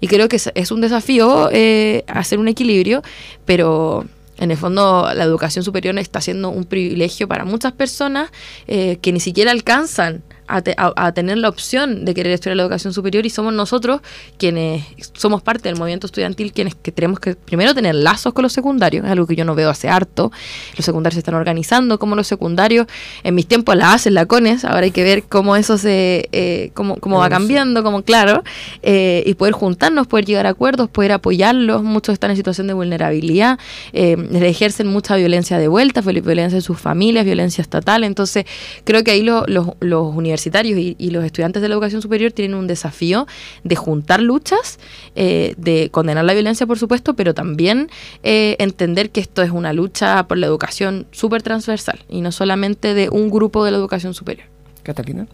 Y 0.00 0.08
creo 0.08 0.28
que 0.28 0.36
es, 0.54 0.70
un 0.70 0.80
desafío 0.80 1.50
eh, 1.52 2.04
hacer 2.06 2.38
un 2.38 2.48
equilibrio, 2.48 3.02
pero 3.44 4.04
en 4.38 4.50
el 4.50 4.56
fondo 4.56 5.10
la 5.14 5.24
educación 5.24 5.64
superior 5.64 5.98
está 5.98 6.20
siendo 6.20 6.50
un 6.50 6.64
privilegio 6.64 7.26
para 7.26 7.44
muchas 7.44 7.72
personas 7.72 8.30
eh, 8.68 8.98
que 9.02 9.12
ni 9.12 9.20
siquiera 9.20 9.50
alcanzan 9.50 10.22
a, 10.48 11.12
tener 11.12 11.38
la 11.38 11.48
opción 11.48 12.04
de 12.04 12.14
querer 12.14 12.32
estudiar 12.32 12.56
la 12.56 12.62
educación 12.62 12.92
superior 12.92 13.26
y 13.26 13.30
somos 13.30 13.52
nosotros 13.52 14.00
quienes 14.38 14.84
somos 15.12 15.42
parte 15.42 15.68
del 15.68 15.78
movimiento 15.78 16.06
estudiantil 16.06 16.52
quienes 16.52 16.74
que 16.74 16.90
tenemos 16.90 17.20
que 17.20 17.34
primero 17.34 17.74
tener 17.74 17.94
lazos 17.94 18.32
con 18.32 18.42
los 18.42 18.52
secundarios, 18.52 19.04
es 19.04 19.10
algo 19.10 19.26
que 19.26 19.36
yo 19.36 19.44
no 19.44 19.54
veo 19.54 19.70
hace 19.70 19.88
harto, 19.88 20.32
los 20.76 20.84
secundarios 20.84 21.14
se 21.14 21.20
están 21.20 21.34
organizando 21.34 21.98
como 21.98 22.16
los 22.16 22.26
secundarios, 22.26 22.86
en 23.22 23.34
mis 23.34 23.46
tiempos 23.46 23.76
la 23.76 23.92
hacen 23.92 24.14
la 24.14 24.26
CONES, 24.26 24.64
ahora 24.64 24.80
hay 24.80 24.90
que 24.90 25.04
ver 25.04 25.24
cómo 25.24 25.56
eso 25.56 25.76
se, 25.76 26.28
eh, 26.32 26.70
cómo, 26.74 26.96
cómo 26.96 27.18
va 27.18 27.28
cambiando, 27.28 27.82
como 27.82 28.02
claro, 28.02 28.42
eh, 28.82 29.22
y 29.26 29.34
poder 29.34 29.52
juntarnos, 29.52 30.06
poder 30.06 30.24
llegar 30.24 30.46
a 30.46 30.50
acuerdos, 30.50 30.88
poder 30.88 31.12
apoyarlos, 31.12 31.82
muchos 31.82 32.14
están 32.14 32.30
en 32.30 32.36
situación 32.36 32.66
de 32.66 32.74
vulnerabilidad, 32.74 33.58
eh, 33.92 34.16
ejercen 34.32 34.86
mucha 34.86 35.16
violencia 35.16 35.58
de 35.58 35.68
vuelta, 35.68 36.00
violencia 36.00 36.56
de 36.56 36.62
sus 36.62 36.78
familias, 36.78 37.24
violencia 37.24 37.60
estatal, 37.60 38.04
entonces 38.04 38.46
creo 38.84 39.04
que 39.04 39.10
ahí 39.10 39.22
los, 39.22 39.48
los, 39.48 39.68
los 39.80 40.14
universitarios 40.14 40.37
universitarios 40.38 40.78
y, 40.98 41.10
los 41.10 41.24
estudiantes 41.24 41.62
de 41.62 41.68
la 41.68 41.74
educación 41.74 42.02
superior 42.02 42.32
tienen 42.32 42.56
un 42.56 42.66
desafío 42.66 43.26
de 43.64 43.76
juntar 43.76 44.20
luchas, 44.20 44.78
eh, 45.16 45.54
de 45.56 45.90
condenar 45.90 46.24
la 46.24 46.34
violencia, 46.34 46.66
por 46.66 46.78
supuesto, 46.78 47.14
pero 47.14 47.34
también 47.34 47.88
eh, 48.22 48.56
entender 48.58 49.10
que 49.10 49.20
esto 49.20 49.42
es 49.42 49.50
una 49.50 49.72
lucha 49.72 50.28
por 50.28 50.38
la 50.38 50.46
educación 50.46 51.06
súper 51.10 51.42
transversal 51.42 51.98
y 52.08 52.20
no 52.20 52.30
solamente 52.30 52.94
de 52.94 53.08
un 53.08 53.30
grupo 53.30 53.64
de 53.64 53.70
la 53.70 53.78
educación 53.78 54.14
superior. 54.14 54.46
Catalina. 54.82 55.26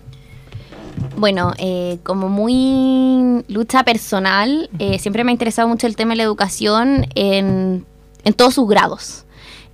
Bueno, 1.17 1.53
eh, 1.59 1.99
como 2.05 2.29
muy 2.29 3.45
lucha 3.49 3.85
personal, 3.85 4.71
siempre 4.99 5.25
me 5.25 5.33
ha 5.33 5.35
interesado 5.35 5.67
mucho 5.69 5.89
el 5.89 5.97
tema 5.97 6.13
de 6.13 6.19
la 6.19 6.23
educación 6.23 7.07
en, 7.15 7.85
en 8.25 8.35
todos 8.35 8.55
sus 8.55 8.69
grados. 8.69 9.25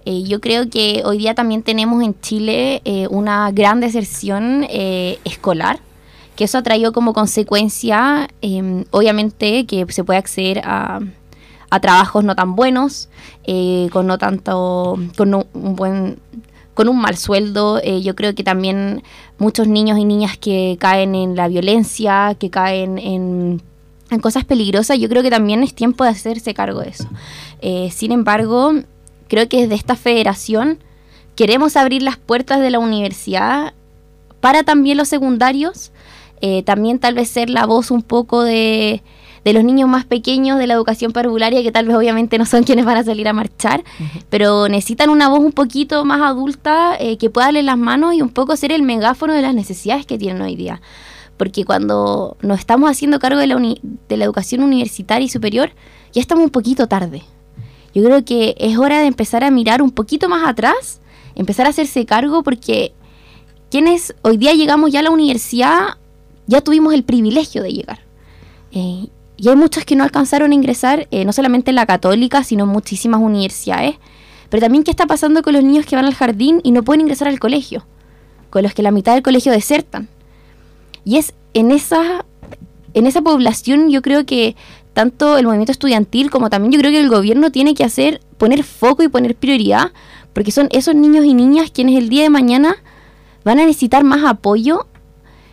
Eh, 0.04 0.22
yo 0.22 0.40
creo 0.40 0.68
que 0.70 1.02
hoy 1.04 1.18
día 1.18 1.34
también 1.34 1.62
tenemos 1.62 2.02
en 2.02 2.18
Chile 2.20 2.80
eh, 2.84 3.06
una 3.10 3.50
gran 3.50 3.80
deserción 3.80 4.66
eh, 4.68 5.18
escolar, 5.24 5.80
que 6.36 6.44
eso 6.44 6.58
ha 6.58 6.62
traído 6.62 6.92
como 6.92 7.12
consecuencia, 7.12 8.28
em, 8.40 8.84
obviamente, 8.90 9.66
que 9.66 9.84
se 9.90 10.04
puede 10.04 10.18
acceder 10.18 10.62
a, 10.64 11.00
a 11.68 11.80
trabajos 11.80 12.24
no 12.24 12.34
tan 12.34 12.56
buenos, 12.56 13.08
con 13.92 14.06
no 14.06 14.16
tanto, 14.16 14.96
con 15.16 15.34
un 15.34 15.76
buen 15.76 16.18
con 16.72 16.88
un 16.88 16.98
mal 17.00 17.16
sueldo. 17.16 17.82
yo 17.82 18.14
creo 18.14 18.34
que 18.34 18.42
también 18.42 19.02
muchos 19.38 19.66
niños 19.68 19.98
y 19.98 20.04
niñas 20.04 20.38
que 20.38 20.76
caen 20.80 21.14
en 21.14 21.36
la 21.36 21.48
violencia, 21.48 22.36
que 22.38 22.48
caen 22.48 22.96
en, 22.98 23.60
en 24.10 24.20
cosas 24.20 24.44
peligrosas, 24.44 24.98
yo 24.98 25.08
creo 25.08 25.22
que 25.22 25.30
también 25.30 25.62
es 25.62 25.74
tiempo 25.74 26.04
de 26.04 26.10
hacerse 26.10 26.54
cargo 26.54 26.80
de 26.80 26.90
eso. 26.90 27.08
sin 27.90 28.12
embargo, 28.12 28.72
creo 29.30 29.48
que 29.48 29.62
desde 29.62 29.76
esta 29.76 29.94
federación 29.94 30.80
queremos 31.36 31.76
abrir 31.76 32.02
las 32.02 32.16
puertas 32.16 32.60
de 32.60 32.68
la 32.68 32.80
universidad 32.80 33.72
para 34.40 34.64
también 34.64 34.98
los 34.98 35.08
secundarios, 35.08 35.92
eh, 36.40 36.64
también 36.64 36.98
tal 36.98 37.14
vez 37.14 37.28
ser 37.28 37.48
la 37.48 37.64
voz 37.64 37.92
un 37.92 38.02
poco 38.02 38.42
de, 38.42 39.02
los 39.44 39.64
niños 39.64 39.88
más 39.88 40.04
pequeños 40.04 40.58
de 40.58 40.66
la 40.66 40.74
educación 40.74 41.12
parvularia, 41.12 41.62
que 41.62 41.70
tal 41.70 41.86
vez 41.86 41.96
obviamente 41.96 42.38
no 42.38 42.44
son 42.44 42.62
quienes 42.66 42.84
van 42.84 42.96
a 42.96 43.04
salir 43.04 43.28
a 43.28 43.32
marchar, 43.32 43.84
pero 44.30 44.68
necesitan 44.68 45.10
una 45.10 45.28
voz 45.28 45.38
un 45.38 45.52
poquito 45.52 46.04
más 46.04 46.20
adulta 46.20 46.96
eh, 46.98 47.16
que 47.16 47.30
pueda 47.30 47.46
darle 47.46 47.62
las 47.62 47.78
manos 47.78 48.14
y 48.14 48.22
un 48.22 48.30
poco 48.30 48.56
ser 48.56 48.72
el 48.72 48.82
megáfono 48.82 49.32
de 49.32 49.42
las 49.42 49.54
necesidades 49.54 50.06
que 50.06 50.18
tienen 50.18 50.42
hoy 50.42 50.56
día. 50.56 50.80
Porque 51.36 51.64
cuando 51.64 52.36
nos 52.42 52.58
estamos 52.58 52.90
haciendo 52.90 53.20
cargo 53.20 53.38
de 53.38 53.46
la, 53.46 53.56
de 53.56 54.16
la 54.16 54.24
educación 54.24 54.62
universitaria 54.62 55.24
y 55.24 55.30
superior, 55.30 55.70
ya 56.12 56.20
estamos 56.20 56.44
un 56.44 56.50
poquito 56.50 56.88
tarde. 56.88 57.22
Yo 57.94 58.04
creo 58.04 58.24
que 58.24 58.54
es 58.58 58.78
hora 58.78 59.00
de 59.00 59.06
empezar 59.06 59.44
a 59.44 59.50
mirar 59.50 59.82
un 59.82 59.90
poquito 59.90 60.28
más 60.28 60.46
atrás, 60.48 61.00
empezar 61.34 61.66
a 61.66 61.70
hacerse 61.70 62.06
cargo 62.06 62.42
porque 62.42 62.92
quienes 63.70 64.14
hoy 64.22 64.36
día 64.36 64.52
llegamos 64.54 64.92
ya 64.92 65.00
a 65.00 65.02
la 65.02 65.10
universidad, 65.10 65.98
ya 66.46 66.60
tuvimos 66.60 66.94
el 66.94 67.04
privilegio 67.04 67.62
de 67.62 67.72
llegar. 67.72 68.00
Eh, 68.72 69.06
y 69.36 69.48
hay 69.48 69.56
muchos 69.56 69.84
que 69.84 69.96
no 69.96 70.04
alcanzaron 70.04 70.50
a 70.50 70.54
ingresar, 70.54 71.08
eh, 71.10 71.24
no 71.24 71.32
solamente 71.32 71.70
en 71.70 71.76
la 71.76 71.86
católica, 71.86 72.44
sino 72.44 72.64
en 72.64 72.70
muchísimas 72.70 73.20
universidades. 73.20 73.96
Pero 74.50 74.60
también 74.60 74.84
qué 74.84 74.90
está 74.90 75.06
pasando 75.06 75.42
con 75.42 75.54
los 75.54 75.62
niños 75.62 75.86
que 75.86 75.96
van 75.96 76.04
al 76.04 76.14
jardín 76.14 76.60
y 76.62 76.72
no 76.72 76.82
pueden 76.82 77.02
ingresar 77.02 77.28
al 77.28 77.38
colegio, 77.38 77.86
con 78.50 78.62
los 78.62 78.74
que 78.74 78.82
la 78.82 78.90
mitad 78.90 79.14
del 79.14 79.22
colegio 79.22 79.52
desertan. 79.52 80.08
Y 81.04 81.16
es 81.16 81.32
en 81.54 81.70
esa, 81.70 82.24
en 82.92 83.06
esa 83.06 83.22
población 83.22 83.88
yo 83.88 84.02
creo 84.02 84.26
que 84.26 84.56
tanto 84.92 85.38
el 85.38 85.46
movimiento 85.46 85.72
estudiantil 85.72 86.30
como 86.30 86.50
también 86.50 86.72
yo 86.72 86.78
creo 86.78 86.90
que 86.90 87.00
el 87.00 87.08
gobierno 87.08 87.50
tiene 87.50 87.74
que 87.74 87.84
hacer, 87.84 88.20
poner 88.38 88.64
foco 88.64 89.02
y 89.02 89.08
poner 89.08 89.36
prioridad, 89.36 89.92
porque 90.32 90.50
son 90.50 90.68
esos 90.72 90.94
niños 90.94 91.24
y 91.24 91.34
niñas 91.34 91.70
quienes 91.70 91.96
el 91.96 92.08
día 92.08 92.22
de 92.22 92.30
mañana 92.30 92.76
van 93.44 93.58
a 93.58 93.66
necesitar 93.66 94.04
más 94.04 94.24
apoyo 94.24 94.86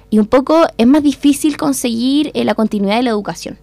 y 0.10 0.20
un 0.20 0.26
poco 0.26 0.68
es 0.78 0.88
más 0.88 1.04
difícil 1.04 1.58
conseguir 1.58 2.32
eh, 2.34 2.44
la 2.46 2.56
continuidad 2.56 2.96
de 2.96 3.04
la 3.04 3.10
educación, 3.10 3.58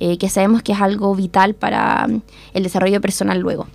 eh, 0.00 0.18
que 0.18 0.28
sabemos 0.28 0.62
que 0.62 0.72
es 0.72 0.80
algo 0.80 1.14
vital 1.14 1.54
para 1.54 2.06
mm, 2.08 2.22
el 2.54 2.62
desarrollo 2.62 3.00
personal 3.00 3.38
luego. 3.38 3.66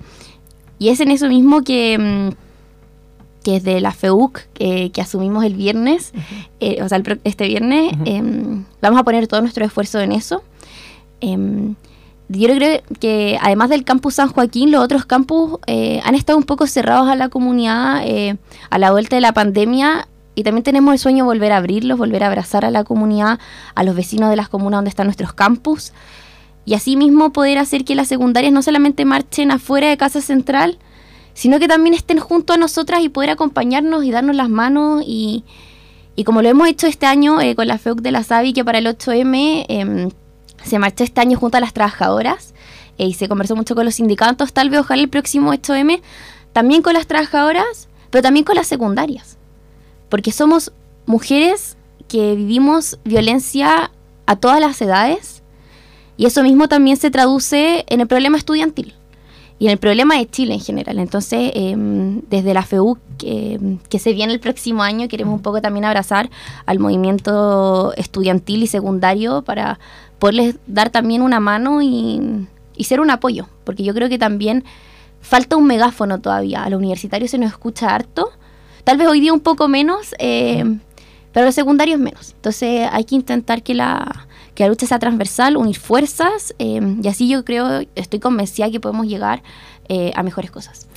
Y 0.77 0.89
es 0.89 0.99
en 0.99 1.12
eso 1.12 1.27
mismo 1.27 1.63
que, 1.63 1.97
mm, 1.97 3.43
que 3.43 3.51
desde 3.53 3.79
la 3.79 3.91
FEUC, 3.91 4.41
que 4.53 5.01
asumimos 5.01 5.45
el 5.45 5.55
viernes, 5.55 6.12
eh, 6.59 6.83
o 6.83 6.89
sea, 6.89 7.01
este 7.23 7.47
viernes, 7.47 7.93
em, 8.03 8.65
vamos 8.81 8.99
a 8.99 9.03
poner 9.03 9.27
todo 9.27 9.39
nuestro 9.39 9.65
esfuerzo 9.65 9.99
en 10.01 10.12
eso. 10.12 10.43
Em, 11.21 11.75
yo 12.29 12.47
creo 12.47 12.82
que 12.99 13.39
además 13.41 13.69
del 13.69 13.84
campus 13.84 14.15
San 14.15 14.29
Joaquín, 14.29 14.71
los 14.71 14.84
otros 14.84 15.05
campus 15.05 15.60
eh, 15.65 15.99
han 16.03 16.13
estado 16.13 16.38
un 16.38 16.43
poco 16.43 16.67
cerrados 16.67 17.10
a 17.10 17.15
la 17.15 17.29
comunidad 17.29 18.03
eh, 18.05 18.38
a 18.69 18.77
la 18.77 18.91
vuelta 18.91 19.15
de 19.15 19.21
la 19.21 19.34
pandemia. 19.34 20.08
Y 20.36 20.43
también 20.43 20.63
tenemos 20.63 20.93
el 20.93 20.99
sueño 20.99 21.23
de 21.23 21.27
volver 21.27 21.51
a 21.51 21.58
abrirlos, 21.58 21.97
volver 21.97 22.23
a 22.23 22.27
abrazar 22.27 22.65
a 22.65 22.71
la 22.71 22.84
comunidad, 22.84 23.39
a 23.73 23.84
los 23.84 23.95
vecinos 23.95 24.29
de 24.29 24.36
las 24.36 24.47
comunas 24.47 24.77
donde 24.77 24.89
están 24.89 25.08
nuestros 25.08 25.34
campus. 25.34 25.91
Y 26.65 26.75
asimismo 26.75 27.34
poder 27.34 27.58
hacer 27.58 27.84
que 27.84 27.95
las 27.95 28.08
secundarias 28.08 28.53
no 28.53 28.62
solamente 28.62 29.05
marchen 29.05 29.49
afuera 29.49 29.89
de 29.89 29.97
Casa 29.97 30.21
Central, 30.21 30.77
sino 31.34 31.58
que 31.58 31.67
también 31.67 31.95
estén 31.95 32.19
junto 32.19 32.53
a 32.53 32.58
nosotras 32.58 33.01
y 33.01 33.10
poder 33.10 33.32
acompañarnos 33.32 34.03
y 34.03 34.12
darnos 34.12 34.36
las 34.36 34.49
manos. 34.49 35.03
Y, 35.05 35.43
como 36.25 36.43
lo 36.43 36.49
hemos 36.49 36.67
hecho 36.67 36.86
este 36.86 37.08
año 37.08 37.41
eh, 37.41 37.55
con 37.55 37.67
la 37.67 37.79
FEUC 37.79 38.01
de 38.01 38.12
la 38.12 38.23
SAVI 38.23 38.53
que 38.53 38.63
para 38.63 38.77
el 38.77 38.86
8M 38.86 40.13
se 40.63 40.80
marchó 40.80 41.04
este 41.04 41.22
año 41.22 41.38
junto 41.38 41.58
a 41.58 41.62
las 41.62 41.74
trabajadoras 41.74 42.54
eh, 42.98 43.06
y 43.06 43.13
se 43.13 43.28
conversó 43.28 43.56
mucho 43.56 43.76
con 43.76 43.86
los 43.86 43.95
sindicatos, 43.95 44.54
tal 44.54 44.69
vez 44.69 44.82
ojalá 44.82 45.02
el 45.02 45.10
próximo 45.10 45.54
8M, 45.54 46.02
también 46.54 46.82
con 46.82 46.93
las 46.93 47.08
trabajadoras, 47.08 47.88
pero 48.10 48.22
también 48.22 48.43
con 48.43 48.56
las 48.56 48.67
secundarias, 48.67 49.38
porque 50.10 50.32
somos 50.32 50.72
mujeres 51.06 51.78
que 52.08 52.36
vivimos 52.36 53.00
violencia 53.04 53.91
a 54.26 54.36
todas 54.36 54.60
las 54.60 54.82
edades 54.82 55.43
y 56.17 56.26
eso 56.26 56.43
mismo 56.43 56.67
también 56.67 56.98
se 56.98 57.12
traduce 57.12 57.86
en 57.88 58.02
el 58.02 58.08
problema 58.08 58.38
estudiantil 58.38 58.93
y 59.60 59.65
en 59.65 59.72
el 59.72 59.78
problema 59.78 60.17
de 60.17 60.30
Chile 60.30 60.54
en 60.54 60.62
general. 60.62 61.00
Entonces, 61.00 61.52
em, 61.54 62.22
desde 62.30 62.54
la 62.54 62.63
FEU, 62.63 62.98
que, 63.17 63.78
que, 63.89 64.00
se 64.00 64.13
viene 64.13 64.34
el 64.34 64.39
próximo 64.39 64.84
año, 64.84 65.10
queremos 65.10 65.36
un 65.36 65.41
poco 65.41 65.62
también 65.62 65.86
abrazar 65.86 66.30
al 66.65 66.80
movimiento 66.80 67.93
estudiantil 67.98 68.63
y 68.63 68.67
secundario 68.67 69.41
para 69.41 69.80
poderles 70.19 70.58
dar 70.67 70.89
también 70.89 71.21
una 71.21 71.39
mano 71.39 71.82
y, 71.82 72.47
ser 72.82 73.01
un 73.01 73.10
apoyo, 73.10 73.47
porque 73.63 73.84
yo 73.84 73.93
creo 73.93 74.08
que 74.08 74.17
también 74.17 74.63
falta 75.21 75.58
un 75.58 75.65
megáfono 75.65 76.19
todavía. 76.19 76.63
A 76.63 76.69
los 76.69 76.79
universitarios 76.79 77.32
se 77.32 77.38
nos 77.38 77.51
escucha 77.51 77.93
harto, 77.93 78.32
tal 78.84 78.97
vez 78.97 79.08
hoy 79.08 79.19
día 79.19 79.34
un 79.34 79.41
poco 79.41 79.67
menos, 79.67 80.15
eh, 80.19 80.63
pero 81.34 81.43
a 81.43 81.47
los 81.47 81.55
secundarios 81.55 81.99
menos. 81.99 82.32
Entonces 82.36 82.88
hay 82.91 83.03
que 83.03 83.15
intentar 83.15 83.63
que 83.63 83.73
la, 83.73 84.27
que 84.55 84.63
la 84.63 84.69
lucha 84.69 84.86
sea 84.86 84.99
transversal, 84.99 85.58
unir 85.58 85.77
fuerzas, 85.77 86.53
eh, 86.60 86.79
y 87.01 87.08
así 87.08 87.27
yo 87.27 87.43
creo, 87.43 87.82
estoy 87.95 88.19
convencida 88.19 88.71
que 88.71 88.79
podemos 88.79 89.08
llegar 89.08 89.43
eh, 89.89 90.12
a 90.15 90.23
mejores 90.23 90.51
cosas. 90.51 90.88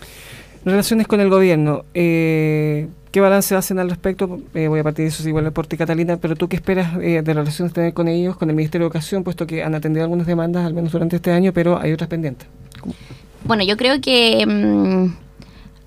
Relaciones 0.64 1.08
con 1.08 1.20
el 1.20 1.28
gobierno. 1.28 1.84
¿Qué 3.12 3.20
balance 3.20 3.54
hacen 3.54 3.78
al 3.78 3.90
respecto? 3.90 4.40
Eh, 4.54 4.68
voy 4.68 4.80
a 4.80 4.82
partir 4.82 5.04
de 5.04 5.10
eso 5.10 5.28
igual 5.28 5.52
por 5.52 5.66
ti, 5.66 5.76
Catalina, 5.76 6.16
pero 6.16 6.34
tú 6.34 6.48
qué 6.48 6.56
esperas 6.56 6.94
eh, 7.02 7.20
de 7.22 7.34
relaciones 7.34 7.74
tener 7.74 7.92
con 7.92 8.08
ellos, 8.08 8.38
con 8.38 8.48
el 8.48 8.56
Ministerio 8.56 8.86
de 8.86 8.88
Educación, 8.88 9.22
puesto 9.22 9.46
que 9.46 9.62
han 9.62 9.74
atendido 9.74 10.04
algunas 10.04 10.26
demandas, 10.26 10.64
al 10.64 10.72
menos 10.72 10.92
durante 10.92 11.16
este 11.16 11.30
año, 11.30 11.52
pero 11.52 11.78
hay 11.78 11.92
otras 11.92 12.08
pendientes? 12.08 12.48
Bueno, 13.44 13.64
yo 13.64 13.76
creo 13.76 14.00
que 14.00 14.46
mm, 14.46 15.14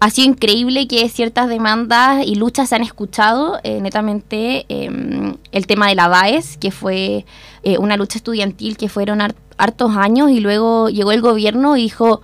ha 0.02 0.10
sido 0.12 0.28
increíble 0.28 0.88
que 0.88 1.10
ciertas 1.10 1.50
demandas 1.50 2.24
y 2.28 2.36
luchas 2.36 2.70
se 2.70 2.76
han 2.76 2.84
escuchado, 2.84 3.60
eh, 3.64 3.82
netamente 3.82 4.66
em, 4.70 5.36
el 5.52 5.66
tema 5.66 5.88
de 5.88 5.96
la 5.96 6.08
BAES, 6.08 6.58
que 6.58 6.70
fue 6.70 7.26
una 7.80 7.98
lucha 7.98 8.20
estudiantil 8.20 8.78
que 8.78 8.88
fueron 8.88 9.20
hartos 9.58 9.98
años 9.98 10.30
y 10.30 10.40
luego 10.40 10.90
llegó 10.90 11.12
el 11.12 11.22
gobierno 11.22 11.76
y 11.76 11.82
dijo 11.82 12.22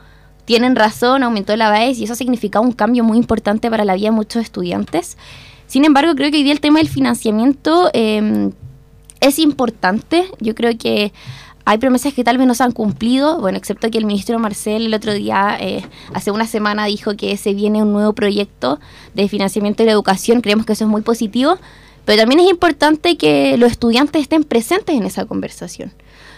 tienen 0.52 0.76
razón, 0.76 1.24
aumentó 1.24 1.56
la 1.56 1.70
BAES 1.70 1.98
y 2.00 2.04
eso 2.04 2.12
ha 2.12 2.18
significado 2.18 2.66
un 2.66 2.74
cambio 2.74 3.06
muy 3.06 3.18
importante 3.18 3.70
para 3.70 3.86
la 3.86 3.96
vida 3.96 4.08
de 4.08 4.12
muchos 4.12 4.44
estudiantes. 4.44 5.18
Sin 5.66 5.86
embargo, 5.86 6.14
creo 6.14 6.30
que 6.30 6.36
hoy 6.36 6.44
día 6.44 6.52
el 6.52 6.60
tema 6.60 6.80
del 6.80 6.90
financiamiento 6.90 7.90
em, 7.94 8.52
es 9.22 9.40
importante. 9.40 10.26
Yo 10.42 10.54
creo 10.54 10.78
que 10.78 11.14
hay 11.64 11.78
promesas 11.78 12.14
que 12.14 12.26
tal 12.26 12.38
vez 12.38 12.48
no 12.48 12.54
se 12.54 12.64
han 12.64 12.74
cumplido, 12.74 13.40
bueno, 13.40 13.58
excepto 13.58 13.90
que 13.90 13.98
el 13.98 14.04
ministro 14.04 14.40
Marcel 14.40 14.88
el 14.88 14.94
otro 14.94 15.14
día, 15.14 15.56
eh, 15.58 15.86
hace 16.14 16.32
una 16.32 16.48
semana, 16.48 16.86
dijo 16.86 17.16
que 17.16 17.38
se 17.38 17.54
viene 17.54 17.82
un 17.82 17.94
nuevo 17.94 18.12
proyecto 18.12 18.78
de 19.14 19.30
financiamiento 19.30 19.84
de 19.84 19.86
la 19.88 19.94
educación. 19.94 20.42
Creemos 20.42 20.66
que 20.66 20.74
eso 20.74 20.84
es 20.84 20.90
muy 20.90 21.02
positivo, 21.02 21.60
pero 22.04 22.20
también 22.20 22.42
es 22.42 22.50
importante 22.50 23.16
que 23.16 23.56
los 23.56 23.72
estudiantes 23.72 24.24
estén 24.24 24.44
presentes 24.44 24.98
en 24.98 25.06
esa 25.06 25.24
conversación. 25.24 25.94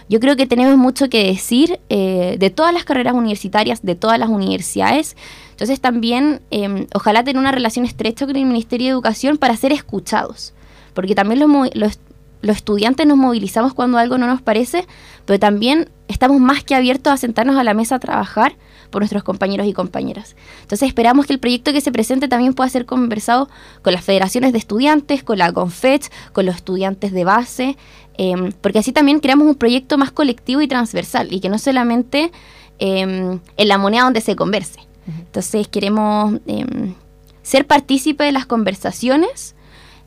Yo 0.08 0.20
creo 0.20 0.36
que 0.36 0.46
tenemos 0.46 0.76
mucho 0.76 1.08
que 1.08 1.24
decir 1.26 1.80
eh, 1.88 2.36
de 2.38 2.50
todas 2.50 2.74
las 2.74 2.84
carreras 2.84 3.14
universitarias, 3.14 3.82
de 3.82 3.94
todas 3.94 4.18
las 4.18 4.28
universidades. 4.28 5.16
Entonces 5.50 5.80
también 5.80 6.42
em, 6.50 6.86
ojalá 6.94 7.24
tener 7.24 7.40
una 7.40 7.52
relación 7.52 7.86
estrecha 7.86 8.26
con 8.26 8.36
el 8.36 8.44
Ministerio 8.44 8.86
de 8.86 8.92
Educación 8.92 9.38
para 9.38 9.56
ser 9.56 9.72
escuchados. 9.72 10.52
Porque 10.92 11.14
también 11.14 11.40
los, 11.40 11.50
los, 11.74 11.98
los 12.42 12.56
estudiantes 12.56 13.06
nos 13.06 13.16
movilizamos 13.16 13.72
cuando 13.72 13.98
algo 13.98 14.18
no 14.18 14.26
nos 14.26 14.42
parece, 14.42 14.86
pero 15.24 15.38
también 15.38 15.88
estamos 16.08 16.38
más 16.38 16.62
que 16.62 16.74
abiertos 16.74 17.12
a 17.12 17.16
sentarnos 17.16 17.56
a 17.56 17.64
la 17.64 17.74
mesa 17.74 17.94
a 17.94 17.98
trabajar 17.98 18.56
por 18.90 19.02
nuestros 19.02 19.24
compañeros 19.24 19.66
y 19.66 19.72
compañeras. 19.72 20.36
Entonces 20.62 20.88
esperamos 20.88 21.26
que 21.26 21.32
el 21.32 21.38
proyecto 21.38 21.72
que 21.72 21.80
se 21.80 21.92
presente 21.92 22.28
también 22.28 22.54
pueda 22.54 22.68
ser 22.70 22.86
conversado 22.86 23.48
con 23.82 23.92
las 23.92 24.04
federaciones 24.04 24.52
de 24.52 24.58
estudiantes, 24.58 25.22
con 25.22 25.38
la 25.38 25.52
CONFET, 25.52 26.10
con 26.32 26.46
los 26.46 26.56
estudiantes 26.56 27.12
de 27.12 27.24
base, 27.24 27.76
Em, 28.16 28.52
porque 28.60 28.78
así 28.78 28.92
también 28.92 29.18
creamos 29.18 29.46
un 29.46 29.56
proyecto 29.56 29.98
más 29.98 30.12
colectivo 30.12 30.60
y 30.60 30.68
transversal 30.68 31.32
y 31.32 31.40
que 31.40 31.48
no 31.48 31.58
solamente 31.58 32.30
em, 32.78 33.40
en 33.56 33.68
la 33.68 33.78
moneda 33.78 34.04
donde 34.04 34.20
se 34.20 34.36
converse. 34.36 34.80
Entonces 35.06 35.68
queremos 35.68 36.40
em, 36.46 36.94
ser 37.42 37.66
partícipe 37.66 38.24
de 38.24 38.32
las 38.32 38.46
conversaciones, 38.46 39.54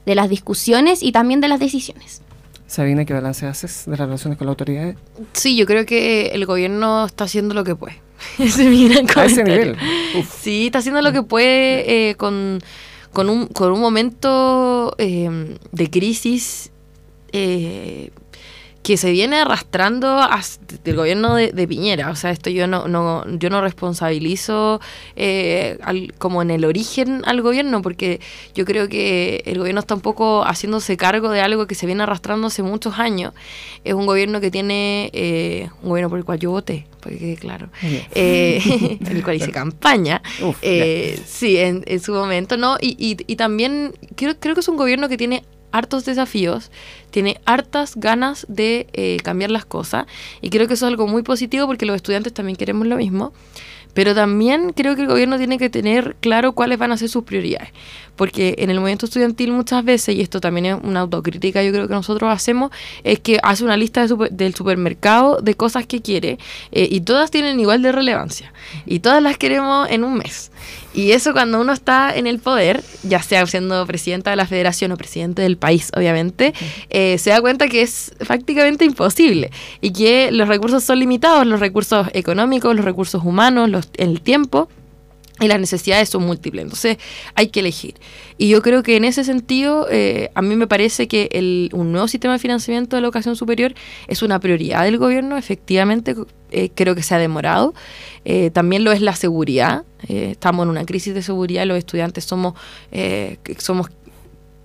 de 0.05 0.15
las 0.15 0.29
discusiones 0.29 1.03
y 1.03 1.11
también 1.11 1.41
de 1.41 1.49
las 1.49 1.59
decisiones. 1.59 2.21
Sabina, 2.67 3.05
¿qué 3.05 3.13
balance 3.13 3.45
haces 3.47 3.85
de 3.85 3.91
las 3.91 4.01
relaciones 4.01 4.37
con 4.37 4.45
la 4.45 4.51
autoridad? 4.51 4.95
Sí, 5.33 5.55
yo 5.55 5.65
creo 5.65 5.85
que 5.85 6.27
el 6.27 6.45
gobierno 6.45 7.05
está 7.05 7.23
haciendo 7.23 7.53
lo 7.53 7.63
que 7.63 7.75
puede. 7.75 8.01
ese 8.39 8.63
es 8.65 8.69
mi 8.69 8.89
gran 8.89 9.07
A 9.15 9.25
ese 9.25 9.43
nivel. 9.43 9.77
Uf. 10.19 10.41
Sí, 10.41 10.67
está 10.67 10.79
haciendo 10.79 11.01
lo 11.01 11.11
que 11.11 11.23
puede 11.23 12.09
eh, 12.09 12.15
con, 12.15 12.59
con, 13.13 13.29
un, 13.29 13.47
con 13.47 13.71
un 13.71 13.79
momento 13.79 14.95
eh, 14.97 15.57
de 15.71 15.89
crisis 15.89 16.71
eh, 17.31 18.11
que 18.83 18.95
se 18.95 19.11
viene 19.11 19.35
arrastrando 19.37 20.07
as- 20.19 20.59
del 20.85 20.95
gobierno 20.95 21.35
de, 21.35 21.51
de 21.51 21.67
Piñera. 21.67 22.09
O 22.09 22.15
sea, 22.15 22.31
esto 22.31 22.49
yo 22.49 22.67
no, 22.67 22.87
no, 22.87 23.25
yo 23.37 23.49
no 23.49 23.59
responsabilizo 23.61 24.79
eh, 25.15 25.77
al- 25.83 26.13
como 26.17 26.41
en 26.41 26.51
el 26.51 26.63
origen 26.63 27.21
al 27.25 27.41
gobierno, 27.41 27.81
porque 27.81 28.21
yo 28.55 28.63
creo 28.65 28.87
que 28.87 29.43
el 29.45 29.57
gobierno 29.57 29.79
está 29.81 29.93
un 29.95 30.01
poco 30.01 30.43
haciéndose 30.45 30.95
cargo 30.95 31.29
de 31.29 31.41
algo 31.41 31.67
que 31.67 31.75
se 31.75 31.85
viene 31.85 32.03
arrastrando 32.03 32.47
hace 32.47 32.63
muchos 32.63 32.97
años. 32.99 33.33
Es 33.83 33.93
un 33.93 34.05
gobierno 34.05 34.39
que 34.39 34.51
tiene, 34.51 35.09
eh, 35.13 35.69
un 35.83 35.89
gobierno 35.89 36.09
por 36.09 36.19
el 36.19 36.25
cual 36.25 36.39
yo 36.39 36.51
voté, 36.51 36.87
para 37.01 37.13
que 37.15 37.19
quede 37.19 37.35
claro, 37.35 37.69
Bien. 37.81 38.03
eh, 38.15 38.97
en 39.01 39.07
el 39.17 39.23
cual 39.23 39.35
hice 39.35 39.51
campaña. 39.51 40.21
Uf, 40.41 40.57
Eh, 40.61 41.19
sí, 41.25 41.57
en, 41.57 41.83
en 41.87 41.99
su 41.99 42.13
momento, 42.13 42.55
¿no? 42.57 42.77
Y, 42.79 42.95
y, 42.99 43.17
y 43.27 43.35
también 43.35 43.93
creo, 44.15 44.35
creo 44.39 44.53
que 44.53 44.61
es 44.61 44.67
un 44.69 44.77
gobierno 44.77 45.09
que 45.09 45.17
tiene 45.17 45.43
hartos 45.71 46.05
desafíos, 46.05 46.71
tiene 47.11 47.39
hartas 47.45 47.95
ganas 47.95 48.45
de 48.49 48.87
eh, 48.93 49.17
cambiar 49.23 49.51
las 49.51 49.65
cosas 49.65 50.05
y 50.41 50.49
creo 50.49 50.67
que 50.67 50.73
eso 50.75 50.85
es 50.85 50.91
algo 50.91 51.07
muy 51.07 51.23
positivo 51.23 51.67
porque 51.67 51.85
los 51.85 51.95
estudiantes 51.95 52.33
también 52.33 52.55
queremos 52.55 52.87
lo 52.87 52.97
mismo. 52.97 53.33
Pero 53.93 54.13
también 54.13 54.73
creo 54.73 54.95
que 54.95 55.01
el 55.01 55.07
gobierno 55.07 55.39
tiene 55.39 55.57
que 55.57 55.71
tener 55.71 56.17
claro 56.19 56.51
cuáles 56.51 56.77
van 56.77 56.91
a 56.91 56.97
ser 56.97 57.09
sus 57.09 57.23
prioridades. 57.23 57.69
Porque 58.15 58.53
en 58.59 58.69
el 58.69 58.79
movimiento 58.79 59.07
estudiantil 59.07 59.51
muchas 59.51 59.83
veces, 59.83 60.13
y 60.13 60.21
esto 60.21 60.39
también 60.39 60.65
es 60.67 60.77
una 60.83 60.99
autocrítica 60.99 61.63
yo 61.63 61.71
creo 61.71 61.87
que 61.87 61.95
nosotros 61.95 62.31
hacemos, 62.31 62.69
es 63.03 63.19
que 63.19 63.39
hace 63.41 63.63
una 63.63 63.75
lista 63.75 64.01
de 64.01 64.09
super- 64.09 64.31
del 64.31 64.53
supermercado 64.53 65.39
de 65.41 65.55
cosas 65.55 65.87
que 65.87 66.03
quiere 66.03 66.37
eh, 66.71 66.87
y 66.91 67.01
todas 67.01 67.31
tienen 67.31 67.59
igual 67.59 67.81
de 67.81 67.91
relevancia. 67.91 68.53
Y 68.85 68.99
todas 68.99 69.23
las 69.23 69.39
queremos 69.39 69.89
en 69.89 70.03
un 70.03 70.13
mes. 70.13 70.51
Y 70.97 71.11
eso 71.11 71.31
cuando 71.31 71.61
uno 71.61 71.73
está 71.73 72.15
en 72.15 72.25
el 72.25 72.39
poder, 72.39 72.83
ya 73.03 73.21
sea 73.21 73.45
siendo 73.45 73.85
presidenta 73.85 74.31
de 74.31 74.35
la 74.35 74.47
federación 74.47 74.91
o 74.91 74.97
presidente 74.97 75.43
del 75.43 75.55
país, 75.55 75.91
obviamente, 75.95 76.55
eh, 76.89 77.19
se 77.19 77.29
da 77.29 77.39
cuenta 77.39 77.67
que 77.67 77.83
es 77.83 78.13
prácticamente 78.25 78.83
imposible 78.83 79.51
y 79.79 79.93
que 79.93 80.31
los 80.31 80.47
recursos 80.47 80.83
son 80.83 80.97
limitados, 80.97 81.45
los 81.45 81.59
recursos 81.59 82.07
económicos, 82.13 82.75
los 82.75 82.83
recursos 82.83 83.23
humanos, 83.23 83.69
los, 83.69 83.89
el 83.97 84.21
tiempo. 84.21 84.69
Y 85.39 85.47
las 85.47 85.59
necesidades 85.59 86.09
son 86.09 86.25
múltiples, 86.25 86.63
entonces 86.63 86.97
hay 87.35 87.49
que 87.49 87.59
elegir. 87.59 87.95
Y 88.37 88.49
yo 88.49 88.61
creo 88.61 88.81
que 88.81 88.95
en 88.95 89.05
ese 89.05 89.23
sentido, 89.23 89.87
eh, 89.91 90.31
a 90.33 90.41
mí 90.41 90.55
me 90.55 90.67
parece 90.67 91.07
que 91.07 91.29
el, 91.31 91.69
un 91.73 91.91
nuevo 91.91 92.07
sistema 92.07 92.33
de 92.33 92.39
financiamiento 92.39 92.95
de 92.95 93.01
la 93.01 93.07
educación 93.07 93.35
superior 93.35 93.75
es 94.07 94.23
una 94.23 94.39
prioridad 94.39 94.83
del 94.83 94.97
gobierno, 94.97 95.37
efectivamente, 95.37 96.15
eh, 96.51 96.71
creo 96.73 96.95
que 96.95 97.03
se 97.03 97.13
ha 97.13 97.19
demorado. 97.19 97.73
Eh, 98.25 98.49
también 98.51 98.83
lo 98.83 98.91
es 98.91 99.01
la 99.01 99.15
seguridad, 99.15 99.83
eh, 100.07 100.29
estamos 100.31 100.63
en 100.63 100.69
una 100.69 100.85
crisis 100.85 101.13
de 101.13 101.21
seguridad, 101.21 101.65
los 101.65 101.77
estudiantes 101.77 102.23
somos, 102.23 102.53
somos 103.59 103.89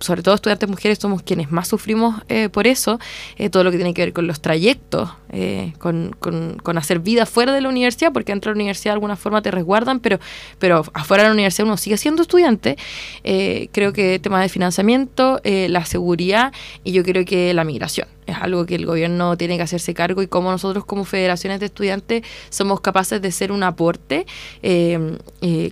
sobre 0.03 0.21
todo 0.21 0.35
estudiantes 0.35 0.69
mujeres, 0.69 0.99
somos 0.99 1.23
quienes 1.23 1.51
más 1.51 1.67
sufrimos 1.67 2.21
eh, 2.29 2.49
por 2.49 2.67
eso, 2.67 2.99
eh, 3.37 3.49
todo 3.49 3.63
lo 3.63 3.71
que 3.71 3.77
tiene 3.77 3.93
que 3.93 4.01
ver 4.03 4.13
con 4.13 4.27
los 4.27 4.41
trayectos, 4.41 5.09
eh, 5.29 5.73
con, 5.79 6.15
con- 6.19 6.77
hacer 6.77 6.99
vida 6.99 7.25
fuera 7.25 7.53
de 7.53 7.61
la 7.61 7.69
universidad, 7.69 8.11
porque 8.11 8.31
dentro 8.31 8.49
de 8.51 8.55
la 8.55 8.57
universidad 8.57 8.91
de 8.91 8.95
alguna 8.95 9.15
forma 9.15 9.41
te 9.41 9.51
resguardan, 9.51 9.99
pero, 9.99 10.19
pero 10.59 10.83
afuera 10.93 11.23
de 11.23 11.29
la 11.29 11.33
universidad 11.33 11.65
uno 11.67 11.77
sigue 11.77 11.97
siendo 11.97 12.21
estudiante. 12.23 12.77
Creo 13.23 13.93
que 13.93 14.19
temas 14.19 14.41
de 14.41 14.49
financiamiento, 14.49 15.39
la 15.43 15.85
seguridad 15.85 16.51
y 16.83 16.91
yo 16.93 17.03
creo 17.03 17.25
que 17.25 17.53
la 17.53 17.63
migración. 17.63 18.07
Es 18.25 18.37
algo 18.37 18.65
que 18.65 18.75
el 18.75 18.85
gobierno 18.85 19.37
tiene 19.37 19.57
que 19.57 19.63
hacerse 19.63 19.93
cargo 19.93 20.21
y 20.21 20.27
cómo 20.27 20.49
nosotros 20.49 20.85
como 20.85 21.03
federaciones 21.05 21.59
de 21.59 21.65
estudiantes 21.67 22.23
somos 22.49 22.79
capaces 22.81 23.21
de 23.21 23.31
ser 23.31 23.51
un 23.51 23.63
aporte. 23.63 24.25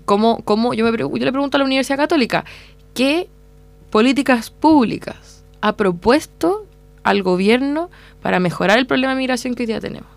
Cómo, 0.05 0.41
cómo- 0.43 0.73
yo 0.73 0.85
le 0.91 1.31
pregunto 1.31 1.57
a 1.57 1.59
la 1.59 1.65
Universidad 1.65 1.97
Católica, 1.97 2.45
¿qué 2.93 3.27
políticas 3.91 4.49
públicas 4.49 5.43
ha 5.61 5.75
propuesto 5.77 6.65
al 7.03 7.21
gobierno 7.21 7.89
para 8.21 8.39
mejorar 8.39 8.79
el 8.79 8.87
problema 8.87 9.13
de 9.13 9.19
migración 9.19 9.53
que 9.53 9.63
hoy 9.63 9.67
día 9.67 9.79
tenemos? 9.79 10.09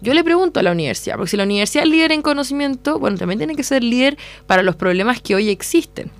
Yo 0.00 0.14
le 0.14 0.24
pregunto 0.24 0.60
a 0.60 0.62
la 0.62 0.72
universidad, 0.72 1.16
porque 1.16 1.32
si 1.32 1.36
la 1.36 1.44
universidad 1.44 1.84
es 1.84 1.90
líder 1.90 2.12
en 2.12 2.22
conocimiento, 2.22 2.98
bueno, 2.98 3.18
también 3.18 3.38
tiene 3.38 3.54
que 3.54 3.62
ser 3.62 3.84
líder 3.84 4.16
para 4.46 4.62
los 4.62 4.76
problemas 4.76 5.20
que 5.20 5.34
hoy 5.34 5.50
existen. 5.50 6.10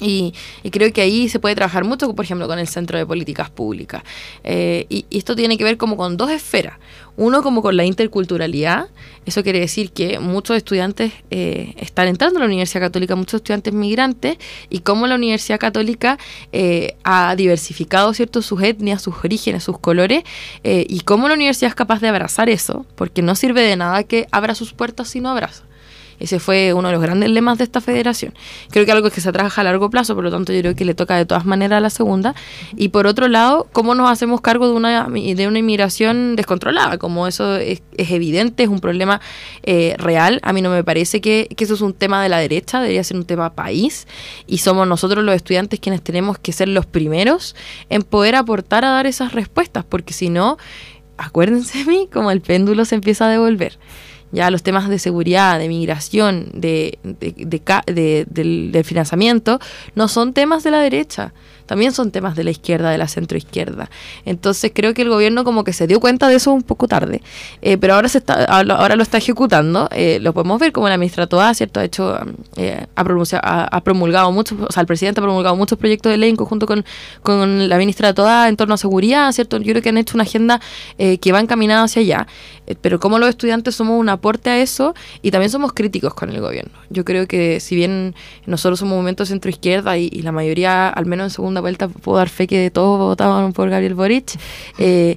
Y, 0.00 0.34
y 0.62 0.70
creo 0.70 0.92
que 0.92 1.00
ahí 1.00 1.28
se 1.28 1.38
puede 1.38 1.54
trabajar 1.54 1.84
mucho, 1.84 2.14
por 2.14 2.24
ejemplo, 2.24 2.46
con 2.46 2.58
el 2.58 2.68
Centro 2.68 2.98
de 2.98 3.06
Políticas 3.06 3.50
Públicas. 3.50 4.02
Eh, 4.44 4.86
y, 4.88 5.04
esto 5.10 5.34
tiene 5.34 5.58
que 5.58 5.64
ver 5.64 5.76
como 5.76 5.96
con 5.96 6.16
dos 6.16 6.30
esferas. 6.30 6.78
Uno 7.16 7.42
como 7.42 7.62
con 7.62 7.76
la 7.76 7.84
interculturalidad. 7.84 8.88
Eso 9.26 9.42
quiere 9.42 9.58
decir 9.58 9.90
que 9.90 10.20
muchos 10.20 10.56
estudiantes 10.56 11.12
eh, 11.30 11.74
están 11.76 12.06
entrando 12.06 12.38
a 12.38 12.40
la 12.40 12.46
Universidad 12.46 12.80
Católica, 12.80 13.16
muchos 13.16 13.38
estudiantes 13.38 13.74
migrantes, 13.74 14.38
y 14.70 14.80
cómo 14.80 15.06
la 15.06 15.16
Universidad 15.16 15.58
Católica 15.58 16.18
eh, 16.52 16.96
ha 17.02 17.34
diversificado 17.34 18.14
cierto 18.14 18.40
sus 18.40 18.62
etnias, 18.62 19.02
sus 19.02 19.16
orígenes, 19.24 19.64
sus 19.64 19.78
colores, 19.78 20.22
eh, 20.62 20.86
y 20.88 21.00
cómo 21.00 21.28
la 21.28 21.34
universidad 21.34 21.70
es 21.70 21.74
capaz 21.74 22.00
de 22.00 22.08
abrazar 22.08 22.48
eso, 22.48 22.86
porque 22.94 23.20
no 23.20 23.34
sirve 23.34 23.62
de 23.62 23.76
nada 23.76 24.04
que 24.04 24.28
abra 24.30 24.54
sus 24.54 24.72
puertas 24.72 25.08
si 25.08 25.20
no 25.20 25.30
abraza. 25.30 25.67
Ese 26.18 26.40
fue 26.40 26.72
uno 26.72 26.88
de 26.88 26.94
los 26.94 27.02
grandes 27.02 27.30
lemas 27.30 27.58
de 27.58 27.64
esta 27.64 27.80
federación. 27.80 28.34
Creo 28.70 28.84
que 28.84 28.92
algo 28.92 29.10
que 29.10 29.20
se 29.20 29.32
trabaja 29.32 29.60
a 29.60 29.64
largo 29.64 29.90
plazo, 29.90 30.14
por 30.14 30.24
lo 30.24 30.30
tanto 30.30 30.52
yo 30.52 30.60
creo 30.60 30.74
que 30.74 30.84
le 30.84 30.94
toca 30.94 31.16
de 31.16 31.26
todas 31.26 31.44
maneras 31.44 31.78
a 31.78 31.80
la 31.80 31.90
segunda. 31.90 32.34
Y 32.76 32.88
por 32.88 33.06
otro 33.06 33.28
lado, 33.28 33.68
cómo 33.72 33.94
nos 33.94 34.10
hacemos 34.10 34.40
cargo 34.40 34.68
de 34.68 34.74
una, 34.74 35.08
de 35.08 35.48
una 35.48 35.58
inmigración 35.58 36.36
descontrolada, 36.36 36.98
como 36.98 37.26
eso 37.26 37.56
es, 37.56 37.82
es 37.96 38.10
evidente, 38.10 38.64
es 38.64 38.68
un 38.68 38.80
problema 38.80 39.20
eh, 39.62 39.94
real. 39.98 40.40
A 40.42 40.52
mí 40.52 40.62
no 40.62 40.70
me 40.70 40.82
parece 40.84 41.20
que, 41.20 41.48
que 41.56 41.64
eso 41.64 41.74
es 41.74 41.80
un 41.80 41.94
tema 41.94 42.22
de 42.22 42.28
la 42.28 42.38
derecha, 42.38 42.80
debería 42.80 43.04
ser 43.04 43.16
un 43.16 43.24
tema 43.24 43.54
país. 43.54 44.06
Y 44.46 44.58
somos 44.58 44.86
nosotros 44.88 45.24
los 45.24 45.34
estudiantes 45.34 45.78
quienes 45.80 46.02
tenemos 46.02 46.38
que 46.38 46.52
ser 46.52 46.68
los 46.68 46.86
primeros 46.86 47.54
en 47.90 48.02
poder 48.02 48.34
aportar 48.34 48.84
a 48.84 48.90
dar 48.90 49.06
esas 49.06 49.32
respuestas, 49.32 49.84
porque 49.84 50.12
si 50.12 50.30
no, 50.30 50.58
acuérdense 51.16 51.78
de 51.78 51.84
mí, 51.84 52.08
como 52.12 52.30
el 52.30 52.40
péndulo 52.40 52.84
se 52.84 52.96
empieza 52.96 53.26
a 53.26 53.28
devolver 53.28 53.78
ya 54.32 54.50
los 54.50 54.62
temas 54.62 54.88
de 54.88 54.98
seguridad, 54.98 55.58
de 55.58 55.68
migración, 55.68 56.48
de, 56.52 56.98
de- 57.02 57.32
de 57.86 58.26
del 58.28 58.84
financiamiento, 58.84 59.58
no 59.94 60.08
son 60.08 60.32
temas 60.34 60.62
de 60.64 60.70
la 60.70 60.80
derecha, 60.80 61.32
también 61.68 61.92
son 61.92 62.10
temas 62.10 62.34
de 62.34 62.42
la 62.42 62.50
izquierda, 62.50 62.90
de 62.90 62.98
la 62.98 63.06
centroizquierda. 63.06 63.88
Entonces 64.24 64.72
creo 64.74 64.92
que 64.94 65.02
el 65.02 65.08
gobierno 65.10 65.44
como 65.44 65.62
que 65.62 65.72
se 65.72 65.86
dio 65.86 66.00
cuenta 66.00 66.26
de 66.28 66.34
eso 66.34 66.50
un 66.52 66.62
poco 66.64 66.88
tarde, 66.88 67.22
eh, 67.62 67.76
pero 67.78 67.94
ahora 67.94 68.08
se 68.08 68.18
está, 68.18 68.44
ahora 68.44 68.96
lo 68.96 69.02
está 69.04 69.18
ejecutando, 69.18 69.88
eh, 69.92 70.18
lo 70.20 70.32
podemos 70.32 70.58
ver 70.58 70.72
como 70.72 70.88
la 70.88 70.98
ministra 70.98 71.26
Toa, 71.28 71.54
¿cierto? 71.54 71.78
Ha 71.78 71.84
hecho, 71.84 72.18
eh, 72.56 72.86
ha, 72.96 73.02
ha- 73.42 73.64
ha 73.76 73.80
promulgado 73.84 74.32
muchos, 74.32 74.58
o 74.60 74.72
sea, 74.72 74.80
el 74.80 74.86
presidente 74.86 75.20
ha 75.20 75.22
promulgado 75.22 75.54
muchos 75.54 75.78
proyectos 75.78 76.10
de 76.10 76.16
ley 76.18 76.30
en 76.30 76.36
conjunto 76.36 76.66
con, 76.66 76.84
con 77.22 77.68
la 77.68 77.76
ministra 77.78 78.12
Toa 78.14 78.48
en 78.48 78.56
torno 78.56 78.74
a 78.74 78.78
seguridad, 78.78 79.30
¿cierto? 79.32 79.58
Yo 79.58 79.72
creo 79.72 79.82
que 79.82 79.90
han 79.90 79.98
hecho 79.98 80.16
una 80.16 80.24
agenda 80.24 80.60
eh, 80.98 81.18
que 81.18 81.30
va 81.32 81.40
encaminada 81.40 81.82
hacia 81.84 82.00
allá, 82.00 82.26
eh, 82.66 82.74
pero 82.80 82.98
como 82.98 83.18
los 83.18 83.28
estudiantes 83.28 83.74
somos 83.74 84.00
un 84.00 84.08
aporte 84.08 84.50
a 84.50 84.58
eso 84.58 84.94
y 85.22 85.30
también 85.30 85.50
somos 85.50 85.72
críticos 85.74 86.14
con 86.14 86.30
el 86.30 86.40
gobierno. 86.40 86.72
Yo 86.90 87.04
creo 87.04 87.26
que 87.28 87.60
si 87.60 87.76
bien 87.76 88.14
nosotros 88.46 88.78
somos 88.78 88.94
movimiento 88.94 89.26
centro 89.26 89.50
izquierda 89.50 89.98
y, 89.98 90.08
y 90.10 90.22
la 90.22 90.32
mayoría, 90.32 90.88
al 90.88 91.04
menos 91.06 91.26
en 91.26 91.30
segunda 91.30 91.57
vuelta, 91.60 91.88
puedo 91.88 92.18
dar 92.18 92.28
fe 92.28 92.46
que 92.46 92.70
todos 92.70 92.98
votaban 92.98 93.52
por 93.52 93.70
Gabriel 93.70 93.94
Boric, 93.94 94.38
eh, 94.78 95.16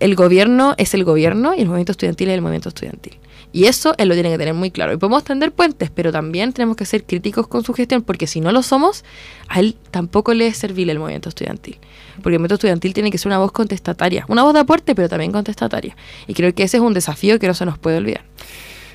el 0.00 0.14
gobierno 0.14 0.74
es 0.78 0.94
el 0.94 1.04
gobierno 1.04 1.54
y 1.54 1.60
el 1.60 1.66
movimiento 1.66 1.92
estudiantil 1.92 2.28
es 2.28 2.34
el 2.34 2.42
movimiento 2.42 2.68
estudiantil. 2.68 3.18
Y 3.52 3.66
eso 3.66 3.94
él 3.98 4.08
lo 4.08 4.14
tiene 4.14 4.30
que 4.30 4.38
tener 4.38 4.54
muy 4.54 4.70
claro. 4.70 4.92
Y 4.92 4.96
podemos 4.96 5.24
tender 5.24 5.52
puentes, 5.52 5.90
pero 5.90 6.10
también 6.10 6.52
tenemos 6.52 6.76
que 6.76 6.86
ser 6.86 7.04
críticos 7.04 7.46
con 7.46 7.62
su 7.62 7.74
gestión, 7.74 8.02
porque 8.02 8.26
si 8.26 8.40
no 8.40 8.50
lo 8.50 8.62
somos, 8.62 9.04
a 9.48 9.60
él 9.60 9.76
tampoco 9.90 10.32
le 10.32 10.46
es 10.46 10.56
servible 10.56 10.92
el 10.92 10.98
movimiento 10.98 11.28
estudiantil. 11.28 11.76
Porque 12.16 12.36
el 12.36 12.38
movimiento 12.38 12.54
estudiantil 12.54 12.94
tiene 12.94 13.10
que 13.10 13.18
ser 13.18 13.28
una 13.28 13.38
voz 13.38 13.52
contestataria, 13.52 14.24
una 14.28 14.42
voz 14.42 14.54
de 14.54 14.60
aporte, 14.60 14.94
pero 14.94 15.08
también 15.08 15.32
contestataria. 15.32 15.96
Y 16.26 16.32
creo 16.32 16.54
que 16.54 16.62
ese 16.62 16.78
es 16.78 16.82
un 16.82 16.94
desafío 16.94 17.38
que 17.38 17.46
no 17.46 17.54
se 17.54 17.66
nos 17.66 17.78
puede 17.78 17.98
olvidar. 17.98 18.24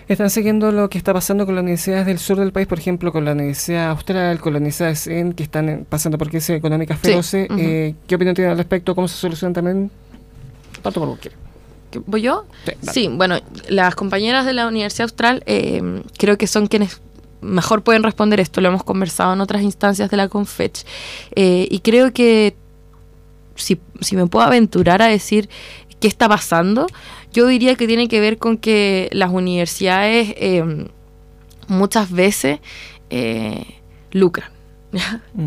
Están 0.07 0.29
siguiendo 0.29 0.71
lo 0.71 0.89
que 0.89 0.97
está 0.97 1.13
pasando 1.13 1.45
con 1.45 1.55
las 1.55 1.63
universidades 1.63 2.05
del 2.05 2.17
sur 2.17 2.37
del 2.39 2.53
país, 2.53 2.65
por 2.65 2.79
ejemplo, 2.79 3.11
con 3.11 3.25
la 3.25 3.33
Universidad 3.33 3.89
Austral, 3.89 4.39
con 4.39 4.53
la 4.53 4.57
Universidad 4.59 4.87
de 4.89 4.95
CEN, 4.95 5.33
que 5.33 5.43
están 5.43 5.85
pasando 5.89 6.17
por 6.17 6.29
crisis 6.29 6.51
económicas 6.51 6.97
Sí, 7.01 7.09
feroces. 7.09 7.47
Eh, 7.57 7.93
¿Qué 8.07 8.15
opinión 8.15 8.33
tienen 8.33 8.51
al 8.51 8.57
respecto? 8.57 8.95
¿Cómo 8.95 9.09
se 9.09 9.17
solucionan 9.17 9.53
también? 9.53 9.91
Parto 10.81 11.01
por 11.01 11.09
cualquiera. 11.09 11.35
¿Qué- 11.91 11.99
¿Voy 12.05 12.21
yo? 12.21 12.45
Sí, 12.93 13.09
bueno, 13.11 13.37
las 13.67 13.95
compañeras 13.95 14.45
de 14.45 14.53
la 14.53 14.67
Universidad 14.67 15.03
Austral 15.03 15.43
eh, 15.45 16.01
creo 16.17 16.37
que 16.37 16.47
son 16.47 16.67
quienes 16.67 17.01
mejor 17.41 17.83
pueden 17.83 18.03
responder 18.03 18.39
esto. 18.39 18.61
Lo 18.61 18.69
hemos 18.69 18.85
conversado 18.85 19.33
en 19.33 19.41
otras 19.41 19.61
instancias 19.61 20.09
de 20.09 20.15
la 20.15 20.29
Confech. 20.29 20.85
Eh, 21.35 21.67
y 21.69 21.79
creo 21.79 22.13
que 22.13 22.55
si, 23.55 23.77
si 23.99 24.15
me 24.15 24.25
puedo 24.27 24.45
aventurar 24.45 25.01
a 25.01 25.07
decir 25.07 25.49
qué 25.99 26.07
está 26.07 26.29
pasando, 26.29 26.87
yo 27.37 27.45
diría 27.45 27.75
que 27.75 27.85
tiene 27.85 28.07
que 28.07 28.19
ver 28.19 28.39
con 28.39 28.57
que 28.57 29.09
las 29.11 29.29
universidades 29.29 30.33
eh, 30.37 30.87
muchas 31.67 32.11
veces 32.11 32.59
eh, 33.11 33.63
lucran. 34.09 34.56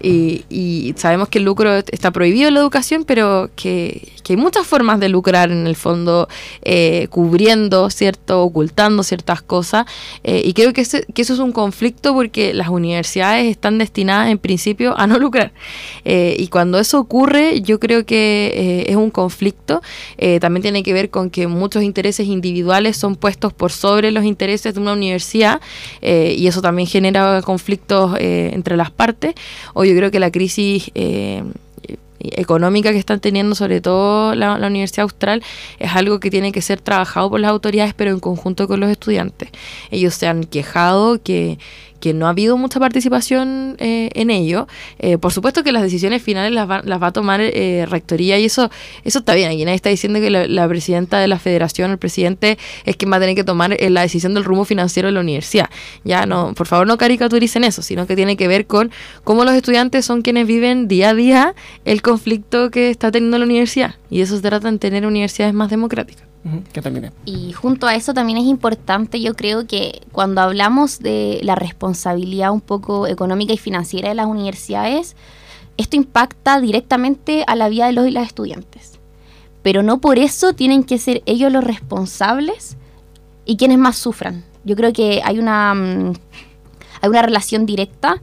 Y, 0.00 0.94
sabemos 0.96 1.28
que 1.28 1.38
el 1.38 1.44
lucro 1.44 1.74
está 1.74 2.10
prohibido 2.10 2.48
en 2.48 2.54
la 2.54 2.60
educación, 2.60 3.04
pero 3.04 3.50
que, 3.56 4.12
hay 4.28 4.36
muchas 4.36 4.66
formas 4.66 5.00
de 5.00 5.08
lucrar 5.08 5.50
en 5.50 5.66
el 5.66 5.76
fondo, 5.76 6.28
eh, 6.62 7.08
cubriendo, 7.10 7.90
¿cierto? 7.90 8.42
Ocultando 8.42 9.02
ciertas 9.02 9.42
cosas. 9.42 9.86
Eh, 10.22 10.42
y 10.44 10.54
creo 10.54 10.72
que, 10.72 10.80
eso 10.80 11.04
es 11.14 11.38
un 11.38 11.52
conflicto 11.52 12.14
porque 12.14 12.54
las 12.54 12.68
universidades 12.68 13.50
están 13.50 13.78
destinadas 13.78 14.30
en 14.30 14.38
principio 14.38 14.98
a 14.98 15.06
no 15.06 15.18
lucrar. 15.18 15.52
Eh, 16.04 16.36
y 16.38 16.48
cuando 16.48 16.78
eso 16.78 16.98
ocurre, 16.98 17.60
yo 17.60 17.78
creo 17.78 18.06
que 18.06 18.84
es 18.88 18.96
un 18.96 19.10
conflicto. 19.10 19.82
también 20.40 20.62
tiene 20.62 20.82
que 20.82 20.92
ver 20.92 21.10
con 21.10 21.30
que 21.30 21.46
muchos 21.46 21.82
intereses 21.82 22.26
individuales 22.26 22.96
son 22.96 23.16
puestos 23.16 23.52
por 23.52 23.72
sobre 23.72 24.10
los 24.10 24.24
intereses 24.24 24.74
de 24.74 24.80
una 24.80 24.92
universidad 24.92 25.60
y 26.00 26.46
eso 26.46 26.62
también 26.62 26.88
genera 26.88 27.42
conflictos 27.42 28.16
entre 28.54 28.76
las 28.76 28.90
partes, 28.90 29.34
o 29.74 29.84
yo 29.84 29.94
creo 29.94 30.10
que 30.10 30.20
la 30.20 30.30
crisis 30.30 30.90
eh, 30.94 31.42
económica 32.20 32.92
que 32.92 32.98
están 32.98 33.20
teniendo, 33.20 33.54
sobre 33.54 33.80
todo 33.80 34.34
la, 34.34 34.54
Universidad 34.54 35.02
Austral, 35.04 35.42
es 35.78 35.92
algo 35.94 36.20
que 36.20 36.30
tiene 36.30 36.52
que 36.52 36.62
ser 36.62 36.80
trabajado 36.80 37.30
por 37.30 37.40
las 37.40 37.50
autoridades, 37.50 37.94
pero 37.94 38.10
en 38.10 38.20
conjunto 38.20 38.66
con 38.66 38.80
los 38.80 38.90
estudiantes. 38.90 39.50
Ellos 39.90 40.14
se 40.14 40.26
han 40.26 40.44
quejado 40.44 41.22
que, 41.22 41.58
que 42.04 42.12
no 42.12 42.26
ha 42.26 42.30
habido 42.30 42.58
mucha 42.58 42.78
participación 42.78 43.76
eh, 43.78 44.10
en 44.12 44.28
ello. 44.28 44.68
Eh, 44.98 45.16
por 45.16 45.32
supuesto 45.32 45.64
que 45.64 45.72
las 45.72 45.82
decisiones 45.82 46.20
finales 46.20 46.52
las 46.52 46.68
va, 46.68 46.82
las 46.84 47.02
va 47.02 47.06
a 47.06 47.12
tomar 47.12 47.40
eh, 47.40 47.86
Rectoría 47.88 48.38
y 48.38 48.44
eso 48.44 48.70
eso 49.04 49.20
está 49.20 49.32
bien. 49.32 49.50
Aquí 49.50 49.64
nadie 49.64 49.76
está 49.76 49.88
diciendo 49.88 50.20
que 50.20 50.28
la, 50.28 50.68
presidenta 50.68 51.18
de 51.18 51.28
la 51.28 51.38
federación, 51.38 51.92
el 51.92 51.96
presidente, 51.96 52.58
es 52.84 52.96
quien 52.96 53.10
va 53.10 53.16
a 53.16 53.20
tener 53.20 53.34
que 53.34 53.42
tomar 53.42 53.74
la 53.80 54.02
decisión 54.02 54.34
del 54.34 54.44
rumbo 54.44 54.66
financiero 54.66 55.08
de 55.08 55.12
la 55.12 55.20
universidad. 55.20 55.70
Ya 56.04 56.26
no, 56.26 56.52
por 56.52 56.66
favor 56.66 56.86
no 56.86 56.98
caricaturicen 56.98 57.64
eso, 57.64 57.80
sino 57.80 58.06
que 58.06 58.16
tiene 58.16 58.36
que 58.36 58.48
ver 58.48 58.66
con 58.66 58.90
cómo 59.22 59.46
los 59.46 59.54
estudiantes 59.54 60.04
son 60.04 60.20
quienes 60.20 60.46
viven 60.46 60.88
día 60.88 61.08
a 61.08 61.14
día 61.14 61.54
el 61.86 62.02
conflicto 62.02 62.70
que 62.70 62.90
está 62.90 63.10
teniendo 63.10 63.38
la 63.38 63.46
universidad. 63.46 63.94
Y 64.10 64.20
eso 64.20 64.36
se 64.36 64.42
trata 64.42 64.70
de 64.70 64.76
tener 64.76 65.06
universidades 65.06 65.54
más 65.54 65.70
democráticas. 65.70 66.33
Y 67.24 67.52
junto 67.52 67.86
a 67.86 67.94
eso 67.94 68.12
también 68.12 68.38
es 68.38 68.44
importante, 68.44 69.20
yo 69.20 69.34
creo 69.34 69.66
que 69.66 70.02
cuando 70.12 70.42
hablamos 70.42 70.98
de 70.98 71.40
la 71.42 71.54
responsabilidad 71.54 72.52
un 72.52 72.60
poco 72.60 73.06
económica 73.06 73.54
y 73.54 73.58
financiera 73.58 74.10
de 74.10 74.14
las 74.14 74.26
universidades, 74.26 75.16
esto 75.76 75.96
impacta 75.96 76.60
directamente 76.60 77.44
a 77.46 77.56
la 77.56 77.68
vida 77.68 77.86
de 77.86 77.92
los 77.92 78.06
y 78.06 78.10
las 78.10 78.26
estudiantes. 78.26 78.98
Pero 79.62 79.82
no 79.82 80.00
por 80.00 80.18
eso 80.18 80.52
tienen 80.52 80.84
que 80.84 80.98
ser 80.98 81.22
ellos 81.24 81.50
los 81.50 81.64
responsables 81.64 82.76
y 83.46 83.56
quienes 83.56 83.78
más 83.78 83.96
sufran. 83.96 84.44
Yo 84.64 84.76
creo 84.76 84.92
que 84.92 85.22
hay 85.24 85.38
una, 85.38 85.74
mm, 85.74 86.12
hay 87.00 87.08
una 87.08 87.22
relación 87.22 87.64
directa. 87.64 88.20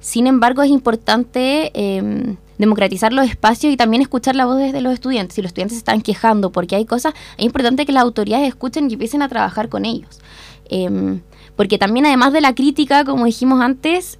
Sin 0.00 0.26
embargo, 0.26 0.62
es 0.62 0.70
importante 0.70 1.70
em, 1.74 2.36
democratizar 2.58 3.12
los 3.12 3.26
espacios 3.28 3.72
y 3.72 3.76
también 3.76 4.02
escuchar 4.02 4.36
la 4.36 4.46
voz 4.46 4.58
de 4.58 4.80
los 4.80 4.92
estudiantes. 4.92 5.34
Si 5.34 5.42
los 5.42 5.50
estudiantes 5.50 5.76
se 5.76 5.80
están 5.80 6.00
quejando 6.02 6.52
porque 6.52 6.76
hay 6.76 6.84
cosas, 6.84 7.14
es 7.36 7.44
importante 7.44 7.86
que 7.86 7.92
las 7.92 8.02
autoridades 8.02 8.48
escuchen 8.48 8.90
y 8.90 8.94
empiecen 8.94 9.22
a 9.22 9.28
trabajar 9.28 9.68
con 9.68 9.84
ellos. 9.84 10.20
Em, 10.66 11.20
porque 11.56 11.78
también 11.78 12.06
además 12.06 12.32
de 12.32 12.40
la 12.40 12.54
crítica, 12.54 13.04
como 13.04 13.24
dijimos 13.26 13.60
antes, 13.60 14.18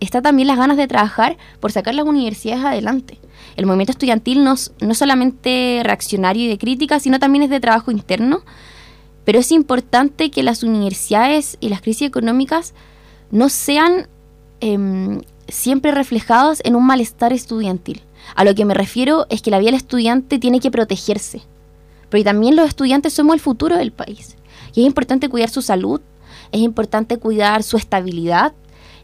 está 0.00 0.22
también 0.22 0.48
las 0.48 0.58
ganas 0.58 0.76
de 0.76 0.86
trabajar 0.86 1.36
por 1.60 1.72
sacar 1.72 1.94
las 1.94 2.06
universidades 2.06 2.64
adelante. 2.64 3.18
El 3.56 3.66
movimiento 3.66 3.92
estudiantil 3.92 4.44
no, 4.44 4.54
no 4.80 4.94
solamente 4.94 5.80
reaccionario 5.82 6.44
y 6.44 6.48
de 6.48 6.58
crítica, 6.58 7.00
sino 7.00 7.18
también 7.18 7.44
es 7.44 7.50
de 7.50 7.60
trabajo 7.60 7.90
interno. 7.90 8.42
Pero 9.24 9.40
es 9.40 9.50
importante 9.50 10.30
que 10.30 10.42
las 10.42 10.62
universidades 10.62 11.56
y 11.60 11.68
las 11.68 11.80
crisis 11.80 12.06
económicas 12.06 12.74
no 13.30 13.48
sean 13.48 14.08
em, 14.60 15.20
siempre 15.48 15.90
reflejados 15.90 16.60
en 16.64 16.76
un 16.76 16.86
malestar 16.86 17.32
estudiantil. 17.32 18.02
A 18.34 18.44
lo 18.44 18.54
que 18.54 18.64
me 18.64 18.74
refiero 18.74 19.26
es 19.30 19.42
que 19.42 19.50
la 19.50 19.58
vida 19.58 19.68
del 19.68 19.76
estudiante 19.76 20.38
tiene 20.38 20.60
que 20.60 20.70
protegerse, 20.70 21.42
pero 22.10 22.24
también 22.24 22.56
los 22.56 22.68
estudiantes 22.68 23.12
somos 23.12 23.34
el 23.34 23.40
futuro 23.40 23.76
del 23.76 23.92
país. 23.92 24.36
Y 24.74 24.80
es 24.80 24.86
importante 24.86 25.28
cuidar 25.28 25.48
su 25.48 25.62
salud, 25.62 26.00
es 26.52 26.60
importante 26.60 27.18
cuidar 27.18 27.62
su 27.62 27.76
estabilidad. 27.76 28.52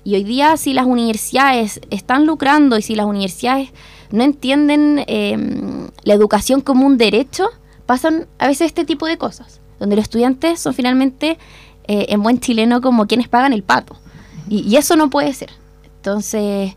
Y 0.04 0.16
hoy 0.16 0.24
día 0.24 0.56
si 0.56 0.74
las 0.74 0.86
universidades 0.86 1.80
están 1.90 2.26
lucrando 2.26 2.76
y 2.76 2.82
si 2.82 2.94
las 2.94 3.06
universidades 3.06 3.70
no 4.10 4.24
entienden 4.24 5.04
em, 5.06 5.88
la 6.02 6.14
educación 6.14 6.60
como 6.60 6.86
un 6.86 6.98
derecho, 6.98 7.48
pasan 7.86 8.26
a 8.38 8.48
veces 8.48 8.66
este 8.66 8.84
tipo 8.84 9.06
de 9.06 9.16
cosas, 9.16 9.60
donde 9.78 9.96
los 9.96 10.04
estudiantes 10.04 10.60
son 10.60 10.74
finalmente, 10.74 11.38
eh, 11.86 12.06
en 12.08 12.22
buen 12.22 12.40
chileno, 12.40 12.80
como 12.80 13.06
quienes 13.06 13.28
pagan 13.28 13.52
el 13.52 13.62
pato. 13.62 13.96
y 14.48 14.76
eso 14.76 14.96
no 14.96 15.08
puede 15.08 15.32
ser. 15.32 15.61
Entonces, 16.02 16.74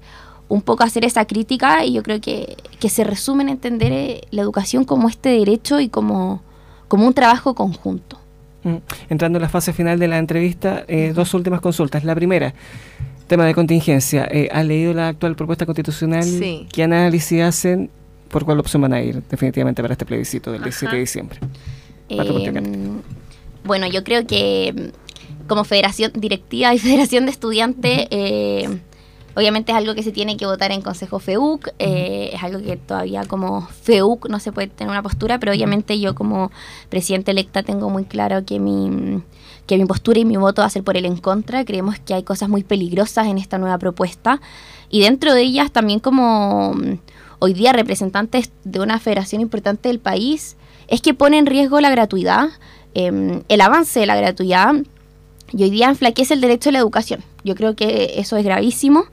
un 0.49 0.61
poco 0.61 0.83
hacer 0.83 1.03
esa 1.03 1.25
crítica 1.25 1.83
y 1.83 1.93
yo 1.93 2.03
creo 2.03 2.21
que, 2.21 2.57
se 2.87 3.03
resume 3.03 3.41
en 3.41 3.49
entender 3.49 3.91
eh, 3.91 4.21
la 4.29 4.43
educación 4.43 4.85
como 4.85 5.09
este 5.09 5.29
derecho 5.29 5.79
y 5.79 5.89
como, 5.89 6.43
como 6.87 7.07
un 7.07 7.15
trabajo 7.15 7.55
conjunto. 7.55 8.19
Mm. 8.61 8.75
Entrando 9.09 9.39
en 9.39 9.41
la 9.41 9.49
fase 9.49 9.73
final 9.73 9.97
de 9.97 10.07
la 10.07 10.19
entrevista, 10.19 10.85
eh, 10.87 11.13
dos 11.15 11.33
últimas 11.33 11.61
consultas. 11.61 12.03
La 12.03 12.13
primera, 12.13 12.53
tema 13.27 13.47
de 13.47 13.55
contingencia. 13.55 14.27
Eh, 14.29 14.47
¿Has 14.51 14.63
leído 14.67 14.93
la 14.93 15.07
actual 15.07 15.35
propuesta 15.35 15.65
constitucional? 15.65 16.23
Sí. 16.23 16.67
¿Qué 16.71 16.83
análisis 16.83 17.41
hacen? 17.41 17.89
¿Por 18.29 18.45
cuál 18.45 18.59
opción 18.59 18.83
van 18.83 18.93
a 18.93 19.01
ir 19.01 19.23
definitivamente 19.23 19.81
para 19.81 19.93
este 19.93 20.05
plebiscito 20.05 20.51
del 20.51 20.61
17 20.61 20.93
de 20.95 21.01
diciembre? 21.01 21.39
Em, 22.09 23.01
bueno, 23.63 23.87
yo 23.87 24.03
creo 24.03 24.27
que 24.27 24.91
como 25.47 25.63
federación 25.63 26.11
directiva 26.13 26.71
y 26.75 26.77
federación 26.87 27.25
de 27.25 27.31
estudiantes... 27.31 28.07
Obviamente 29.35 29.73
es 29.73 29.77
algo 29.77 29.95
que 29.95 30.03
se 30.03 30.13
tiene 30.13 30.37
que 30.37 30.45
votar 30.45 30.71
en 30.71 30.81
Consejo 30.81 31.19
FEUC, 31.19 31.67
eh, 31.77 32.29
es 32.33 32.41
algo 32.41 32.61
que 32.61 32.77
todavía 32.77 33.25
como 33.25 33.67
FEUC 33.67 34.29
no 34.29 34.39
se 34.39 34.53
puede 34.53 34.67
tener 34.67 34.89
una 34.89 35.03
postura, 35.03 35.39
pero 35.39 35.51
obviamente 35.51 35.99
yo 35.99 36.15
como 36.15 36.51
presidente 36.89 37.31
electa 37.31 37.61
tengo 37.61 37.89
muy 37.89 38.05
claro 38.05 38.45
que 38.45 38.59
mi, 38.59 39.21
que 39.67 39.77
mi 39.77 39.85
postura 39.85 40.19
y 40.19 40.25
mi 40.25 40.37
voto 40.37 40.61
va 40.61 40.67
a 40.67 40.69
ser 40.69 40.83
por 40.83 40.95
el 40.95 41.05
en 41.05 41.17
contra. 41.17 41.65
Creemos 41.65 41.99
que 41.99 42.13
hay 42.13 42.23
cosas 42.23 42.47
muy 42.47 42.63
peligrosas 42.63 43.27
en 43.27 43.37
esta 43.37 43.57
nueva 43.57 43.77
propuesta 43.77 44.39
y 44.89 45.01
dentro 45.01 45.33
de 45.33 45.41
ellas 45.41 45.69
también 45.69 45.99
como 45.99 46.73
mm, 46.73 46.99
hoy 47.39 47.53
día 47.53 47.73
representantes 47.73 48.51
de 48.63 48.79
una 48.79 48.99
federación 48.99 49.41
importante 49.41 49.89
del 49.89 49.99
país, 49.99 50.55
es 50.87 51.01
que 51.01 51.13
pone 51.13 51.37
en 51.37 51.45
riesgo 51.45 51.81
la 51.81 51.89
gratuidad, 51.89 52.49
em, 52.93 53.43
el 53.49 53.61
avance 53.61 53.99
de 53.99 54.05
la 54.05 54.15
gratuidad 54.15 54.75
y 55.53 55.63
hoy 55.63 55.69
día 55.69 55.89
enflaquece 55.89 56.33
el 56.33 56.41
derecho 56.41 56.69
a 56.69 56.73
la 56.73 56.79
educación. 56.79 57.23
Yo 57.43 57.55
creo 57.55 57.75
que 57.75 58.15
eso 58.17 58.37
es 58.37 58.43
gravísimo. 58.43 59.05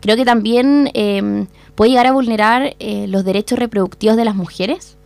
Creo 0.00 0.16
que 0.16 0.24
también 0.24 0.90
em, 0.94 1.46
puede 1.74 1.90
llegar 1.90 2.06
a 2.06 2.12
vulnerar 2.12 2.74
eh, 2.78 3.06
los 3.08 3.24
derechos 3.24 3.58
reproductivos 3.58 4.16
de 4.16 4.24
las 4.24 4.34
mujeres. 4.34 4.96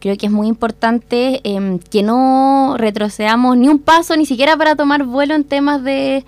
Creo 0.00 0.16
que 0.16 0.26
es 0.26 0.32
muy 0.32 0.46
importante 0.46 1.40
em, 1.44 1.78
que 1.78 2.02
no 2.02 2.76
retrocedamos 2.78 3.56
ni 3.56 3.68
un 3.68 3.80
paso, 3.80 4.16
ni 4.16 4.26
siquiera 4.26 4.56
para 4.56 4.76
tomar 4.76 5.04
vuelo 5.04 5.34
en 5.34 5.44
temas 5.44 5.82
de 5.82 6.24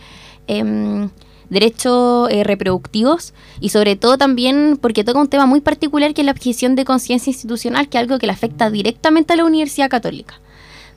em, 0.48 1.08
derechos 1.50 2.28
eh, 2.30 2.44
reproductivos 2.44 3.32
y 3.60 3.70
sobre 3.70 3.96
todo 3.96 4.18
también 4.18 4.78
porque 4.80 5.04
toca 5.04 5.20
un 5.20 5.28
tema 5.28 5.46
muy 5.46 5.60
particular 5.60 6.14
que 6.14 6.22
es 6.22 6.26
la 6.26 6.32
objeción 6.32 6.74
de 6.74 6.84
conciencia 6.84 7.30
institucional, 7.30 7.88
que 7.88 7.98
es 7.98 8.02
algo 8.02 8.18
que 8.18 8.26
le 8.26 8.32
afecta 8.32 8.70
directamente 8.70 9.32
a 9.32 9.36
la 9.36 9.44
Universidad 9.44 9.88
Católica 9.88 10.40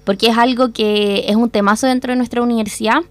porque 0.03 0.27
es 0.27 0.37
algo 0.37 0.71
que 0.71 1.25
es 1.27 1.35
un 1.35 1.49
temazo 1.49 1.87
dentro 1.87 2.11
de 2.11 2.17
nuestra 2.17 2.41
universidad, 2.41 3.01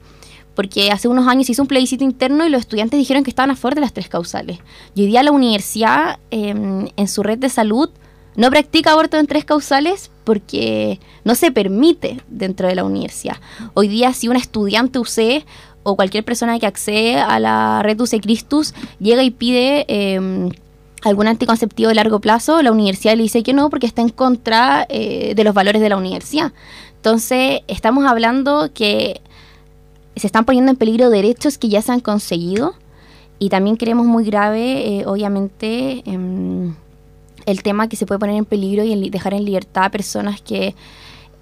porque 0.55 0.91
hace 0.91 1.09
unos 1.09 1.27
años 1.29 1.49
hizo 1.49 1.63
un 1.63 1.69
plebiscito 1.69 2.05
interno 2.05 2.47
y 2.47 2.51
los 2.51 2.61
estudiantes 2.61 2.99
dijeron 2.99 3.25
que 3.25 3.31
estaban 3.31 3.51
a 3.51 3.57
favor 3.57 3.75
de 3.75 3.81
las 3.81 3.93
tres 3.93 4.09
causales. 4.09 4.59
Y 4.95 5.03
hoy 5.03 5.07
día 5.09 5.23
la 5.23 5.33
universidad, 5.33 6.19
em, 6.31 6.89
en 6.97 7.09
su 7.09 7.23
red 7.23 7.39
de 7.39 7.49
salud, 7.49 7.89
no 8.37 8.51
practica 8.51 8.93
aborto 8.93 9.19
en 9.19 9.27
tres 9.27 9.45
causales 9.45 10.11
porque 10.25 11.01
no 11.25 11.35
se 11.35 11.51
permite 11.51 12.21
dentro 12.29 12.69
de 12.69 12.75
la 12.75 12.85
universidad. 12.85 13.37
Hoy 13.75 13.89
día 13.89 14.13
si 14.13 14.29
un 14.29 14.37
estudiante 14.37 14.99
UC 14.99 15.45
o 15.83 15.97
cualquier 15.97 16.25
persona 16.25 16.59
que 16.59 16.67
accede 16.67 17.19
a 17.19 17.39
la 17.39 17.83
red 17.83 18.01
UC 18.01 18.21
Christus 18.21 18.75
llega 19.01 19.23
y 19.23 19.31
pide 19.31 19.85
em, 19.89 20.51
algún 21.03 21.27
anticonceptivo 21.27 21.89
de 21.89 21.95
largo 21.95 22.21
plazo, 22.21 22.63
la 22.63 22.73
universidad 22.73 23.17
le 23.17 23.25
dice 23.25 23.43
que 23.43 23.53
no 23.53 23.71
porque 23.71 23.87
está 23.87 24.03
en 24.03 24.09
contra 24.09 24.87
eh, 24.89 25.35
de 25.35 25.45
los 25.45 25.55
valores 25.55 25.83
de 25.83 25.89
la 25.89 25.97
universidad. 25.97 26.53
Entonces, 26.97 27.61
estamos 27.67 28.07
hablando 28.07 28.71
que 28.73 29.21
se 30.15 30.27
están 30.27 30.45
poniendo 30.45 30.71
en 30.71 30.77
peligro 30.77 31.11
derechos 31.11 31.59
que 31.59 31.69
ya 31.69 31.83
se 31.83 31.93
han 31.93 32.01
conseguido 32.01 32.75
y 33.39 33.49
también 33.49 33.77
creemos 33.77 34.07
muy 34.07 34.25
grave, 34.25 35.01
eh, 35.01 35.07
obviamente, 35.07 36.03
em, 36.07 36.75
el 37.45 37.63
tema 37.65 37.89
que 37.89 37.97
se 37.97 38.07
puede 38.07 38.21
poner 38.21 38.37
en 38.37 38.45
peligro 38.45 38.85
y 38.85 39.11
dejar 39.11 39.35
en 39.35 39.45
libertad 39.45 39.85
a 39.87 39.91
personas 39.91 40.41
que 40.41 40.77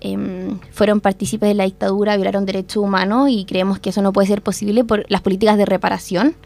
em, 0.01 0.59
fueron 0.73 1.03
partícipes 1.03 1.51
de 1.51 1.55
la 1.55 1.65
dictadura, 1.65 2.17
violaron 2.17 2.47
derechos 2.47 2.83
humanos 2.83 3.29
y 3.29 3.45
creemos 3.45 3.79
que 3.81 3.91
eso 3.91 4.01
no 4.01 4.15
puede 4.15 4.29
ser 4.29 4.41
posible 4.41 4.83
por 4.83 5.05
las 5.11 5.21
políticas 5.21 5.59
de 5.59 5.67
reparación. 5.67 6.37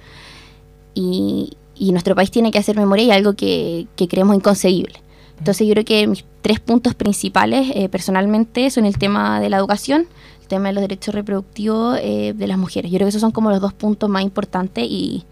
Y, 0.93 1.57
y 1.77 1.93
nuestro 1.93 2.14
país 2.14 2.31
tiene 2.31 2.51
que 2.51 2.59
hacer 2.59 2.77
memoria 2.77 3.05
y 3.05 3.11
algo 3.11 3.35
que, 3.35 3.87
creemos 4.09 4.37
inconcebible. 4.37 5.01
Entonces 5.39 5.66
yo 5.66 5.72
creo 5.75 5.85
que 5.85 6.07
mis 6.07 6.25
tres 6.43 6.61
puntos 6.61 6.95
principales 6.95 7.70
eh, 7.75 7.89
personalmente 7.89 8.70
son 8.70 8.85
el 8.85 8.99
tema 8.99 9.41
de 9.41 9.51
la 9.51 9.57
educación, 9.57 10.07
el 10.43 10.47
tema 10.47 10.68
de 10.68 10.75
los 10.75 10.83
derechos 10.83 11.14
reproductivos 11.14 11.99
eh, 12.01 12.35
de 12.37 12.47
las 12.47 12.59
mujeres. 12.59 12.91
Yo 12.91 12.99
creo 12.99 13.07
que 13.07 13.11
esos 13.11 13.20
son 13.20 13.33
como 13.33 13.51
los 13.51 13.61
dos 13.61 13.72
puntos 13.72 14.09
más 14.09 14.22
importantes 14.22 14.85
y 14.89 15.25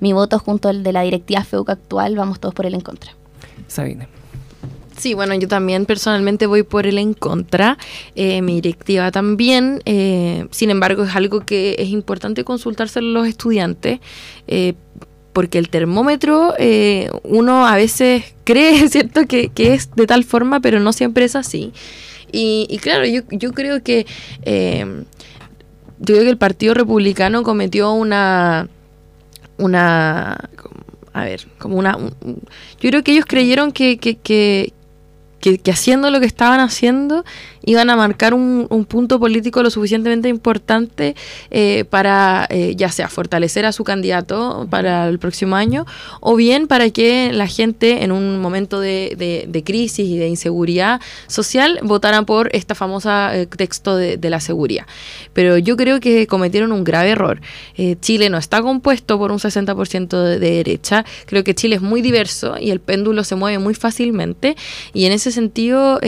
mi 0.00 0.12
voto 0.12 0.38
junto 0.38 0.68
al 0.68 0.82
de 0.82 0.92
la 0.92 1.02
directiva 1.02 1.44
FEUC 1.44 1.70
actual, 1.70 2.16
vamos 2.16 2.40
todos 2.40 2.54
por 2.54 2.64
el 2.66 2.74
en 2.74 2.80
contra. 2.80 3.12
Sabine. 3.66 4.20
Sí, 5.00 5.14
bueno, 5.14 5.34
yo 5.34 5.48
también 5.48 5.86
personalmente 5.86 6.46
voy 6.46 6.62
por 6.62 6.86
el 6.86 6.98
en 6.98 7.14
contra, 7.14 7.78
eh, 8.16 8.42
mi 8.42 8.56
directiva 8.56 9.10
también, 9.10 9.80
eh, 9.86 10.46
sin 10.50 10.68
embargo 10.68 11.04
es 11.04 11.16
algo 11.16 11.40
que 11.40 11.74
es 11.78 11.88
importante 11.88 12.44
consultárselo 12.44 13.08
a 13.08 13.12
los 13.22 13.26
estudiantes, 13.26 14.00
eh, 14.46 14.74
porque 15.32 15.58
el 15.58 15.68
termómetro 15.68 16.54
uno 17.24 17.66
a 17.66 17.76
veces 17.76 18.24
cree, 18.44 18.88
¿cierto?, 18.88 19.26
que, 19.26 19.48
que, 19.48 19.74
es 19.74 19.90
de 19.94 20.06
tal 20.06 20.24
forma, 20.24 20.60
pero 20.60 20.80
no 20.80 20.92
siempre 20.92 21.24
es 21.24 21.36
así. 21.36 21.72
Y, 22.32 22.66
y 22.70 22.78
claro, 22.78 23.06
yo, 23.06 23.22
yo 23.30 23.52
creo 23.52 23.82
que, 23.82 24.06
yo 24.44 26.14
creo 26.14 26.22
que 26.22 26.30
el 26.30 26.38
Partido 26.38 26.74
Republicano 26.74 27.42
cometió 27.42 27.92
una 27.92 28.68
una 29.60 30.48
a 31.12 31.24
ver, 31.24 31.46
como 31.58 31.76
una... 31.76 31.96
yo 31.98 32.90
creo 32.90 33.02
que 33.02 33.12
ellos 33.12 33.26
creyeron 33.26 33.72
que, 33.72 33.98
que, 33.98 34.16
que, 34.16 34.72
haciendo 35.70 36.10
lo 36.10 36.20
que 36.20 36.26
estaban 36.26 36.60
haciendo 36.60 37.24
iban 37.64 37.90
a 37.90 37.96
marcar 37.96 38.34
un, 38.34 38.68
punto 38.88 39.20
político 39.20 39.62
lo 39.62 39.70
suficientemente 39.70 40.28
importante 40.28 41.14
eh, 41.50 41.84
para 41.88 42.46
eh, 42.50 42.74
ya 42.76 42.90
sea 42.90 43.08
fortalecer 43.08 43.66
a 43.66 43.72
su 43.72 43.84
candidato 43.84 44.66
para 44.70 45.06
el 45.06 45.18
próximo 45.18 45.54
año 45.54 45.86
o 46.20 46.34
bien 46.34 46.66
para 46.66 46.90
que 46.90 47.30
la 47.32 47.46
gente 47.46 48.02
en 48.02 48.10
un 48.10 48.38
momento 48.38 48.80
de, 48.80 49.46
de, 49.46 49.62
crisis 49.62 50.08
y 50.08 50.16
de 50.16 50.28
inseguridad 50.28 51.00
social 51.26 51.78
votara 51.82 52.22
por 52.22 52.48
esta 52.56 52.74
famosa 52.74 53.36
eh, 53.36 53.46
texto 53.46 53.96
de, 53.96 54.30
la 54.30 54.40
seguridad. 54.40 54.86
Pero 55.32 55.58
yo 55.58 55.76
creo 55.76 56.00
que 56.00 56.26
cometieron 56.26 56.70
un 56.70 56.84
grave 56.84 57.10
error. 57.10 57.40
Chile 58.00 58.30
no 58.30 58.38
está 58.38 58.62
compuesto 58.62 59.18
por 59.18 59.32
un 59.32 59.38
60% 59.38 60.08
de, 60.08 60.38
de 60.38 60.50
derecha. 60.52 61.04
Creo 61.26 61.42
que 61.42 61.54
Chile 61.54 61.76
es 61.76 61.82
muy 61.82 62.00
diverso 62.00 62.56
y 62.60 62.70
el 62.70 62.78
péndulo 62.78 63.24
se 63.24 63.34
mueve 63.34 63.58
muy 63.58 63.74
fácilmente 63.74 64.56
y 64.94 65.06
en 65.06 65.12
ese 65.12 65.32
sentido 65.32 65.98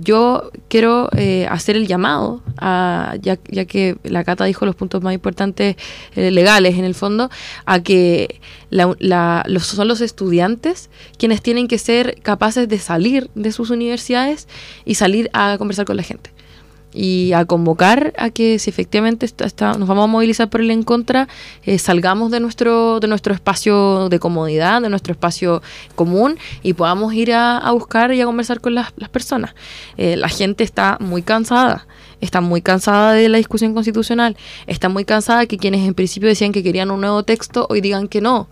yo 0.00 0.50
quiero 0.68 1.08
eh, 1.16 1.46
hacer 1.50 1.76
el 1.76 1.86
llamado, 1.86 2.42
a, 2.58 3.16
ya, 3.20 3.36
que 3.36 3.96
la 4.02 4.24
Cata 4.24 4.44
dijo 4.44 4.66
los 4.66 4.74
puntos 4.74 5.02
más 5.02 5.14
importantes 5.14 5.76
eh, 6.14 6.30
legales 6.30 6.76
en 6.78 6.84
el 6.84 6.94
fondo, 6.94 7.30
a 7.64 7.82
que 7.82 8.40
los, 8.70 8.96
son 9.66 9.88
los 9.88 10.00
estudiantes 10.00 10.90
quienes 11.18 11.42
tienen 11.42 11.68
que 11.68 11.78
ser 11.78 12.20
capaces 12.22 12.68
de 12.68 12.78
salir 12.78 13.30
de 13.34 13.52
sus 13.52 13.70
universidades 13.70 14.48
y 14.84 14.96
salir 14.96 15.30
a 15.32 15.56
conversar 15.58 15.86
con 15.86 15.96
la 15.96 16.02
gente 16.02 16.30
y 16.94 17.32
a 17.32 17.44
convocar 17.44 18.14
a 18.16 18.30
que 18.30 18.58
si 18.58 18.70
efectivamente 18.70 19.26
está, 19.26 19.74
nos 19.74 19.88
vamos 19.88 20.04
a 20.04 20.06
movilizar 20.06 20.48
por 20.48 20.60
el 20.60 20.70
en 20.70 20.84
contra, 20.84 21.28
eh, 21.64 21.78
salgamos 21.78 22.30
de 22.30 22.40
nuestro, 22.40 23.00
de 23.00 23.08
nuestro 23.08 23.34
espacio 23.34 24.08
de 24.08 24.18
comodidad, 24.20 24.80
de 24.80 24.88
nuestro 24.88 25.12
espacio 25.12 25.60
común 25.96 26.38
y 26.62 26.72
podamos 26.74 27.12
ir 27.14 27.32
a, 27.32 27.70
buscar 27.72 28.14
y 28.14 28.20
a 28.20 28.26
conversar 28.26 28.60
con 28.60 28.74
las, 28.74 28.92
personas. 29.10 29.54
Eh, 29.96 30.16
la 30.16 30.28
gente 30.28 30.62
está 30.62 30.96
muy 31.00 31.22
cansada, 31.22 31.86
está 32.20 32.40
muy 32.40 32.62
cansada 32.62 33.12
de 33.12 33.28
la 33.28 33.38
discusión 33.38 33.74
constitucional, 33.74 34.36
está 34.66 34.88
muy 34.88 35.04
cansada 35.04 35.46
que 35.46 35.58
quienes 35.58 35.86
en 35.86 35.94
principio 35.94 36.28
decían 36.28 36.52
que 36.52 36.62
querían 36.62 36.90
un 36.90 37.00
nuevo 37.00 37.24
texto 37.24 37.66
hoy 37.68 37.80
digan 37.80 38.06
que 38.06 38.20
no 38.20 38.48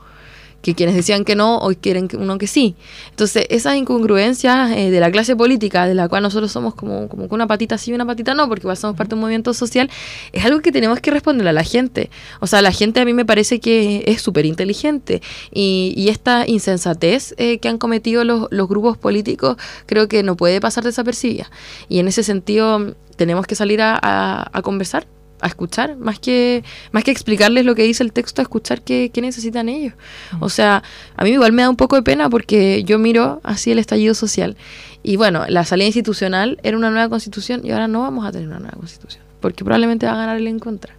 que 0.63 0.75
quienes 0.75 0.95
decían 0.95 1.25
que 1.25 1.35
no 1.35 1.59
hoy 1.59 1.77
quieren 1.77 2.09
que 2.09 2.17
uno 2.17 2.39
que 2.39 2.47
sí. 2.47 2.77
Entonces, 3.11 3.47
esas 3.51 3.77
incongruencias 3.77 4.71
eh, 4.71 4.91
de 4.91 5.01
la 5.01 5.11
clase 5.11 5.37
política, 5.37 5.87
de 5.87 5.95
la 5.95 6.09
cual 6.09 6.23
nosotros 6.23 6.51
somos 6.51 6.75
como, 6.75 7.09
como 7.09 7.27
una 7.31 7.47
patita 7.47 7.77
sí 7.79 7.91
y 7.91 7.95
una 7.95 8.07
patita 8.07 8.35
no, 8.35 8.49
porque 8.49 8.63
somos 8.77 8.97
parte 8.97 9.11
de 9.11 9.15
un 9.17 9.21
movimiento 9.23 9.53
social, 9.53 9.91
es 10.33 10.45
algo 10.45 10.61
que 10.61 10.73
tenemos 10.73 11.01
que 11.01 11.11
responder 11.11 11.47
a 11.49 11.53
la 11.53 11.65
gente. 11.65 12.11
O 12.41 12.47
sea, 12.47 12.63
la 12.63 12.73
gente 12.73 13.01
a 13.01 13.05
mí 13.05 13.13
me 13.13 13.25
parece 13.25 13.61
que 13.61 14.05
es 14.07 14.23
súper 14.23 14.47
inteligente 14.47 15.21
y, 15.53 16.11
esta 16.13 16.47
insensatez 16.47 17.35
eh, 17.39 17.57
que 17.59 17.69
han 17.69 17.79
cometido 17.79 18.23
los, 18.23 18.69
grupos 18.69 18.99
políticos 18.99 19.57
creo 19.87 20.09
que 20.09 20.23
no 20.23 20.37
puede 20.37 20.61
pasar 20.61 20.85
desapercibida. 20.85 21.51
Y 21.89 22.01
en 22.01 22.09
ese 22.09 22.23
sentido 22.23 22.95
tenemos 23.17 23.47
que 23.47 23.55
salir 23.55 23.81
a 23.81 24.61
conversar 24.63 25.07
a 25.43 25.49
escuchar, 25.49 25.97
más 25.97 26.19
que, 26.19 26.65
más 26.93 27.05
que 27.05 27.11
explicarles 27.11 27.65
lo 27.65 27.75
que 27.75 27.83
dice 27.83 28.03
el 28.03 28.13
texto, 28.13 28.41
a 28.41 28.45
escuchar 28.45 28.81
qué, 28.83 29.11
necesitan 29.17 29.69
ellos. 29.69 29.93
O 30.41 30.49
sea, 30.49 30.83
a 31.17 31.25
mí 31.25 31.31
igual 31.31 31.53
me 31.53 31.63
da 31.63 31.69
un 31.69 31.77
poco 31.77 31.97
de 31.97 32.03
pena 32.03 32.31
porque 32.31 32.85
yo 32.85 32.99
miro 32.99 33.41
así 33.43 33.73
el 33.73 33.79
estallido 33.79 34.15
social. 34.15 34.57
Y 35.03 35.17
bueno, 35.17 35.45
la 35.49 35.65
salida 35.65 35.87
institucional 35.87 36.59
era 36.63 36.77
una 36.77 36.91
nueva 36.91 37.09
constitución 37.09 37.61
y 37.65 37.73
ahora 37.73 37.89
no 37.89 38.01
vamos 38.01 38.25
a 38.25 38.33
tener 38.33 38.49
una 38.49 38.61
nueva 38.61 38.77
constitución, 38.77 39.23
porque 39.41 39.65
probablemente 39.65 40.07
va 40.07 40.13
a 40.13 40.17
ganar 40.17 40.37
el 40.37 40.47
en 40.47 40.61
contra. 40.61 40.95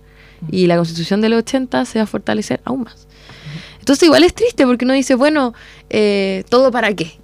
Y 0.52 0.68
la 0.68 0.76
constitución 0.76 1.22
de 1.22 1.30
los 1.30 1.39
80 1.39 1.86
se 1.86 2.00
va 2.00 2.04
a 2.04 2.08
fortalecer 2.08 2.60
aún 2.66 2.84
más. 2.84 3.08
Entonces 3.80 4.04
igual 4.04 4.24
es 4.24 4.34
triste 4.34 4.66
porque 4.66 4.86
uno 4.86 4.94
dice, 4.94 5.16
bueno, 5.16 5.54
eh, 5.89 6.44
¿todo 6.50 6.70
para 6.70 6.94
qué? 6.94 7.18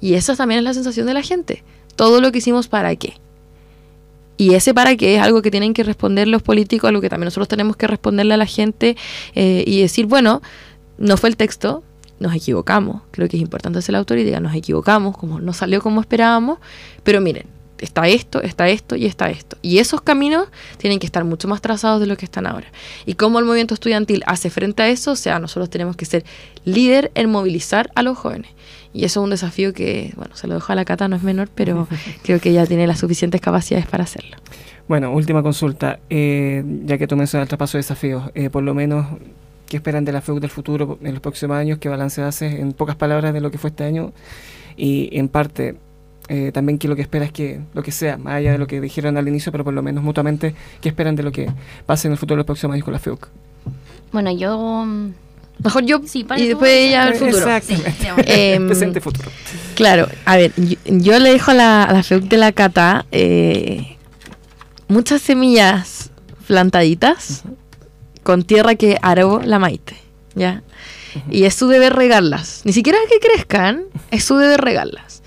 Y 0.00 0.14
esa 0.14 0.36
también 0.36 0.58
es 0.58 0.64
la 0.64 0.74
sensación 0.74 1.06
de 1.06 1.14
la 1.14 1.22
gente. 1.22 1.64
Todo 1.96 2.20
lo 2.20 2.30
que 2.32 2.38
hicimos 2.38 2.68
para 2.68 2.94
qué. 2.96 3.14
Y 4.36 4.54
ese 4.54 4.74
para 4.74 4.96
qué 4.96 5.16
es 5.16 5.22
algo 5.22 5.42
que 5.42 5.50
tienen 5.50 5.74
que 5.74 5.82
responder 5.82 6.28
los 6.28 6.42
políticos, 6.42 6.88
algo 6.88 7.00
que 7.00 7.08
también 7.08 7.26
nosotros 7.26 7.48
tenemos 7.48 7.76
que 7.76 7.86
responderle 7.86 8.34
a 8.34 8.36
la 8.36 8.46
gente 8.46 8.96
eh, 9.34 9.64
y 9.66 9.80
decir, 9.80 10.06
bueno, 10.06 10.42
no 10.98 11.16
fue 11.16 11.28
el 11.28 11.36
texto, 11.36 11.84
nos 12.18 12.34
equivocamos. 12.34 13.02
Creo 13.10 13.28
que 13.28 13.36
es 13.36 13.42
importante 13.42 13.78
hacer 13.78 13.92
la 13.92 13.98
autoridad, 13.98 14.40
nos 14.40 14.54
equivocamos, 14.54 15.16
como 15.16 15.40
no 15.40 15.52
salió 15.52 15.80
como 15.80 16.00
esperábamos, 16.00 16.58
pero 17.02 17.20
miren, 17.20 17.46
está 17.82 18.08
esto, 18.08 18.40
está 18.40 18.68
esto 18.68 18.96
y 18.96 19.06
está 19.06 19.28
esto. 19.28 19.56
Y 19.60 19.78
esos 19.78 20.00
caminos 20.00 20.48
tienen 20.78 20.98
que 20.98 21.06
estar 21.06 21.24
mucho 21.24 21.48
más 21.48 21.60
trazados 21.60 22.00
de 22.00 22.06
lo 22.06 22.16
que 22.16 22.24
están 22.24 22.46
ahora. 22.46 22.68
Y 23.06 23.14
cómo 23.14 23.38
el 23.38 23.44
movimiento 23.44 23.74
estudiantil 23.74 24.22
hace 24.26 24.50
frente 24.50 24.82
a 24.82 24.88
eso, 24.88 25.12
o 25.12 25.16
sea, 25.16 25.38
nosotros 25.38 25.68
tenemos 25.68 25.96
que 25.96 26.04
ser 26.04 26.24
líder 26.64 27.10
en 27.14 27.30
movilizar 27.30 27.90
a 27.94 28.02
los 28.02 28.16
jóvenes. 28.16 28.50
Y 28.94 29.04
eso 29.04 29.20
es 29.20 29.24
un 29.24 29.30
desafío 29.30 29.72
que, 29.72 30.12
bueno, 30.16 30.36
se 30.36 30.46
lo 30.46 30.54
dejo 30.54 30.72
a 30.72 30.76
la 30.76 30.84
Cata, 30.84 31.08
no 31.08 31.16
es 31.16 31.22
menor, 31.22 31.48
pero 31.54 31.88
creo 32.22 32.40
que 32.40 32.50
ella 32.50 32.66
tiene 32.66 32.86
las 32.86 33.00
suficientes 33.00 33.40
capacidades 33.40 33.86
para 33.86 34.04
hacerlo. 34.04 34.36
Bueno, 34.88 35.12
última 35.12 35.42
consulta. 35.42 36.00
Eh, 36.10 36.62
ya 36.84 36.98
que 36.98 37.06
tú 37.06 37.16
mencionas 37.16 37.46
el 37.46 37.48
traspaso 37.48 37.78
de 37.78 37.80
desafíos, 37.80 38.30
eh, 38.34 38.50
por 38.50 38.62
lo 38.62 38.74
menos, 38.74 39.06
¿qué 39.66 39.76
esperan 39.78 40.04
de 40.04 40.12
la 40.12 40.20
FEUC 40.20 40.40
del 40.40 40.50
futuro 40.50 40.98
en 41.02 41.12
los 41.12 41.22
próximos 41.22 41.56
años? 41.56 41.78
¿Qué 41.78 41.88
balance 41.88 42.22
haces 42.22 42.54
en 42.54 42.72
pocas 42.72 42.96
palabras 42.96 43.32
de 43.32 43.40
lo 43.40 43.50
que 43.50 43.58
fue 43.58 43.70
este 43.70 43.84
año? 43.84 44.12
Y 44.76 45.08
en 45.12 45.28
parte, 45.28 45.76
eh, 46.28 46.50
también 46.52 46.78
que 46.78 46.88
lo 46.88 46.96
que 46.96 47.02
espera 47.02 47.24
es 47.24 47.32
que 47.32 47.60
lo 47.74 47.82
que 47.82 47.92
sea, 47.92 48.16
más 48.16 48.34
allá 48.34 48.52
de 48.52 48.58
lo 48.58 48.66
que 48.66 48.80
dijeron 48.80 49.16
al 49.16 49.28
inicio, 49.28 49.52
pero 49.52 49.64
por 49.64 49.74
lo 49.74 49.82
menos 49.82 50.02
mutuamente, 50.04 50.54
¿qué 50.80 50.88
esperan 50.88 51.16
de 51.16 51.22
lo 51.22 51.32
que 51.32 51.50
pase 51.86 52.08
en 52.08 52.12
el 52.12 52.18
futuro 52.18 52.36
de 52.36 52.38
los 52.38 52.46
próximos 52.46 52.74
años 52.74 52.84
con 52.84 52.92
la 52.92 53.00
FEUC? 53.00 53.28
Bueno, 54.12 54.30
yo 54.30 54.86
Mejor 55.62 55.84
yo 55.84 56.00
y 56.36 56.48
después 56.48 56.72
ella 56.72 57.04
al 57.04 57.14
futuro. 57.14 57.46
Em, 58.26 58.66
Presente 58.66 59.00
futuro. 59.00 59.30
Claro, 59.76 60.08
a 60.24 60.36
ver, 60.36 60.52
yo, 60.56 61.18
le 61.18 61.32
dejo 61.32 61.52
a 61.52 61.54
la, 61.54 61.84
a 61.84 61.92
la 61.92 62.02
FEUC 62.02 62.24
de 62.24 62.36
la 62.36 62.52
Cata 62.52 63.06
eh, 63.12 63.96
muchas 64.88 65.22
semillas 65.22 66.10
plantaditas 66.48 67.44
con 68.24 68.42
tierra 68.42 68.74
que 68.74 68.98
aró 69.02 69.40
la 69.44 69.58
maite, 69.58 69.96
¿ya? 70.34 70.62
Y 71.30 71.44
es 71.44 71.54
su 71.54 71.68
deber 71.68 71.94
regarlas. 71.94 72.62
Ni 72.64 72.72
siquiera 72.72 72.98
que 73.08 73.20
crezcan, 73.20 73.84
es 74.10 74.24
su 74.24 74.36
deber 74.36 74.60
regarlas. 74.60 75.22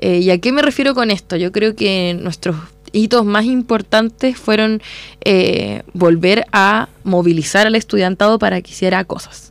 Eh, 0.00 0.18
¿Y 0.18 0.30
a 0.30 0.38
qué 0.38 0.50
me 0.50 0.62
refiero 0.62 0.94
con 0.94 1.10
esto? 1.10 1.36
Yo 1.36 1.52
creo 1.52 1.76
que 1.76 2.18
nuestros 2.20 2.56
hitos 2.92 3.24
más 3.24 3.44
importantes 3.44 4.36
fueron 4.36 4.82
eh, 5.24 5.82
volver 5.92 6.46
a 6.52 6.88
movilizar 7.04 7.66
al 7.66 7.76
estudiantado 7.76 8.38
para 8.38 8.60
que 8.62 8.70
hiciera 8.70 9.04
cosas. 9.04 9.49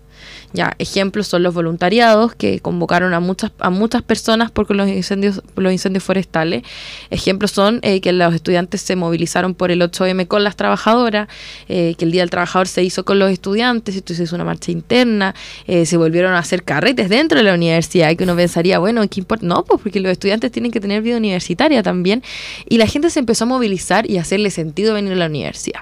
Ya, 0.51 0.75
ejemplos 0.79 1.27
son 1.27 1.43
los 1.43 1.53
voluntariados 1.53 2.33
que 2.33 2.59
convocaron 2.59 3.13
a 3.13 3.19
muchas, 3.19 3.51
a 3.59 3.69
muchas 3.69 4.01
personas 4.01 4.49
por 4.49 4.73
los 4.75 4.87
incendios, 4.87 5.43
los 5.55 5.71
incendios 5.71 6.03
forestales. 6.03 6.63
Ejemplos 7.11 7.51
son 7.51 7.79
eh, 7.83 8.01
que 8.01 8.11
los 8.13 8.33
estudiantes 8.33 8.81
se 8.81 8.95
movilizaron 8.95 9.53
por 9.53 9.69
el 9.69 9.81
8M 9.81 10.27
con 10.27 10.43
las 10.43 10.55
trabajadoras, 10.55 11.27
eh, 11.67 11.93
que 11.99 12.05
el 12.05 12.11
Día 12.11 12.23
del 12.23 12.31
Trabajador 12.31 12.67
se 12.67 12.83
hizo 12.83 13.05
con 13.05 13.19
los 13.19 13.31
estudiantes, 13.31 13.95
entonces 13.95 14.27
hizo 14.27 14.35
una 14.35 14.45
marcha 14.45 14.71
interna, 14.71 15.35
eh, 15.67 15.85
se 15.85 15.97
volvieron 15.97 16.33
a 16.33 16.39
hacer 16.39 16.63
carretes 16.63 17.09
dentro 17.09 17.37
de 17.37 17.43
la 17.43 17.53
universidad, 17.53 18.15
que 18.15 18.23
uno 18.23 18.35
pensaría, 18.35 18.79
bueno, 18.79 19.07
¿qué 19.07 19.19
importa? 19.19 19.45
No, 19.45 19.63
pues 19.63 19.81
porque 19.81 19.99
los 19.99 20.11
estudiantes 20.11 20.51
tienen 20.51 20.71
que 20.71 20.79
tener 20.79 21.03
vida 21.03 21.17
universitaria 21.17 21.83
también. 21.83 22.23
Y 22.67 22.79
la 22.79 22.87
gente 22.87 23.11
se 23.11 23.19
empezó 23.19 23.43
a 23.43 23.47
movilizar 23.47 24.09
y 24.09 24.17
hacerle 24.17 24.49
sentido 24.49 24.95
venir 24.95 25.13
a 25.13 25.15
la 25.15 25.27
universidad. 25.27 25.81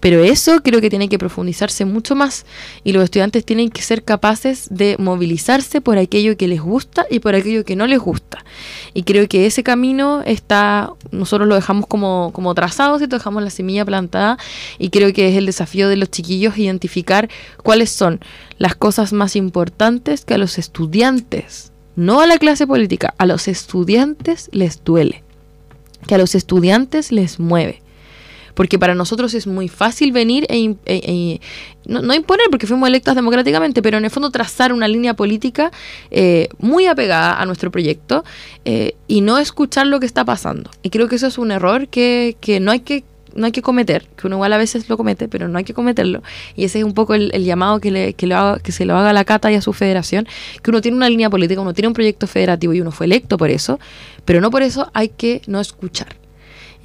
Pero 0.00 0.22
eso 0.22 0.62
creo 0.62 0.80
que 0.80 0.90
tiene 0.90 1.08
que 1.08 1.18
profundizarse 1.18 1.84
mucho 1.84 2.14
más 2.14 2.44
y 2.84 2.92
los 2.92 3.02
estudiantes 3.02 3.44
tienen 3.44 3.70
que 3.70 3.82
ser 3.82 4.04
capaces 4.04 4.68
de 4.70 4.96
movilizarse 4.98 5.80
por 5.80 5.96
aquello 5.96 6.36
que 6.36 6.48
les 6.48 6.60
gusta 6.60 7.06
y 7.10 7.20
por 7.20 7.34
aquello 7.34 7.64
que 7.64 7.76
no 7.76 7.86
les 7.86 7.98
gusta. 7.98 8.44
Y 8.92 9.04
creo 9.04 9.26
que 9.26 9.46
ese 9.46 9.62
camino 9.62 10.22
está, 10.22 10.90
nosotros 11.10 11.48
lo 11.48 11.54
dejamos 11.54 11.86
como, 11.86 12.30
como 12.34 12.54
trazado, 12.54 12.98
¿cierto? 12.98 13.16
dejamos 13.16 13.42
la 13.42 13.50
semilla 13.50 13.84
plantada 13.84 14.38
y 14.78 14.90
creo 14.90 15.12
que 15.12 15.28
es 15.28 15.36
el 15.36 15.46
desafío 15.46 15.88
de 15.88 15.96
los 15.96 16.10
chiquillos 16.10 16.58
identificar 16.58 17.28
cuáles 17.62 17.90
son 17.90 18.20
las 18.58 18.74
cosas 18.74 19.12
más 19.12 19.34
importantes 19.34 20.24
que 20.24 20.34
a 20.34 20.38
los 20.38 20.58
estudiantes, 20.58 21.72
no 21.96 22.20
a 22.20 22.26
la 22.26 22.38
clase 22.38 22.66
política, 22.66 23.14
a 23.16 23.24
los 23.24 23.48
estudiantes 23.48 24.50
les 24.52 24.84
duele, 24.84 25.24
que 26.06 26.14
a 26.14 26.18
los 26.18 26.34
estudiantes 26.34 27.12
les 27.12 27.40
mueve 27.40 27.82
porque 28.56 28.78
para 28.78 28.94
nosotros 28.94 29.34
es 29.34 29.46
muy 29.46 29.68
fácil 29.68 30.10
venir 30.12 30.46
e, 30.48 30.64
e, 30.64 30.76
e 30.86 31.40
no, 31.84 32.14
imponer, 32.14 32.46
porque 32.50 32.66
fuimos 32.66 32.88
electos 32.88 33.14
democráticamente, 33.14 33.82
pero 33.82 33.98
en 33.98 34.04
el 34.04 34.10
fondo 34.10 34.30
trazar 34.30 34.72
una 34.72 34.88
línea 34.88 35.14
política 35.14 35.70
eh, 36.10 36.48
muy 36.58 36.86
apegada 36.86 37.40
a 37.40 37.44
nuestro 37.44 37.70
proyecto 37.70 38.24
eh, 38.64 38.94
y 39.06 39.20
no 39.20 39.38
escuchar 39.38 39.86
lo 39.86 40.00
que 40.00 40.06
está 40.06 40.24
pasando. 40.24 40.70
Y 40.82 40.90
creo 40.90 41.06
que 41.06 41.16
eso 41.16 41.26
es 41.26 41.38
un 41.38 41.52
error 41.52 41.86
que, 41.88 42.36
que 42.40 42.58
no 42.58 42.72
hay 42.72 42.80
que 42.80 43.04
no 43.34 43.44
hay 43.44 43.52
que 43.52 43.60
cometer, 43.60 44.06
que 44.16 44.26
uno 44.26 44.36
igual 44.36 44.54
a 44.54 44.56
veces 44.56 44.88
lo 44.88 44.96
comete, 44.96 45.28
pero 45.28 45.46
no 45.46 45.58
hay 45.58 45.64
que 45.64 45.74
cometerlo. 45.74 46.22
Y 46.54 46.64
ese 46.64 46.78
es 46.78 46.84
un 46.84 46.94
poco 46.94 47.12
el, 47.12 47.30
llamado 47.44 47.80
que, 47.80 47.90
le, 47.90 48.14
que, 48.14 48.32
haga, 48.32 48.58
que 48.60 48.72
se 48.72 48.86
lo 48.86 48.96
haga 48.96 49.10
a 49.10 49.12
la 49.12 49.26
Cata 49.26 49.52
y 49.52 49.56
a 49.56 49.60
su 49.60 49.74
federación, 49.74 50.26
que 50.62 50.70
uno 50.70 50.80
tiene 50.80 50.96
una 50.96 51.10
línea 51.10 51.28
política, 51.28 51.60
uno 51.60 51.74
tiene 51.74 51.88
un 51.88 51.94
proyecto 51.94 52.26
federativo 52.26 52.72
y 52.72 52.80
uno 52.80 52.92
fue 52.92 53.04
electo 53.04 53.36
por 53.36 53.50
eso, 53.50 53.78
pero 54.24 54.40
no 54.40 54.50
por 54.50 54.62
eso 54.62 54.90
hay 54.94 55.10
que 55.10 55.42
no 55.46 55.60
escuchar. 55.60 56.16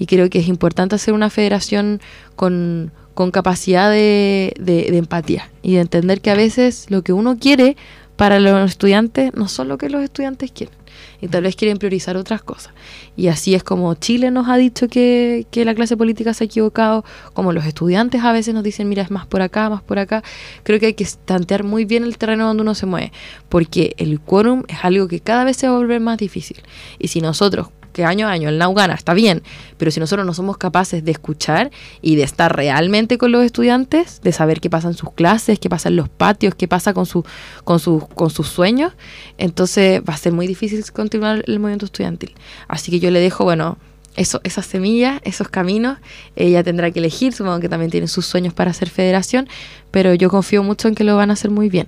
Y 0.01 0.07
creo 0.07 0.31
que 0.31 0.39
es 0.39 0.47
importante 0.47 0.95
hacer 0.95 1.13
una 1.13 1.29
federación 1.29 2.01
con, 2.35 2.91
con 3.13 3.29
capacidad 3.29 3.91
de, 3.91 4.51
de, 4.59 4.97
empatía 4.97 5.51
y 5.61 5.75
de 5.75 5.81
entender 5.81 6.21
que 6.21 6.31
a 6.31 6.35
veces 6.35 6.87
lo 6.89 7.03
que 7.03 7.13
uno 7.13 7.37
quiere 7.37 7.77
para 8.15 8.39
los 8.39 8.67
estudiantes 8.67 9.31
no 9.35 9.47
son 9.47 9.67
lo 9.67 9.77
que 9.77 9.91
los 9.91 10.01
estudiantes 10.01 10.51
quieren 10.51 10.73
y 11.21 11.27
tal 11.27 11.43
vez 11.43 11.55
quieren 11.55 11.77
priorizar 11.77 12.17
otras 12.17 12.41
cosas. 12.41 12.73
Y 13.15 13.27
así 13.27 13.53
es 13.53 13.63
como 13.63 13.93
Chile 13.93 14.31
nos 14.31 14.49
ha 14.49 14.57
dicho 14.57 14.87
que, 14.87 15.45
que, 15.51 15.65
la 15.65 15.75
clase 15.75 15.95
política 15.95 16.33
se 16.33 16.45
ha 16.45 16.47
equivocado, 16.47 17.05
como 17.33 17.53
los 17.53 17.67
estudiantes 17.67 18.23
a 18.23 18.31
veces 18.31 18.55
nos 18.55 18.63
dicen, 18.63 18.89
mira, 18.89 19.03
es 19.03 19.11
más 19.11 19.27
por 19.27 19.43
acá, 19.43 19.69
más 19.69 19.83
por 19.83 19.99
acá. 19.99 20.23
Creo 20.63 20.79
que 20.79 20.87
hay 20.87 20.93
que 20.95 21.07
tantear 21.25 21.63
muy 21.63 21.85
bien 21.85 22.05
el 22.05 22.17
terreno 22.17 22.47
donde 22.47 22.63
uno 22.63 22.73
se 22.73 22.87
mueve, 22.87 23.11
porque 23.49 23.93
el 23.97 24.19
quórum 24.19 24.63
es 24.67 24.79
algo 24.81 25.07
que 25.07 25.19
cada 25.19 25.43
vez 25.43 25.57
se 25.57 25.67
va 25.67 25.75
a 25.75 25.77
volver 25.77 25.99
más 25.99 26.17
difícil. 26.17 26.57
Y 26.97 27.09
si 27.09 27.21
nosotros 27.21 27.67
que 27.91 28.05
año 28.05 28.27
a 28.27 28.31
año 28.31 28.49
el 28.49 28.57
NAU 28.57 28.73
gana, 28.73 28.93
está 28.93 29.13
bien, 29.13 29.43
pero 29.77 29.91
si 29.91 29.99
nosotros 29.99 30.25
no 30.25 30.33
somos 30.33 30.57
capaces 30.57 31.03
de 31.03 31.11
escuchar 31.11 31.71
y 32.01 32.15
de 32.15 32.23
estar 32.23 32.55
realmente 32.55 33.17
con 33.17 33.31
los 33.31 33.43
estudiantes, 33.43 34.21
de 34.21 34.31
saber 34.31 34.59
qué 34.59 34.69
pasa 34.69 34.87
en 34.87 34.93
sus 34.93 35.11
clases, 35.13 35.59
qué 35.59 35.69
pasa 35.69 35.89
en 35.89 35.95
los 35.95 36.09
patios, 36.09 36.55
qué 36.55 36.67
pasa 36.67 36.93
con, 36.93 37.05
su, 37.05 37.25
con, 37.63 37.79
sus, 37.79 38.07
con 38.07 38.29
sus 38.29 38.47
sueños, 38.47 38.93
entonces 39.37 40.01
va 40.07 40.13
a 40.13 40.17
ser 40.17 40.33
muy 40.33 40.47
difícil 40.47 40.83
continuar 40.91 41.43
el 41.47 41.59
movimiento 41.59 41.85
estudiantil. 41.85 42.33
Así 42.67 42.91
que 42.91 42.99
yo 42.99 43.11
le 43.11 43.19
dejo, 43.19 43.43
bueno, 43.43 43.77
eso, 44.15 44.41
esas 44.43 44.65
semillas, 44.65 45.21
esos 45.23 45.47
caminos, 45.47 45.97
ella 46.35 46.63
tendrá 46.63 46.91
que 46.91 46.99
elegir, 46.99 47.33
supongo 47.33 47.59
que 47.59 47.69
también 47.69 47.91
tiene 47.91 48.07
sus 48.07 48.25
sueños 48.25 48.53
para 48.53 48.71
hacer 48.71 48.89
federación, 48.89 49.47
pero 49.91 50.13
yo 50.13 50.29
confío 50.29 50.63
mucho 50.63 50.87
en 50.87 50.95
que 50.95 51.03
lo 51.03 51.15
van 51.15 51.29
a 51.29 51.33
hacer 51.33 51.51
muy 51.51 51.69
bien. 51.69 51.87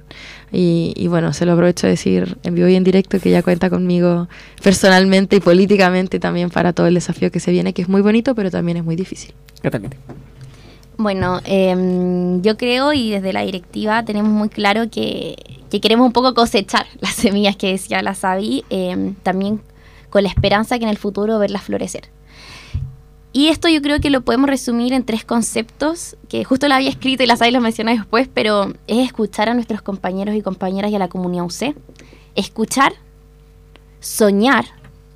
Y, 0.51 1.07
bueno, 1.07 1.33
se 1.33 1.47
lo 1.47 1.53
aprovecho 1.53 1.87
de 1.87 1.91
decir 1.91 2.37
en 2.43 2.53
vivo 2.53 2.67
y 2.67 2.75
en 2.75 2.83
directo 2.83 3.19
que 3.19 3.29
ella 3.29 3.41
cuenta 3.41 3.71
conmigo 3.71 4.27
personalmente 4.61 5.37
y 5.37 5.39
políticamente 5.39 6.19
también 6.19 6.51
para 6.51 6.73
todo 6.73 6.85
el 6.85 6.93
desafío 6.93 7.31
que 7.31 7.39
se 7.39 7.51
viene, 7.51 7.73
que 7.73 7.81
es 7.81 7.89
muy 7.89 8.01
bonito, 8.01 8.35
pero 8.35 8.51
también 8.51 8.77
es 8.77 8.83
muy 8.83 8.95
difícil. 8.95 9.33
Bueno, 10.95 11.41
em, 11.45 12.41
yo 12.43 12.55
creo 12.55 12.93
y 12.93 13.09
desde 13.09 13.33
la 13.33 13.41
directiva 13.41 14.05
tenemos 14.05 14.31
muy 14.31 14.49
claro 14.49 14.89
que, 14.91 15.35
queremos 15.81 16.05
un 16.05 16.13
poco 16.13 16.35
cosechar 16.35 16.85
las 17.01 17.15
semillas 17.15 17.55
que 17.55 17.71
decía 17.71 18.03
la 18.03 18.13
Sabi, 18.13 18.63
em, 18.69 19.15
también 19.23 19.59
con 20.13 20.21
la 20.21 20.29
esperanza 20.29 20.77
que 20.77 20.83
en 20.83 20.91
el 20.91 20.99
futuro 20.99 21.39
verlas 21.39 21.63
florecer. 21.63 22.11
Y 23.31 23.47
esto 23.47 23.67
yo 23.67 23.81
creo 23.81 23.99
que 23.99 24.11
lo 24.11 24.21
podemos 24.21 24.47
resumir 24.47 24.93
en 24.93 25.03
tres 25.03 25.25
conceptos, 25.25 26.17
que 26.29 26.43
justo 26.43 26.67
lo 26.67 26.75
había 26.75 26.89
escrito 26.89 27.23
y 27.23 27.25
las 27.25 27.41
hay 27.41 27.49
lo 27.49 27.59
mencioné 27.59 27.97
después, 27.97 28.29
pero 28.31 28.73
es 28.85 29.07
escuchar 29.07 29.49
a 29.49 29.55
nuestros 29.55 29.81
compañeros 29.81 30.35
y 30.35 30.43
compañeras 30.43 30.91
y 30.91 30.95
a 30.95 30.99
la 30.99 31.07
comunidad 31.07 31.45
UC. 31.45 31.75
Escuchar, 32.35 32.93
soñar 34.01 34.65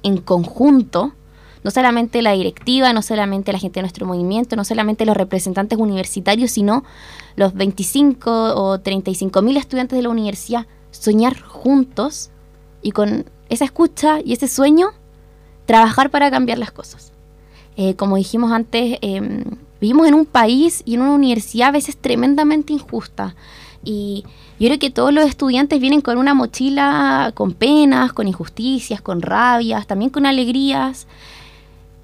en 0.01 0.17
conjunto, 0.17 1.13
no 1.63 1.69
solamente 1.69 2.23
la 2.23 2.31
directiva, 2.31 2.91
no 2.91 3.03
solamente 3.03 3.53
la 3.53 3.59
gente 3.59 3.75
de 3.75 3.83
nuestro 3.83 4.07
movimiento, 4.07 4.55
no 4.55 4.63
solamente 4.63 5.05
los 5.05 5.15
representantes 5.15 5.77
universitarios, 5.77 6.49
sino 6.49 6.83
los 7.35 7.53
25 7.53 8.55
o 8.55 8.79
35 8.79 9.43
mil 9.43 9.57
estudiantes 9.57 9.95
de 9.95 10.01
la 10.01 10.09
universidad, 10.09 10.65
soñar 10.89 11.39
juntos 11.39 12.31
y 12.81 12.93
con 12.93 13.25
esa 13.49 13.65
escucha 13.65 14.19
y 14.23 14.33
ese 14.33 14.47
sueño, 14.47 14.89
trabajar 15.65 16.09
para 16.09 16.31
cambiar 16.31 16.57
las 16.57 16.71
cosas. 16.71 17.11
Eh, 17.75 17.95
como 17.95 18.15
dijimos 18.15 18.51
antes, 18.51 18.97
em, 19.01 19.43
vivimos 19.79 20.07
en 20.07 20.15
un 20.15 20.25
país 20.25 20.81
y 20.85 20.95
en 20.95 21.01
una 21.01 21.11
universidad 21.11 21.69
a 21.69 21.71
veces 21.71 21.97
tremendamente 21.97 22.73
injusta. 22.73 23.35
Y 23.83 24.23
yo 24.59 24.67
creo 24.67 24.79
que 24.79 24.89
todos 24.89 25.13
los 25.13 25.25
estudiantes 25.25 25.79
vienen 25.79 26.01
con 26.01 26.17
una 26.17 26.33
mochila 26.33 27.31
con 27.35 27.53
penas, 27.53 28.13
con 28.13 28.27
injusticias, 28.27 29.01
con 29.01 29.21
rabias, 29.21 29.85
también 29.85 30.09
con 30.09 30.25
alegrías. 30.25 31.07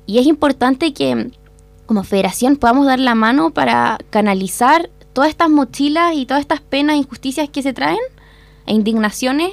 Y 0.05 0.19
es 0.19 0.27
importante 0.27 0.93
que 0.93 1.31
como 1.87 2.03
federación 2.03 2.55
podamos 2.57 2.85
dar 2.85 2.99
la 2.99 3.15
mano 3.15 3.49
para 3.49 3.97
canalizar 4.09 4.89
todas 5.13 5.29
estas 5.29 5.49
mochilas 5.49 6.15
y 6.15 6.25
todas 6.25 6.41
estas 6.41 6.61
penas 6.61 6.95
e 6.95 6.99
injusticias 6.99 7.49
que 7.49 7.61
se 7.61 7.73
traen 7.73 7.99
e 8.65 8.73
indignaciones 8.73 9.51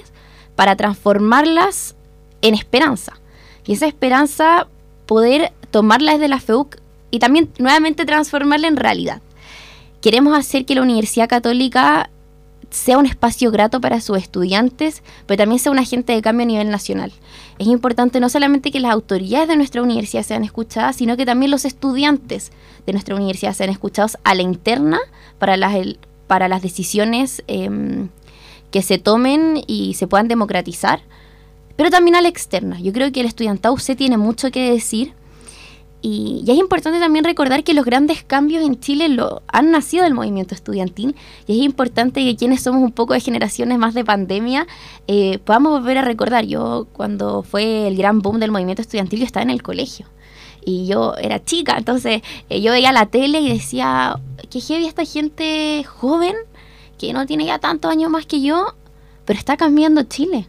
para 0.61 0.77
transformarlas 0.77 1.97
en 2.43 2.53
esperanza. 2.53 3.15
Y 3.67 3.73
esa 3.73 3.87
esperanza 3.87 4.67
poder 5.07 5.55
tomarla 5.71 6.13
desde 6.13 6.29
la 6.29 6.39
FEUC 6.39 6.77
y 7.11 7.19
también 7.19 7.49
nuevamente 7.59 8.05
transformarla 8.05 8.69
en 8.69 8.77
realidad. 8.77 9.23
Queremos 10.03 10.37
hacer 10.37 10.67
que 10.67 10.75
la 10.75 10.83
Universidad 10.83 11.31
Católica 11.31 12.11
sea 12.69 12.99
un 12.99 13.07
espacio 13.07 13.51
grato 13.51 13.81
para 13.81 14.03
sus 14.03 14.19
estudiantes, 14.19 15.03
pero 15.25 15.39
también 15.39 15.61
sea 15.61 15.73
un 15.73 15.79
agente 15.79 16.13
de 16.13 16.21
cambio 16.21 16.45
a 16.45 16.49
nivel 16.49 16.69
nacional. 16.69 17.11
Es 17.59 17.67
importante 17.67 18.21
no 18.21 18.29
solamente 18.29 18.71
que 18.71 18.81
las 18.81 18.93
autoridades 18.93 19.49
de 19.49 19.57
nuestra 19.57 19.81
universidad 19.83 20.25
sean 20.25 20.45
escuchadas, 20.45 20.95
sino 20.95 21.17
que 21.17 21.25
también 21.25 21.51
los 21.51 21.65
estudiantes 21.65 22.53
de 22.85 22.93
nuestra 22.93 23.15
universidad 23.15 23.55
sean 23.55 23.71
escuchados 23.71 24.19
a 24.25 24.35
la 24.35 24.43
interna 24.43 24.99
para 25.39 25.57
las, 25.57 25.75
para 26.27 26.49
las 26.49 26.61
decisiones 26.61 27.43
em, 27.47 28.11
que 28.71 28.83
se 28.83 28.99
tomen 28.99 29.63
y 29.67 29.95
se 29.95 30.07
puedan 30.07 30.29
democratizar, 30.29 31.01
pero 31.77 31.91
también 31.91 32.17
a 32.17 32.21
la 32.21 32.29
externa. 32.29 32.81
Yo 32.81 32.93
creo 32.93 33.11
que 33.13 33.21
el 33.21 33.27
estudiantado 33.27 33.79
se 33.79 33.97
tiene 33.97 34.17
mucho 34.17 34.51
que 34.51 34.71
decir 34.71 35.15
y, 36.03 36.45
es 36.47 36.57
importante 36.57 36.99
también 36.99 37.25
recordar 37.25 37.63
que 37.63 37.75
los 37.75 37.85
grandes 37.85 38.23
cambios 38.23 38.65
en 38.65 38.81
Chile 38.81 39.09
lo, 39.09 39.43
han 39.49 39.71
nacido 39.71 40.05
del 40.05 40.15
movimiento 40.15 40.55
estudiantil 40.55 41.15
y 41.47 41.59
es 41.59 41.65
importante 41.65 42.25
que 42.25 42.37
quienes 42.37 42.63
somos 42.63 42.83
un 42.83 42.93
poco 42.93 43.13
de 43.15 43.21
generaciones 43.21 43.79
más 43.79 43.95
de 43.95 44.05
pandemia 44.05 44.67
eh, 45.07 45.39
podamos 45.45 45.81
volver 45.81 45.99
a 45.99 46.03
recordar. 46.03 46.47
Yo 46.47 46.87
cuando 46.93 47.43
fue 47.43 47.87
el 47.87 47.97
gran 47.97 48.21
boom 48.21 48.41
del 48.41 48.51
movimiento 48.51 48.83
estudiantil 48.83 49.21
yo 49.21 49.27
estaba 49.27 49.43
en 49.43 49.51
el 49.51 49.63
colegio 49.63 50.07
y 50.65 50.87
yo 50.87 51.15
era 51.17 51.43
chica, 51.43 51.77
entonces 51.77 52.23
eh, 52.49 52.61
yo 52.61 52.73
veía 52.73 52.93
la 52.93 53.07
tele 53.07 53.41
y 53.41 53.51
decía, 53.51 54.19
qué 54.51 54.61
heavy 54.61 54.87
esta 54.87 55.05
gente 55.05 55.85
joven 55.85 56.35
que 57.01 57.15
no 57.15 57.25
tiene 57.25 57.47
ya 57.47 57.59
tantos 57.59 57.91
años 57.91 58.11
más 58.11 58.27
que 58.27 58.43
yo, 58.43 58.75
pero 59.25 59.39
está 59.39 59.57
cambiando 59.57 60.03
Chile. 60.03 60.47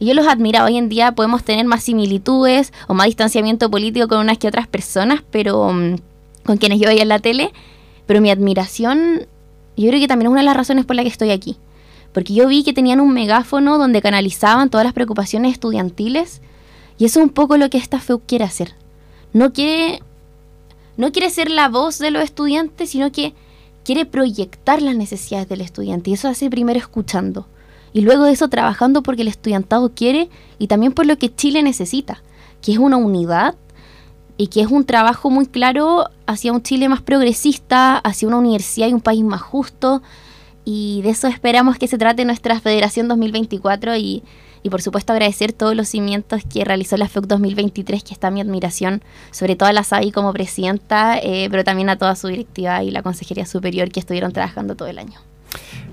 Y 0.00 0.06
yo 0.06 0.14
los 0.14 0.26
admiro. 0.26 0.64
Hoy 0.64 0.76
en 0.76 0.88
día 0.88 1.12
podemos 1.12 1.44
tener 1.44 1.66
más 1.66 1.84
similitudes 1.84 2.72
o 2.88 2.94
más 2.94 3.06
distanciamiento 3.06 3.70
político 3.70 4.08
con 4.08 4.18
unas 4.18 4.38
que 4.38 4.48
otras 4.48 4.66
personas, 4.66 5.22
pero 5.30 5.72
mm, 5.72 5.96
con 6.44 6.56
quienes 6.56 6.80
yo 6.80 6.88
veía 6.88 7.02
en 7.02 7.08
la 7.08 7.20
tele. 7.20 7.52
Pero 8.06 8.20
mi 8.20 8.30
admiración, 8.30 9.26
yo 9.76 9.88
creo 9.88 10.00
que 10.00 10.08
también 10.08 10.26
es 10.26 10.32
una 10.32 10.40
de 10.40 10.46
las 10.46 10.56
razones 10.56 10.84
por 10.84 10.96
la 10.96 11.02
que 11.02 11.08
estoy 11.08 11.30
aquí. 11.30 11.56
Porque 12.12 12.34
yo 12.34 12.48
vi 12.48 12.64
que 12.64 12.72
tenían 12.72 13.00
un 13.00 13.12
megáfono 13.12 13.78
donde 13.78 14.02
canalizaban 14.02 14.70
todas 14.70 14.84
las 14.84 14.94
preocupaciones 14.94 15.52
estudiantiles. 15.52 16.40
Y 16.98 17.04
eso 17.04 17.20
es 17.20 17.26
un 17.26 17.32
poco 17.32 17.56
lo 17.56 17.70
que 17.70 17.78
esta 17.78 18.00
FEU 18.00 18.20
quiere 18.26 18.44
hacer. 18.44 18.74
No 19.32 19.52
quiere, 19.52 20.02
no 20.96 21.12
quiere 21.12 21.30
ser 21.30 21.50
la 21.50 21.68
voz 21.68 21.98
de 21.98 22.10
los 22.10 22.24
estudiantes, 22.24 22.90
sino 22.90 23.12
que 23.12 23.32
quiere 23.88 24.04
proyectar 24.04 24.82
las 24.82 24.94
necesidades 24.94 25.48
del 25.48 25.62
estudiante 25.62 26.10
y 26.10 26.12
eso 26.12 26.28
hace 26.28 26.50
primero 26.50 26.78
escuchando 26.78 27.46
y 27.94 28.02
luego 28.02 28.24
de 28.24 28.32
eso 28.32 28.48
trabajando 28.48 29.02
porque 29.02 29.22
el 29.22 29.28
estudiantado 29.28 29.94
quiere 29.94 30.28
y 30.58 30.66
también 30.66 30.92
por 30.92 31.06
lo 31.06 31.16
que 31.16 31.34
Chile 31.34 31.62
necesita, 31.62 32.22
que 32.60 32.72
es 32.72 32.76
una 32.76 32.98
unidad 32.98 33.54
y 34.36 34.48
que 34.48 34.60
es 34.60 34.66
un 34.66 34.84
trabajo 34.84 35.30
muy 35.30 35.46
claro 35.46 36.04
hacia 36.26 36.52
un 36.52 36.62
Chile 36.62 36.90
más 36.90 37.00
progresista, 37.00 37.96
hacia 37.96 38.28
una 38.28 38.36
universidad 38.36 38.88
y 38.88 38.92
un 38.92 39.00
país 39.00 39.24
más 39.24 39.40
justo 39.40 40.02
y 40.66 41.00
de 41.00 41.08
eso 41.08 41.26
esperamos 41.26 41.78
que 41.78 41.88
se 41.88 41.96
trate 41.96 42.26
nuestra 42.26 42.60
Federación 42.60 43.08
2024 43.08 43.96
y 43.96 44.22
y 44.62 44.70
por 44.70 44.82
supuesto 44.82 45.12
agradecer 45.12 45.52
todos 45.52 45.74
los 45.74 45.88
cimientos 45.88 46.42
que 46.44 46.64
realizó 46.64 46.96
la 46.96 47.08
FEUC 47.08 47.26
2023, 47.26 48.02
que 48.02 48.14
está 48.14 48.30
mi 48.30 48.40
admiración, 48.40 49.02
sobre 49.30 49.56
todo 49.56 49.68
a 49.68 49.72
la 49.72 49.84
SAI 49.84 50.12
como 50.12 50.32
presidenta, 50.32 51.18
eh, 51.18 51.48
pero 51.50 51.64
también 51.64 51.90
a 51.90 51.96
toda 51.96 52.16
su 52.16 52.28
directiva 52.28 52.82
y 52.82 52.90
la 52.90 53.02
Consejería 53.02 53.46
Superior 53.46 53.90
que 53.90 54.00
estuvieron 54.00 54.32
trabajando 54.32 54.74
todo 54.76 54.88
el 54.88 54.98
año. 54.98 55.20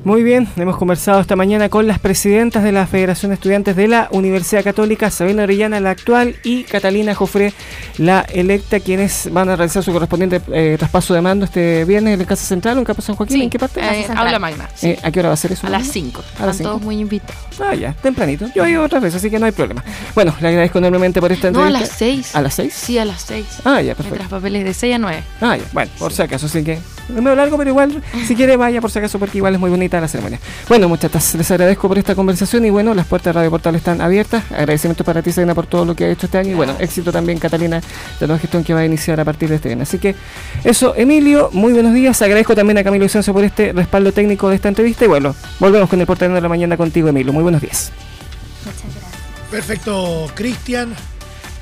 Muy 0.05 0.21
bien, 0.21 0.47
hemos 0.55 0.77
conversado 0.77 1.19
esta 1.19 1.35
mañana 1.35 1.67
con 1.67 1.87
las 1.87 1.97
presidentas 1.97 2.63
de 2.63 2.71
la 2.71 2.85
Federación 2.85 3.31
de 3.31 3.35
Estudiantes 3.35 3.75
de 3.75 3.87
la 3.87 4.07
Universidad 4.11 4.63
Católica, 4.63 5.09
Sabina 5.09 5.41
Orellana, 5.41 5.79
la 5.79 5.89
actual, 5.89 6.35
y 6.43 6.63
Catalina 6.63 7.15
Jofre, 7.15 7.53
la 7.97 8.21
electa, 8.31 8.79
quienes 8.79 9.33
van 9.33 9.49
a 9.49 9.55
realizar 9.55 9.81
su 9.81 9.91
correspondiente 9.91 10.41
eh, 10.53 10.75
traspaso 10.77 11.15
de 11.15 11.21
mando 11.21 11.45
este 11.45 11.85
viernes 11.85 12.13
en 12.13 12.19
la 12.19 12.25
Casa 12.27 12.45
Central 12.45 12.77
o 12.77 12.81
en 12.81 12.85
Campo 12.85 13.01
San 13.01 13.15
Joaquín. 13.15 13.41
¿En 13.41 13.49
qué 13.49 13.57
parte? 13.57 13.79
Eh, 13.81 14.05
Aula 14.15 14.37
Magna. 14.37 14.69
Eh, 14.83 14.95
¿A 15.01 15.09
qué 15.09 15.21
hora 15.21 15.29
va 15.29 15.33
a 15.33 15.37
ser 15.37 15.53
eso? 15.53 15.65
A 15.65 15.71
las 15.71 15.87
5. 15.87 16.21
Están 16.21 16.57
todos 16.59 16.83
muy 16.83 16.99
invitados. 16.99 17.41
Ah, 17.59 17.73
ya, 17.73 17.93
tempranito. 17.93 18.45
Yo 18.53 18.63
he 18.63 18.69
ido 18.69 18.83
otras 18.83 19.01
veces, 19.01 19.17
así 19.17 19.31
que 19.31 19.39
no 19.39 19.47
hay 19.47 19.53
problema. 19.53 19.83
Bueno, 20.13 20.35
le 20.39 20.49
agradezco 20.49 20.77
enormemente 20.77 21.19
por 21.19 21.31
esta 21.31 21.47
entrevista. 21.47 21.71
No, 21.71 21.77
a 21.77 21.81
las 21.81 21.89
6. 21.97 22.35
¿A 22.35 22.41
las 22.43 22.53
6? 22.53 22.73
Sí, 22.75 22.99
a 22.99 23.05
las 23.05 23.21
6. 23.23 23.45
Ah, 23.63 23.81
ya, 23.81 23.95
perfecto. 23.95 24.19
Mientras 24.19 24.29
papeles 24.29 24.65
de 24.65 24.73
6 24.75 24.93
a 24.93 24.97
9. 24.99 25.23
Ah, 25.41 25.57
ya. 25.57 25.63
Bueno, 25.73 25.89
por 25.97 26.13
si 26.13 26.21
acaso, 26.21 26.45
así 26.45 26.63
que 26.63 26.73
es 26.73 27.09
medio 27.09 27.35
largo, 27.35 27.57
pero 27.57 27.69
igual, 27.69 28.03
si 28.25 28.35
quiere, 28.35 28.57
vaya 28.57 28.81
por 28.81 28.91
si 28.91 28.99
acaso, 28.99 29.19
porque 29.19 29.37
igual 29.45 29.53
es 29.53 29.59
muy 29.59 29.69
bonita 29.69 30.01
la 30.01 30.07
ceremonia. 30.07 30.39
Bueno, 30.67 30.89
muchachas, 30.89 31.35
les 31.35 31.51
agradezco 31.51 31.87
por 31.87 31.99
esta 31.99 32.15
conversación 32.15 32.65
y 32.65 32.71
bueno, 32.71 32.95
las 32.95 33.05
puertas 33.05 33.31
de 33.31 33.33
Radio 33.33 33.51
Portal 33.51 33.75
están 33.75 34.01
abiertas. 34.01 34.43
Agradecimiento 34.51 35.03
para 35.03 35.21
ti, 35.21 35.31
Serena, 35.31 35.53
por 35.53 35.67
todo 35.67 35.85
lo 35.85 35.95
que 35.95 36.05
ha 36.05 36.09
hecho 36.09 36.25
este 36.25 36.39
año 36.39 36.51
y 36.51 36.53
bueno, 36.55 36.75
éxito 36.79 37.11
también, 37.11 37.37
Catalina, 37.37 37.79
de 38.19 38.27
la 38.27 38.39
gestión 38.39 38.63
que 38.63 38.73
va 38.73 38.79
a 38.79 38.85
iniciar 38.85 39.19
a 39.19 39.25
partir 39.25 39.49
de 39.49 39.57
este 39.57 39.71
año. 39.71 39.83
Así 39.83 39.99
que 39.99 40.15
eso, 40.63 40.95
Emilio, 40.95 41.51
muy 41.53 41.73
buenos 41.73 41.93
días. 41.93 42.19
Agradezco 42.23 42.55
también 42.55 42.79
a 42.79 42.83
Camilo 42.83 43.03
Vicencio 43.03 43.33
por 43.33 43.43
este 43.43 43.71
respaldo 43.71 44.11
técnico 44.11 44.49
de 44.49 44.55
esta 44.55 44.67
entrevista 44.67 45.05
y 45.05 45.09
bueno, 45.09 45.35
volvemos 45.59 45.89
con 45.89 46.01
el 46.01 46.07
portal 46.07 46.33
de 46.33 46.41
la 46.41 46.49
mañana 46.49 46.75
contigo, 46.75 47.07
Emilio. 47.07 47.31
Muy 47.31 47.43
buenos 47.43 47.61
días. 47.61 47.91
Muchas 48.65 48.81
gracias. 48.81 49.51
Perfecto, 49.51 50.25
Cristian. 50.33 50.95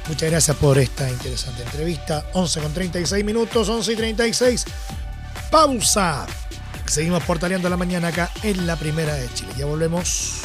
Muchas 0.07 0.31
gracias 0.31 0.55
por 0.55 0.77
esta 0.77 1.09
interesante 1.09 1.63
entrevista. 1.63 2.27
11 2.31 2.61
con 2.61 2.73
36 2.73 3.25
minutos, 3.25 3.67
11 3.67 3.91
y 3.91 3.95
36. 3.97 4.65
Pausa. 5.51 6.25
Seguimos 6.93 7.23
portaleando 7.23 7.69
la 7.69 7.75
mañana 7.75 8.09
acá 8.09 8.29
en 8.43 8.67
la 8.67 8.75
Primera 8.75 9.15
de 9.15 9.27
Chile. 9.33 9.51
Ya 9.57 9.65
volvemos. 9.65 10.43